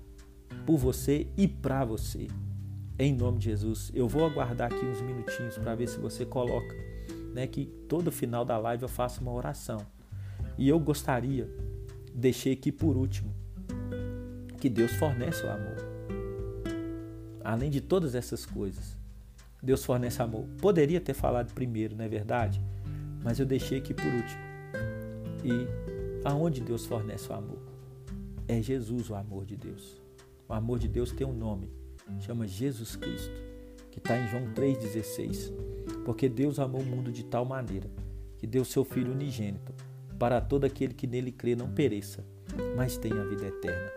por 0.65 0.77
você 0.77 1.27
e 1.35 1.47
para 1.47 1.83
você 1.83 2.27
em 2.99 3.13
nome 3.13 3.39
de 3.39 3.45
Jesus. 3.45 3.89
Eu 3.95 4.09
vou 4.09 4.25
aguardar 4.25 4.71
aqui 4.71 4.85
uns 4.85 5.01
minutinhos 5.01 5.57
para 5.57 5.73
ver 5.73 5.87
se 5.87 5.97
você 5.97 6.25
coloca, 6.25 6.75
né, 7.33 7.47
que 7.47 7.65
todo 7.87 8.11
final 8.11 8.43
da 8.43 8.57
live 8.57 8.83
eu 8.83 8.89
faço 8.89 9.21
uma 9.21 9.31
oração. 9.31 9.79
E 10.57 10.67
eu 10.67 10.77
gostaria, 10.77 11.49
deixei 12.13 12.51
aqui 12.51 12.73
por 12.73 12.97
último, 12.97 13.33
que 14.59 14.69
Deus 14.69 14.91
fornece 14.91 15.45
o 15.45 15.49
amor. 15.49 15.77
Além 17.41 17.69
de 17.69 17.79
todas 17.79 18.13
essas 18.13 18.45
coisas, 18.45 18.97
Deus 19.63 19.85
fornece 19.85 20.21
amor. 20.21 20.45
Poderia 20.61 20.99
ter 20.99 21.13
falado 21.13 21.53
primeiro, 21.53 21.95
não 21.95 22.03
é 22.03 22.09
verdade? 22.09 22.61
Mas 23.23 23.39
eu 23.39 23.45
deixei 23.45 23.77
aqui 23.77 23.93
por 23.93 24.05
último. 24.05 24.41
E 25.43 26.25
aonde 26.25 26.59
Deus 26.59 26.85
fornece 26.85 27.29
o 27.29 27.33
amor? 27.33 27.59
É 28.45 28.61
Jesus 28.61 29.09
o 29.09 29.15
amor 29.15 29.45
de 29.45 29.55
Deus. 29.55 29.95
O 30.49 30.53
amor 30.53 30.79
de 30.79 30.89
Deus 30.89 31.11
tem 31.11 31.25
um 31.25 31.33
nome 31.33 31.78
chama 32.19 32.47
Jesus 32.47 32.95
Cristo, 32.95 33.33
que 33.91 33.99
está 33.99 34.17
em 34.17 34.27
João 34.27 34.53
3,16. 34.53 35.51
Porque 36.05 36.29
Deus 36.29 36.59
amou 36.59 36.81
o 36.81 36.85
mundo 36.85 37.11
de 37.11 37.23
tal 37.23 37.45
maneira 37.45 37.89
que 38.37 38.47
deu 38.47 38.63
seu 38.63 38.85
Filho 38.85 39.11
unigênito, 39.11 39.73
para 40.17 40.39
todo 40.39 40.65
aquele 40.65 40.93
que 40.93 41.05
nele 41.05 41.31
crê 41.31 41.55
não 41.55 41.69
pereça, 41.69 42.25
mas 42.75 42.97
tenha 42.97 43.21
a 43.21 43.25
vida 43.25 43.47
eterna. 43.47 43.91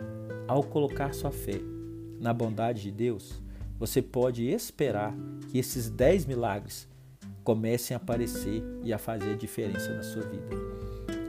Ao 0.48 0.62
colocar 0.62 1.14
sua 1.14 1.31
fé 1.31 1.61
na 2.20 2.33
bondade 2.33 2.83
de 2.83 2.90
Deus, 2.90 3.40
você 3.79 4.03
pode 4.03 4.44
esperar 4.44 5.14
que 5.48 5.59
esses 5.59 5.88
dez 5.88 6.27
milagres 6.27 6.88
comecem 7.44 7.94
a 7.94 7.98
aparecer 7.98 8.62
e 8.83 8.92
a 8.92 8.98
fazer 8.98 9.37
diferença 9.37 9.94
na 9.94 10.03
sua 10.03 10.22
vida. 10.22 10.51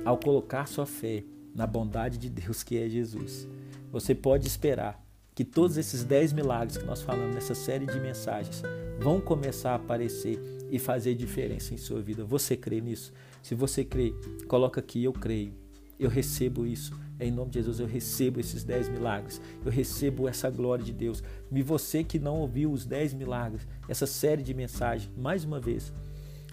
Ao 0.04 0.18
colocar 0.18 0.68
sua 0.68 0.86
fé 0.86 1.24
na 1.56 1.66
bondade 1.66 2.18
de 2.18 2.30
Deus, 2.30 2.64
que 2.64 2.78
é 2.78 2.90
Jesus, 2.90 3.48
você 3.92 4.14
pode 4.14 4.48
esperar 4.48 5.04
que 5.36 5.44
todos 5.44 5.78
esses 5.78 6.04
10 6.04 6.34
milagres 6.34 6.78
que 6.78 6.86
nós 6.86 7.02
falamos 7.02 7.34
nessa 7.34 7.56
série 7.56 7.86
de 7.86 8.00
mensagens 8.00 8.62
vão 9.00 9.20
começar 9.20 9.72
a 9.72 9.76
aparecer 9.76 10.40
e 10.70 10.78
fazer 10.78 11.16
diferença 11.16 11.74
em 11.74 11.78
sua 11.78 12.02
vida. 12.02 12.24
Você 12.24 12.56
crê 12.56 12.80
nisso? 12.80 13.12
Se 13.42 13.56
você 13.56 13.84
crê, 13.84 14.14
coloca 14.48 14.80
aqui, 14.80 15.04
eu 15.04 15.14
creio. 15.14 15.54
Eu 16.00 16.10
recebo 16.10 16.66
isso. 16.66 16.98
Em 17.20 17.32
nome 17.32 17.52
de 17.52 17.60
Jesus, 17.60 17.80
eu 17.80 17.88
recebo 17.88 18.40
esses 18.40 18.64
10 18.64 18.90
milagres. 18.90 19.42
Eu 19.64 19.72
recebo 19.72 20.28
essa 20.28 20.50
glória 20.50 20.84
de 20.84 20.94
Deus. 20.94 21.24
E 21.52 21.62
você 21.62 22.04
que 22.04 22.20
não 22.20 22.40
ouviu 22.40 22.72
os 22.72 22.86
10 22.86 23.14
milagres, 23.14 23.68
essa 23.88 24.06
série 24.06 24.42
de 24.44 24.54
mensagens, 24.54 25.12
mais 25.18 25.44
uma 25.44 25.60
vez, 25.60 25.94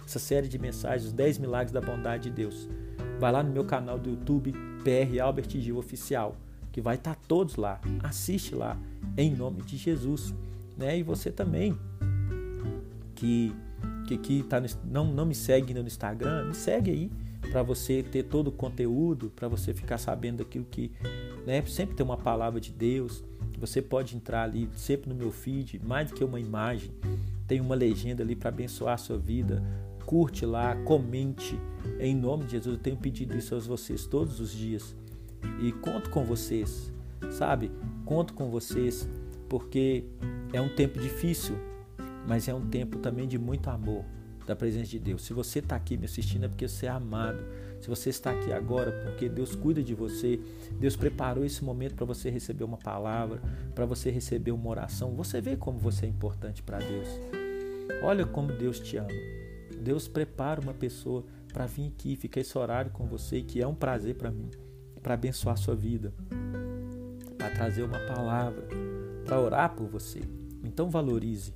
essa 0.05 0.19
série 0.19 0.47
de 0.47 0.57
mensagens, 0.57 1.05
os 1.05 1.13
10 1.13 1.37
milagres 1.37 1.71
da 1.71 1.81
bondade 1.81 2.29
de 2.29 2.31
Deus. 2.31 2.69
Vai 3.19 3.31
lá 3.31 3.43
no 3.43 3.51
meu 3.51 3.65
canal 3.65 3.97
do 3.97 4.11
YouTube, 4.11 4.53
PR 4.83 5.19
Albert 5.21 5.49
Gil 5.49 5.77
Oficial 5.77 6.37
que 6.71 6.81
vai 6.81 6.95
estar 6.95 7.15
todos 7.27 7.55
lá. 7.55 7.79
Assiste 8.03 8.55
lá, 8.55 8.77
em 9.17 9.35
nome 9.35 9.61
de 9.61 9.77
Jesus. 9.77 10.33
Né? 10.77 10.99
E 10.99 11.03
você 11.03 11.31
também, 11.31 11.77
que, 13.15 13.53
que, 14.07 14.17
que 14.17 14.43
tá 14.43 14.59
no, 14.59 14.67
não, 14.85 15.05
não 15.13 15.25
me 15.25 15.35
segue 15.35 15.73
no 15.73 15.81
Instagram, 15.81 16.45
me 16.45 16.55
segue 16.55 16.91
aí 16.91 17.11
para 17.51 17.63
você 17.63 18.03
ter 18.03 18.23
todo 18.23 18.47
o 18.47 18.51
conteúdo, 18.51 19.31
para 19.35 19.47
você 19.47 19.73
ficar 19.73 19.97
sabendo 19.97 20.37
daquilo 20.37 20.65
que 20.65 20.91
né, 21.45 21.61
sempre 21.63 21.95
tem 21.95 22.05
uma 22.05 22.17
palavra 22.17 22.59
de 22.59 22.71
Deus. 22.71 23.23
Você 23.59 23.81
pode 23.81 24.15
entrar 24.15 24.43
ali 24.43 24.69
sempre 24.75 25.09
no 25.09 25.15
meu 25.15 25.31
feed, 25.31 25.81
mais 25.83 26.09
do 26.09 26.15
que 26.15 26.23
uma 26.23 26.39
imagem, 26.39 26.91
tem 27.47 27.59
uma 27.59 27.75
legenda 27.75 28.23
ali 28.23 28.35
para 28.35 28.49
abençoar 28.49 28.93
a 28.93 28.97
sua 28.97 29.17
vida. 29.17 29.61
Curte 30.05 30.45
lá, 30.45 30.75
comente. 30.83 31.59
Em 31.99 32.15
nome 32.15 32.45
de 32.45 32.51
Jesus, 32.51 32.75
eu 32.75 32.81
tenho 32.81 32.97
pedido 32.97 33.37
isso 33.37 33.53
a 33.53 33.59
vocês 33.59 34.05
todos 34.05 34.39
os 34.39 34.51
dias. 34.51 34.95
E 35.59 35.71
conto 35.71 36.09
com 36.09 36.23
vocês, 36.23 36.91
sabe? 37.29 37.71
Conto 38.05 38.33
com 38.33 38.49
vocês, 38.49 39.07
porque 39.49 40.03
é 40.53 40.59
um 40.61 40.69
tempo 40.69 40.99
difícil, 40.99 41.55
mas 42.27 42.47
é 42.47 42.53
um 42.53 42.67
tempo 42.67 42.97
também 42.97 43.27
de 43.27 43.37
muito 43.37 43.69
amor 43.69 44.05
da 44.45 44.55
presença 44.55 44.89
de 44.89 44.99
Deus. 44.99 45.23
Se 45.23 45.33
você 45.33 45.59
está 45.59 45.75
aqui 45.75 45.97
me 45.97 46.05
assistindo 46.05 46.45
é 46.45 46.47
porque 46.47 46.67
você 46.67 46.85
é 46.85 46.89
amado. 46.89 47.43
Se 47.79 47.87
você 47.87 48.09
está 48.09 48.31
aqui 48.31 48.51
agora, 48.51 48.91
porque 49.03 49.27
Deus 49.27 49.55
cuida 49.55 49.81
de 49.81 49.95
você, 49.95 50.39
Deus 50.79 50.95
preparou 50.95 51.43
esse 51.43 51.63
momento 51.63 51.95
para 51.95 52.05
você 52.05 52.29
receber 52.29 52.63
uma 52.63 52.77
palavra, 52.77 53.41
para 53.73 53.85
você 53.85 54.11
receber 54.11 54.51
uma 54.51 54.69
oração. 54.69 55.15
Você 55.15 55.41
vê 55.41 55.55
como 55.55 55.79
você 55.79 56.05
é 56.05 56.09
importante 56.09 56.61
para 56.61 56.77
Deus. 56.77 57.07
Olha 58.03 58.25
como 58.25 58.51
Deus 58.51 58.79
te 58.79 58.97
ama. 58.97 59.09
Deus 59.81 60.07
prepara 60.07 60.61
uma 60.61 60.73
pessoa 60.73 61.25
para 61.51 61.65
vir 61.65 61.87
aqui, 61.87 62.15
ficar 62.15 62.41
esse 62.41 62.55
horário 62.57 62.91
com 62.91 63.05
você, 63.05 63.41
que 63.41 63.61
é 63.61 63.67
um 63.67 63.75
prazer 63.75 64.15
para 64.15 64.29
mim, 64.29 64.49
para 65.01 65.13
abençoar 65.13 65.57
sua 65.57 65.75
vida, 65.75 66.13
para 67.37 67.49
trazer 67.49 67.83
uma 67.83 67.99
palavra, 67.99 68.67
para 69.25 69.39
orar 69.39 69.75
por 69.75 69.87
você. 69.87 70.21
Então 70.63 70.89
valorize, 70.89 71.53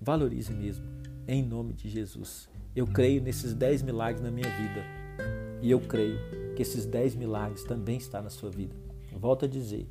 valorize 0.00 0.52
mesmo, 0.52 0.84
em 1.26 1.42
nome 1.42 1.72
de 1.72 1.88
Jesus. 1.88 2.48
Eu 2.74 2.86
creio 2.86 3.22
nesses 3.22 3.54
10 3.54 3.82
milagres 3.82 4.20
na 4.20 4.30
minha 4.30 4.48
vida. 4.48 4.82
E 5.62 5.70
eu 5.70 5.80
creio 5.80 6.18
que 6.54 6.62
esses 6.62 6.84
10 6.84 7.14
milagres 7.14 7.64
também 7.64 7.96
estão 7.96 8.22
na 8.22 8.30
sua 8.30 8.50
vida. 8.50 8.74
Volto 9.12 9.44
a 9.44 9.48
dizer, 9.48 9.88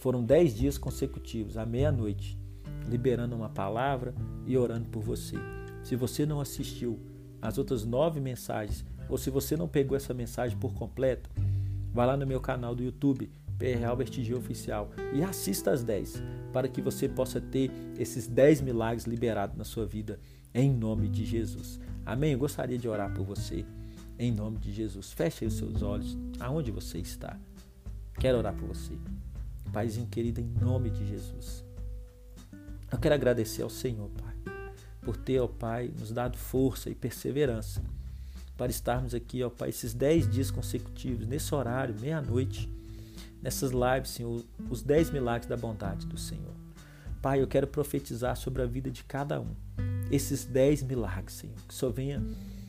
foram 0.00 0.24
10 0.24 0.54
dias 0.54 0.78
consecutivos, 0.78 1.56
à 1.56 1.66
meia-noite, 1.66 2.38
liberando 2.88 3.34
uma 3.34 3.48
palavra 3.48 4.14
e 4.46 4.56
orando 4.56 4.88
por 4.88 5.02
você. 5.02 5.36
Se 5.82 5.96
você 5.96 6.24
não 6.24 6.40
assistiu 6.40 6.98
as 7.42 7.58
outras 7.58 7.84
nove 7.84 8.20
mensagens, 8.20 8.84
ou 9.08 9.18
se 9.18 9.30
você 9.30 9.56
não 9.56 9.68
pegou 9.68 9.96
essa 9.96 10.14
mensagem 10.14 10.56
por 10.58 10.72
completo, 10.74 11.28
vá 11.96 12.04
lá 12.04 12.14
no 12.14 12.26
meu 12.26 12.42
canal 12.42 12.74
do 12.74 12.82
YouTube, 12.82 13.30
PR 13.58 13.88
Albert 13.88 14.12
G 14.12 14.34
Oficial, 14.34 14.90
e 15.14 15.22
assista 15.22 15.70
as 15.70 15.82
10, 15.82 16.22
para 16.52 16.68
que 16.68 16.82
você 16.82 17.08
possa 17.08 17.40
ter 17.40 17.70
esses 17.98 18.26
10 18.26 18.60
milagres 18.60 19.06
liberados 19.06 19.56
na 19.56 19.64
sua 19.64 19.86
vida, 19.86 20.20
em 20.52 20.70
nome 20.70 21.08
de 21.08 21.24
Jesus. 21.24 21.80
Amém? 22.04 22.32
Eu 22.32 22.38
gostaria 22.38 22.76
de 22.76 22.86
orar 22.86 23.14
por 23.14 23.24
você, 23.24 23.64
em 24.18 24.30
nome 24.30 24.58
de 24.58 24.74
Jesus. 24.74 25.10
Feche 25.14 25.46
os 25.46 25.54
seus 25.54 25.80
olhos, 25.80 26.18
aonde 26.38 26.70
você 26.70 26.98
está. 26.98 27.40
Quero 28.20 28.36
orar 28.36 28.54
por 28.54 28.68
você. 28.68 28.92
Paizinho 29.72 30.06
querido, 30.06 30.42
em 30.42 30.52
nome 30.60 30.90
de 30.90 31.06
Jesus. 31.08 31.64
Eu 32.92 32.98
quero 32.98 33.14
agradecer 33.14 33.62
ao 33.62 33.70
Senhor, 33.70 34.10
Pai, 34.10 34.34
por 35.00 35.16
ter, 35.16 35.40
ó 35.40 35.48
Pai, 35.48 35.90
nos 35.98 36.12
dado 36.12 36.36
força 36.36 36.90
e 36.90 36.94
perseverança 36.94 37.82
para 38.56 38.70
estarmos 38.70 39.14
aqui, 39.14 39.42
ó 39.42 39.50
Pai, 39.50 39.68
esses 39.68 39.92
dez 39.92 40.28
dias 40.28 40.50
consecutivos, 40.50 41.26
nesse 41.26 41.54
horário, 41.54 41.94
meia-noite, 42.00 42.70
nessas 43.42 43.70
lives, 43.70 44.10
Senhor, 44.10 44.44
os 44.70 44.82
dez 44.82 45.10
milagres 45.10 45.48
da 45.48 45.56
bondade 45.56 46.06
do 46.06 46.18
Senhor. 46.18 46.54
Pai, 47.20 47.42
eu 47.42 47.46
quero 47.46 47.66
profetizar 47.66 48.36
sobre 48.36 48.62
a 48.62 48.66
vida 48.66 48.90
de 48.90 49.04
cada 49.04 49.40
um, 49.40 49.54
esses 50.10 50.44
dez 50.44 50.82
milagres, 50.82 51.34
Senhor, 51.34 51.56
que 51.68 51.74
só 51.74 51.90
venha 51.90 52.22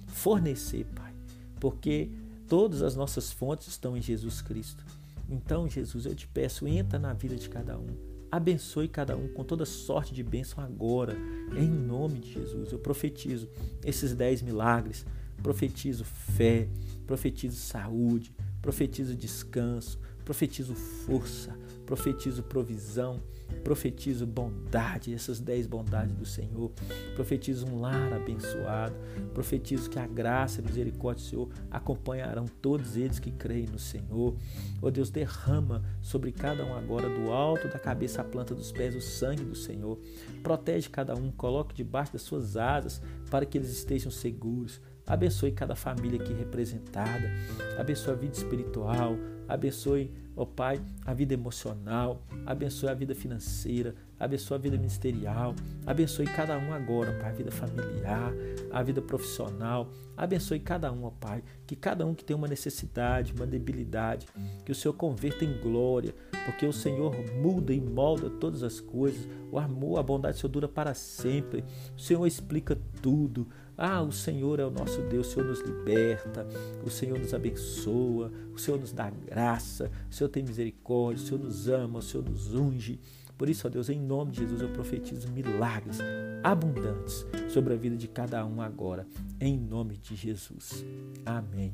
fornecer, 0.07 0.85
Pai, 0.95 1.13
porque 1.59 2.09
todas 2.47 2.81
as 2.81 2.95
nossas 2.95 3.31
fontes 3.31 3.67
estão 3.67 3.95
em 3.95 4.01
Jesus 4.01 4.41
Cristo. 4.41 4.83
Então, 5.29 5.69
Jesus, 5.69 6.05
eu 6.05 6.15
te 6.15 6.27
peço, 6.27 6.67
entra 6.67 6.97
na 6.97 7.13
vida 7.13 7.35
de 7.35 7.49
cada 7.49 7.77
um, 7.77 7.87
Abençoe 8.29 8.89
cada 8.89 9.15
um 9.15 9.29
com 9.29 9.43
toda 9.43 9.65
sorte 9.65 10.13
de 10.13 10.21
bênção 10.21 10.61
agora, 10.61 11.15
em 11.55 11.69
nome 11.69 12.19
de 12.19 12.33
Jesus. 12.33 12.71
Eu 12.73 12.79
profetizo 12.79 13.47
esses 13.85 14.13
dez 14.13 14.41
milagres, 14.41 15.05
profetizo 15.41 16.03
fé, 16.03 16.67
profetizo 17.05 17.57
saúde, 17.57 18.33
profetizo 18.61 19.15
descanso, 19.15 19.99
profetizo 20.23 20.75
força, 20.75 21.57
profetizo 21.85 22.43
provisão, 22.43 23.21
Profetizo 23.63 24.25
bondade, 24.25 25.13
essas 25.13 25.39
dez 25.39 25.67
bondades 25.67 26.15
do 26.15 26.25
Senhor. 26.25 26.71
Profetizo 27.15 27.65
um 27.67 27.81
lar 27.81 28.13
abençoado. 28.13 28.95
Profetizo 29.33 29.89
que 29.89 29.99
a 29.99 30.07
graça 30.07 30.61
e 30.61 30.63
a 30.63 30.67
misericórdia 30.67 31.23
do 31.23 31.29
Senhor 31.29 31.49
acompanharão 31.69 32.45
todos 32.45 32.95
eles 32.95 33.19
que 33.19 33.31
creem 33.31 33.65
no 33.67 33.79
Senhor. 33.79 34.35
Ó 34.81 34.87
oh 34.87 34.91
Deus, 34.91 35.09
derrama 35.09 35.83
sobre 36.01 36.31
cada 36.31 36.65
um 36.65 36.75
agora, 36.75 37.09
do 37.09 37.31
alto 37.31 37.67
da 37.67 37.79
cabeça 37.79 38.21
à 38.21 38.23
planta 38.23 38.55
dos 38.55 38.71
pés, 38.71 38.95
o 38.95 39.01
sangue 39.01 39.43
do 39.43 39.55
Senhor. 39.55 39.99
Protege 40.41 40.89
cada 40.89 41.13
um, 41.15 41.29
coloque 41.31 41.75
debaixo 41.75 42.13
das 42.13 42.21
suas 42.21 42.55
asas 42.55 43.01
para 43.29 43.45
que 43.45 43.57
eles 43.57 43.69
estejam 43.69 44.11
seguros. 44.11 44.79
Abençoe 45.07 45.51
cada 45.51 45.75
família 45.75 46.21
aqui 46.21 46.33
representada. 46.33 47.31
Abençoe 47.79 48.13
a 48.13 48.17
vida 48.17 48.35
espiritual. 48.35 49.15
Abençoe 49.47 50.11
Ó 50.39 50.45
Pai, 50.45 50.79
a 51.03 51.15
vida 51.15 51.33
emocional, 51.33 52.21
abençoe 52.45 52.89
a 52.89 52.93
vida 52.93 53.15
financeira, 53.15 53.95
abençoe 54.19 54.55
a 54.55 54.59
vida 54.59 54.77
ministerial, 54.77 55.55
abençoe 55.83 56.27
cada 56.27 56.55
um 56.59 56.71
agora, 56.71 57.11
Pai, 57.13 57.31
a 57.31 57.33
vida 57.33 57.49
familiar, 57.49 58.31
a 58.71 58.83
vida 58.83 59.01
profissional, 59.01 59.89
abençoe 60.15 60.59
cada 60.59 60.91
um, 60.91 61.05
ó 61.05 61.09
Pai, 61.09 61.43
que 61.65 61.75
cada 61.75 62.05
um 62.05 62.13
que 62.13 62.23
tem 62.23 62.35
uma 62.35 62.47
necessidade, 62.47 63.33
uma 63.33 63.47
debilidade, 63.47 64.27
que 64.63 64.71
o 64.71 64.75
Senhor 64.75 64.93
converta 64.93 65.43
em 65.43 65.59
glória, 65.59 66.13
porque 66.45 66.67
o 66.67 66.73
Senhor 66.73 67.15
muda 67.41 67.73
e 67.73 67.81
molda 67.81 68.29
todas 68.29 68.61
as 68.61 68.79
coisas, 68.79 69.27
o 69.51 69.57
amor, 69.57 69.97
a 69.97 70.03
bondade 70.03 70.37
do 70.37 70.41
Senhor 70.41 70.51
dura 70.51 70.67
para 70.67 70.93
sempre, 70.93 71.65
o 71.97 71.99
Senhor 71.99 72.27
explica 72.27 72.77
tudo, 73.01 73.47
ah, 73.77 74.01
o 74.01 74.11
Senhor 74.11 74.59
é 74.59 74.65
o 74.65 74.71
nosso 74.71 75.01
Deus, 75.03 75.27
o 75.27 75.31
Senhor 75.31 75.47
nos 75.47 75.61
liberta, 75.61 76.47
o 76.83 76.89
Senhor 76.89 77.19
nos 77.19 77.33
abençoa, 77.33 78.31
o 78.51 78.57
Senhor 78.57 78.79
nos 78.79 78.91
dá 78.91 79.09
graça, 79.09 79.91
o 80.09 80.13
Senhor 80.13 80.29
tem 80.29 80.43
misericórdia, 80.43 81.23
o 81.23 81.27
Senhor 81.27 81.43
nos 81.43 81.67
ama, 81.67 81.99
o 81.99 82.01
Senhor 82.01 82.27
nos 82.27 82.55
unge. 82.55 82.99
Por 83.37 83.47
isso, 83.47 83.67
ó 83.67 83.69
Deus, 83.69 83.87
em 83.89 83.99
nome 83.99 84.31
de 84.31 84.39
Jesus, 84.39 84.61
eu 84.61 84.69
profetizo 84.69 85.29
milagres 85.29 85.99
abundantes 86.43 87.23
sobre 87.49 87.75
a 87.75 87.77
vida 87.77 87.95
de 87.95 88.07
cada 88.07 88.43
um 88.43 88.61
agora, 88.61 89.05
em 89.39 89.55
nome 89.55 89.95
de 89.95 90.15
Jesus. 90.15 90.83
Amém 91.23 91.71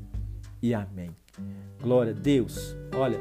e 0.60 0.74
amém. 0.74 1.10
Glória 1.80 2.12
a 2.12 2.14
Deus. 2.14 2.76
Olha, 2.94 3.18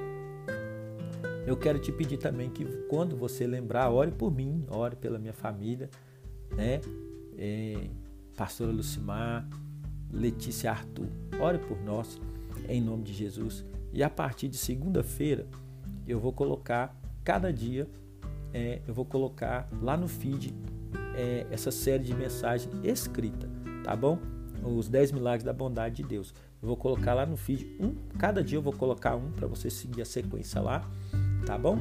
eu 1.47 1.55
quero 1.55 1.79
te 1.79 1.91
pedir 1.91 2.17
também 2.17 2.49
que 2.49 2.65
quando 2.89 3.15
você 3.15 3.47
lembrar, 3.47 3.89
ore 3.89 4.11
por 4.11 4.29
mim, 4.29 4.65
ore 4.69 4.97
pela 4.97 5.17
minha 5.17 5.33
família, 5.33 5.89
né? 6.51 6.81
É, 7.37 7.89
pastora 8.35 8.71
Lucimar, 8.71 9.47
Letícia 10.11 10.71
Arthur. 10.71 11.07
Ore 11.39 11.57
por 11.59 11.81
nós, 11.81 12.19
em 12.67 12.81
nome 12.81 13.03
de 13.03 13.13
Jesus. 13.13 13.65
E 13.91 14.03
a 14.03 14.09
partir 14.09 14.47
de 14.47 14.57
segunda-feira, 14.57 15.47
eu 16.07 16.19
vou 16.19 16.33
colocar, 16.33 16.95
cada 17.23 17.51
dia, 17.51 17.87
é, 18.53 18.81
eu 18.87 18.93
vou 18.93 19.05
colocar 19.05 19.67
lá 19.81 19.95
no 19.97 20.07
feed 20.07 20.53
é, 21.15 21.45
essa 21.51 21.71
série 21.71 22.03
de 22.03 22.13
mensagem 22.13 22.69
escrita, 22.83 23.49
tá 23.83 23.95
bom? 23.95 24.19
Os 24.63 24.87
10 24.87 25.11
milagres 25.11 25.43
da 25.43 25.53
bondade 25.53 25.97
de 25.97 26.03
Deus. 26.03 26.33
Eu 26.61 26.67
vou 26.67 26.77
colocar 26.77 27.13
lá 27.13 27.25
no 27.25 27.35
feed 27.35 27.67
um, 27.79 27.93
cada 28.17 28.43
dia 28.43 28.57
eu 28.57 28.61
vou 28.61 28.73
colocar 28.73 29.15
um 29.15 29.31
para 29.31 29.47
você 29.47 29.69
seguir 29.69 30.01
a 30.01 30.05
sequência 30.05 30.61
lá, 30.61 30.89
tá 31.45 31.57
bom? 31.57 31.77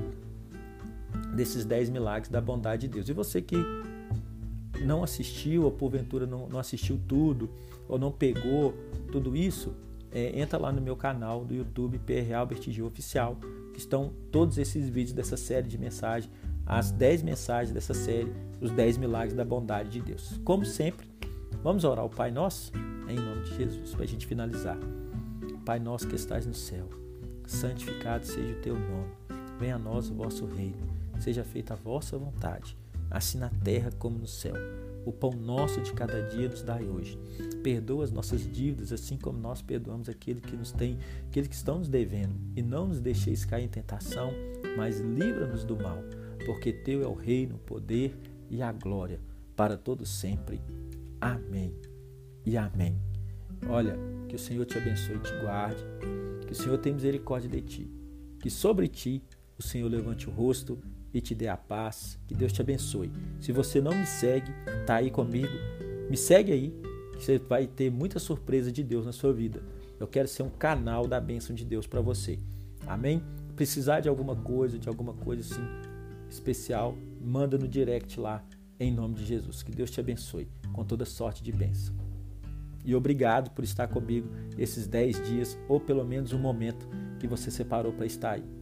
Desses 1.35 1.65
10 1.65 1.91
milagres 1.91 2.29
da 2.29 2.41
bondade 2.41 2.89
de 2.89 2.95
Deus. 2.95 3.09
E 3.09 3.13
você 3.13 3.41
que 3.41 3.57
não 4.83 5.03
assistiu, 5.03 5.65
ou 5.65 5.71
porventura 5.71 6.27
não, 6.27 6.49
não 6.49 6.59
assistiu 6.59 7.01
tudo, 7.07 7.51
ou 7.89 7.99
não 7.99 8.11
pegou 8.11 8.75
tudo 9.11 9.37
isso, 9.37 9.75
é, 10.11 10.39
entra 10.39 10.59
lá 10.59 10.71
no 10.71 10.81
meu 10.81 10.97
canal 10.97 11.45
do 11.45 11.55
YouTube 11.55 11.99
PR 11.99 12.35
Albert 12.37 12.63
G 12.71 12.83
Oficial, 12.83 13.37
que 13.73 13.79
estão 13.79 14.13
todos 14.31 14.59
esses 14.59 14.89
vídeos 14.89 15.15
dessa 15.15 15.37
série 15.37 15.67
de 15.67 15.79
mensagens, 15.79 16.31
as 16.67 16.91
10 16.91 17.23
mensagens 17.23 17.73
dessa 17.73 17.95
série, 17.95 18.33
os 18.61 18.71
10 18.71 18.99
milagres 18.99 19.35
da 19.35 19.45
bondade 19.45 19.91
de 19.91 20.01
Deus. 20.01 20.39
Como 20.45 20.65
sempre, 20.65 21.07
vamos 21.63 21.85
orar 21.85 22.05
o 22.05 22.11
Pai 22.11 22.31
Nosso, 22.31 22.73
em 23.09 23.17
nome 23.17 23.43
de 23.43 23.57
Jesus, 23.57 23.95
para 23.95 24.05
a 24.05 24.07
gente 24.07 24.27
finalizar. 24.27 24.79
Pai 25.65 25.79
nosso 25.79 26.09
que 26.09 26.17
estás 26.17 26.45
no 26.45 26.55
céu, 26.55 26.89
santificado 27.47 28.27
seja 28.27 28.53
o 28.53 28.61
teu 28.61 28.75
nome, 28.75 29.13
venha 29.61 29.77
a 29.77 29.79
nós 29.79 30.11
o 30.11 30.15
vosso 30.15 30.45
reino, 30.45 30.77
seja 31.21 31.45
feita 31.45 31.75
a 31.75 31.77
vossa 31.77 32.19
vontade 32.19 32.77
assim 33.13 33.39
na 33.39 33.51
terra 33.51 33.91
como 33.99 34.19
no 34.19 34.27
céu. 34.27 34.55
O 35.05 35.13
pão 35.13 35.33
nosso 35.33 35.81
de 35.81 35.93
cada 35.93 36.23
dia 36.29 36.49
nos 36.49 36.63
dai 36.63 36.85
hoje. 36.85 37.19
Perdoa 37.63 38.05
as 38.05 38.13
nossas 38.13 38.41
dívidas, 38.51 38.93
assim 38.93 39.17
como 39.17 39.39
nós 39.39 39.61
perdoamos 39.61 40.09
aquele 40.09 40.41
que 40.41 40.57
nos 40.57 40.73
tem, 40.73 40.99
aquele 41.29 41.49
que 41.49 41.55
estão 41.55 41.79
nos 41.79 41.89
devendo. 41.89 42.35
E 42.57 42.63
não 42.63 42.87
nos 42.87 43.01
deixeis 43.01 43.45
cair 43.45 43.65
em 43.65 43.69
tentação, 43.69 44.33
mas 44.77 45.01
livra-nos 45.01 45.65
do 45.65 45.77
mal, 45.77 45.99
porque 46.47 46.73
teu 46.73 47.03
é 47.03 47.07
o 47.07 47.15
reino, 47.15 47.57
o 47.57 47.59
poder 47.59 48.17
e 48.49 48.63
a 48.63 48.73
glória 48.73 49.21
para 49.57 49.77
todos 49.77 50.09
sempre. 50.09 50.61
Amém. 51.21 51.75
E 52.47 52.57
amém. 52.57 52.97
Olha, 53.69 53.97
que 54.29 54.37
o 54.37 54.39
Senhor 54.39 54.65
te 54.65 54.79
abençoe 54.79 55.17
e 55.17 55.21
te 55.21 55.33
guarde, 55.41 55.85
que 56.47 56.53
o 56.53 56.57
Senhor 56.57 56.79
tenha 56.79 56.95
misericórdia 56.95 57.49
de 57.49 57.61
ti, 57.61 57.91
que 58.41 58.51
sobre 58.51 58.89
ti 58.89 59.23
o 59.59 59.63
Senhor 59.63 59.89
levante 59.89 60.29
o 60.29 60.33
rosto 60.33 60.79
e 61.13 61.21
te 61.21 61.35
dê 61.35 61.49
a 61.49 61.57
paz. 61.57 62.19
Que 62.27 62.35
Deus 62.35 62.53
te 62.53 62.61
abençoe. 62.61 63.11
Se 63.41 63.53
você 63.53 63.81
não 63.81 63.95
me 63.95 64.07
segue, 64.07 64.53
tá 64.87 64.97
aí 64.97 65.11
comigo, 65.11 65.53
me 66.09 66.17
segue 66.17 66.53
aí, 66.53 66.75
que 67.13 67.23
você 67.23 67.39
vai 67.39 67.67
ter 67.67 67.91
muita 67.91 68.19
surpresa 68.19 68.73
de 68.73 68.83
Deus 68.83 69.07
na 69.07 69.13
sua 69.13 69.33
vida. 69.33 69.63
Eu 69.99 70.07
quero 70.07 70.27
ser 70.29 70.43
um 70.43 70.51
canal 70.51 71.07
da 71.07 71.21
bênção 71.21 71.55
de 71.55 71.65
Deus 71.65 71.87
para 71.87 72.01
você. 72.01 72.39
Amém? 72.87 73.23
Precisar 73.55 74.01
de 74.01 74.09
alguma 74.09 74.35
coisa, 74.35 74.79
de 74.79 74.89
alguma 74.89 75.13
coisa 75.13 75.43
assim 75.43 75.93
especial, 76.33 76.97
manda 77.21 77.59
no 77.59 77.69
direct 77.69 78.19
lá, 78.19 78.45
em 78.81 78.91
nome 78.91 79.15
de 79.15 79.25
Jesus. 79.25 79.63
Que 79.63 79.71
Deus 79.71 79.91
te 79.91 80.01
abençoe 80.01 80.49
com 80.73 80.85
toda 80.85 81.05
sorte 81.05 81.43
de 81.43 81.53
bênção. 81.53 81.95
E 82.85 82.95
obrigado 82.95 83.51
por 83.51 83.63
estar 83.63 83.87
comigo 83.87 84.29
esses 84.59 84.89
10 84.89 85.29
dias, 85.29 85.59
ou 85.69 85.79
pelo 85.79 86.05
menos 86.05 86.33
um 86.33 86.39
momento 86.39 86.89
que 87.21 87.29
você 87.29 87.51
separou 87.51 87.93
para 87.93 88.07
estar 88.07 88.33
aí. 88.33 88.62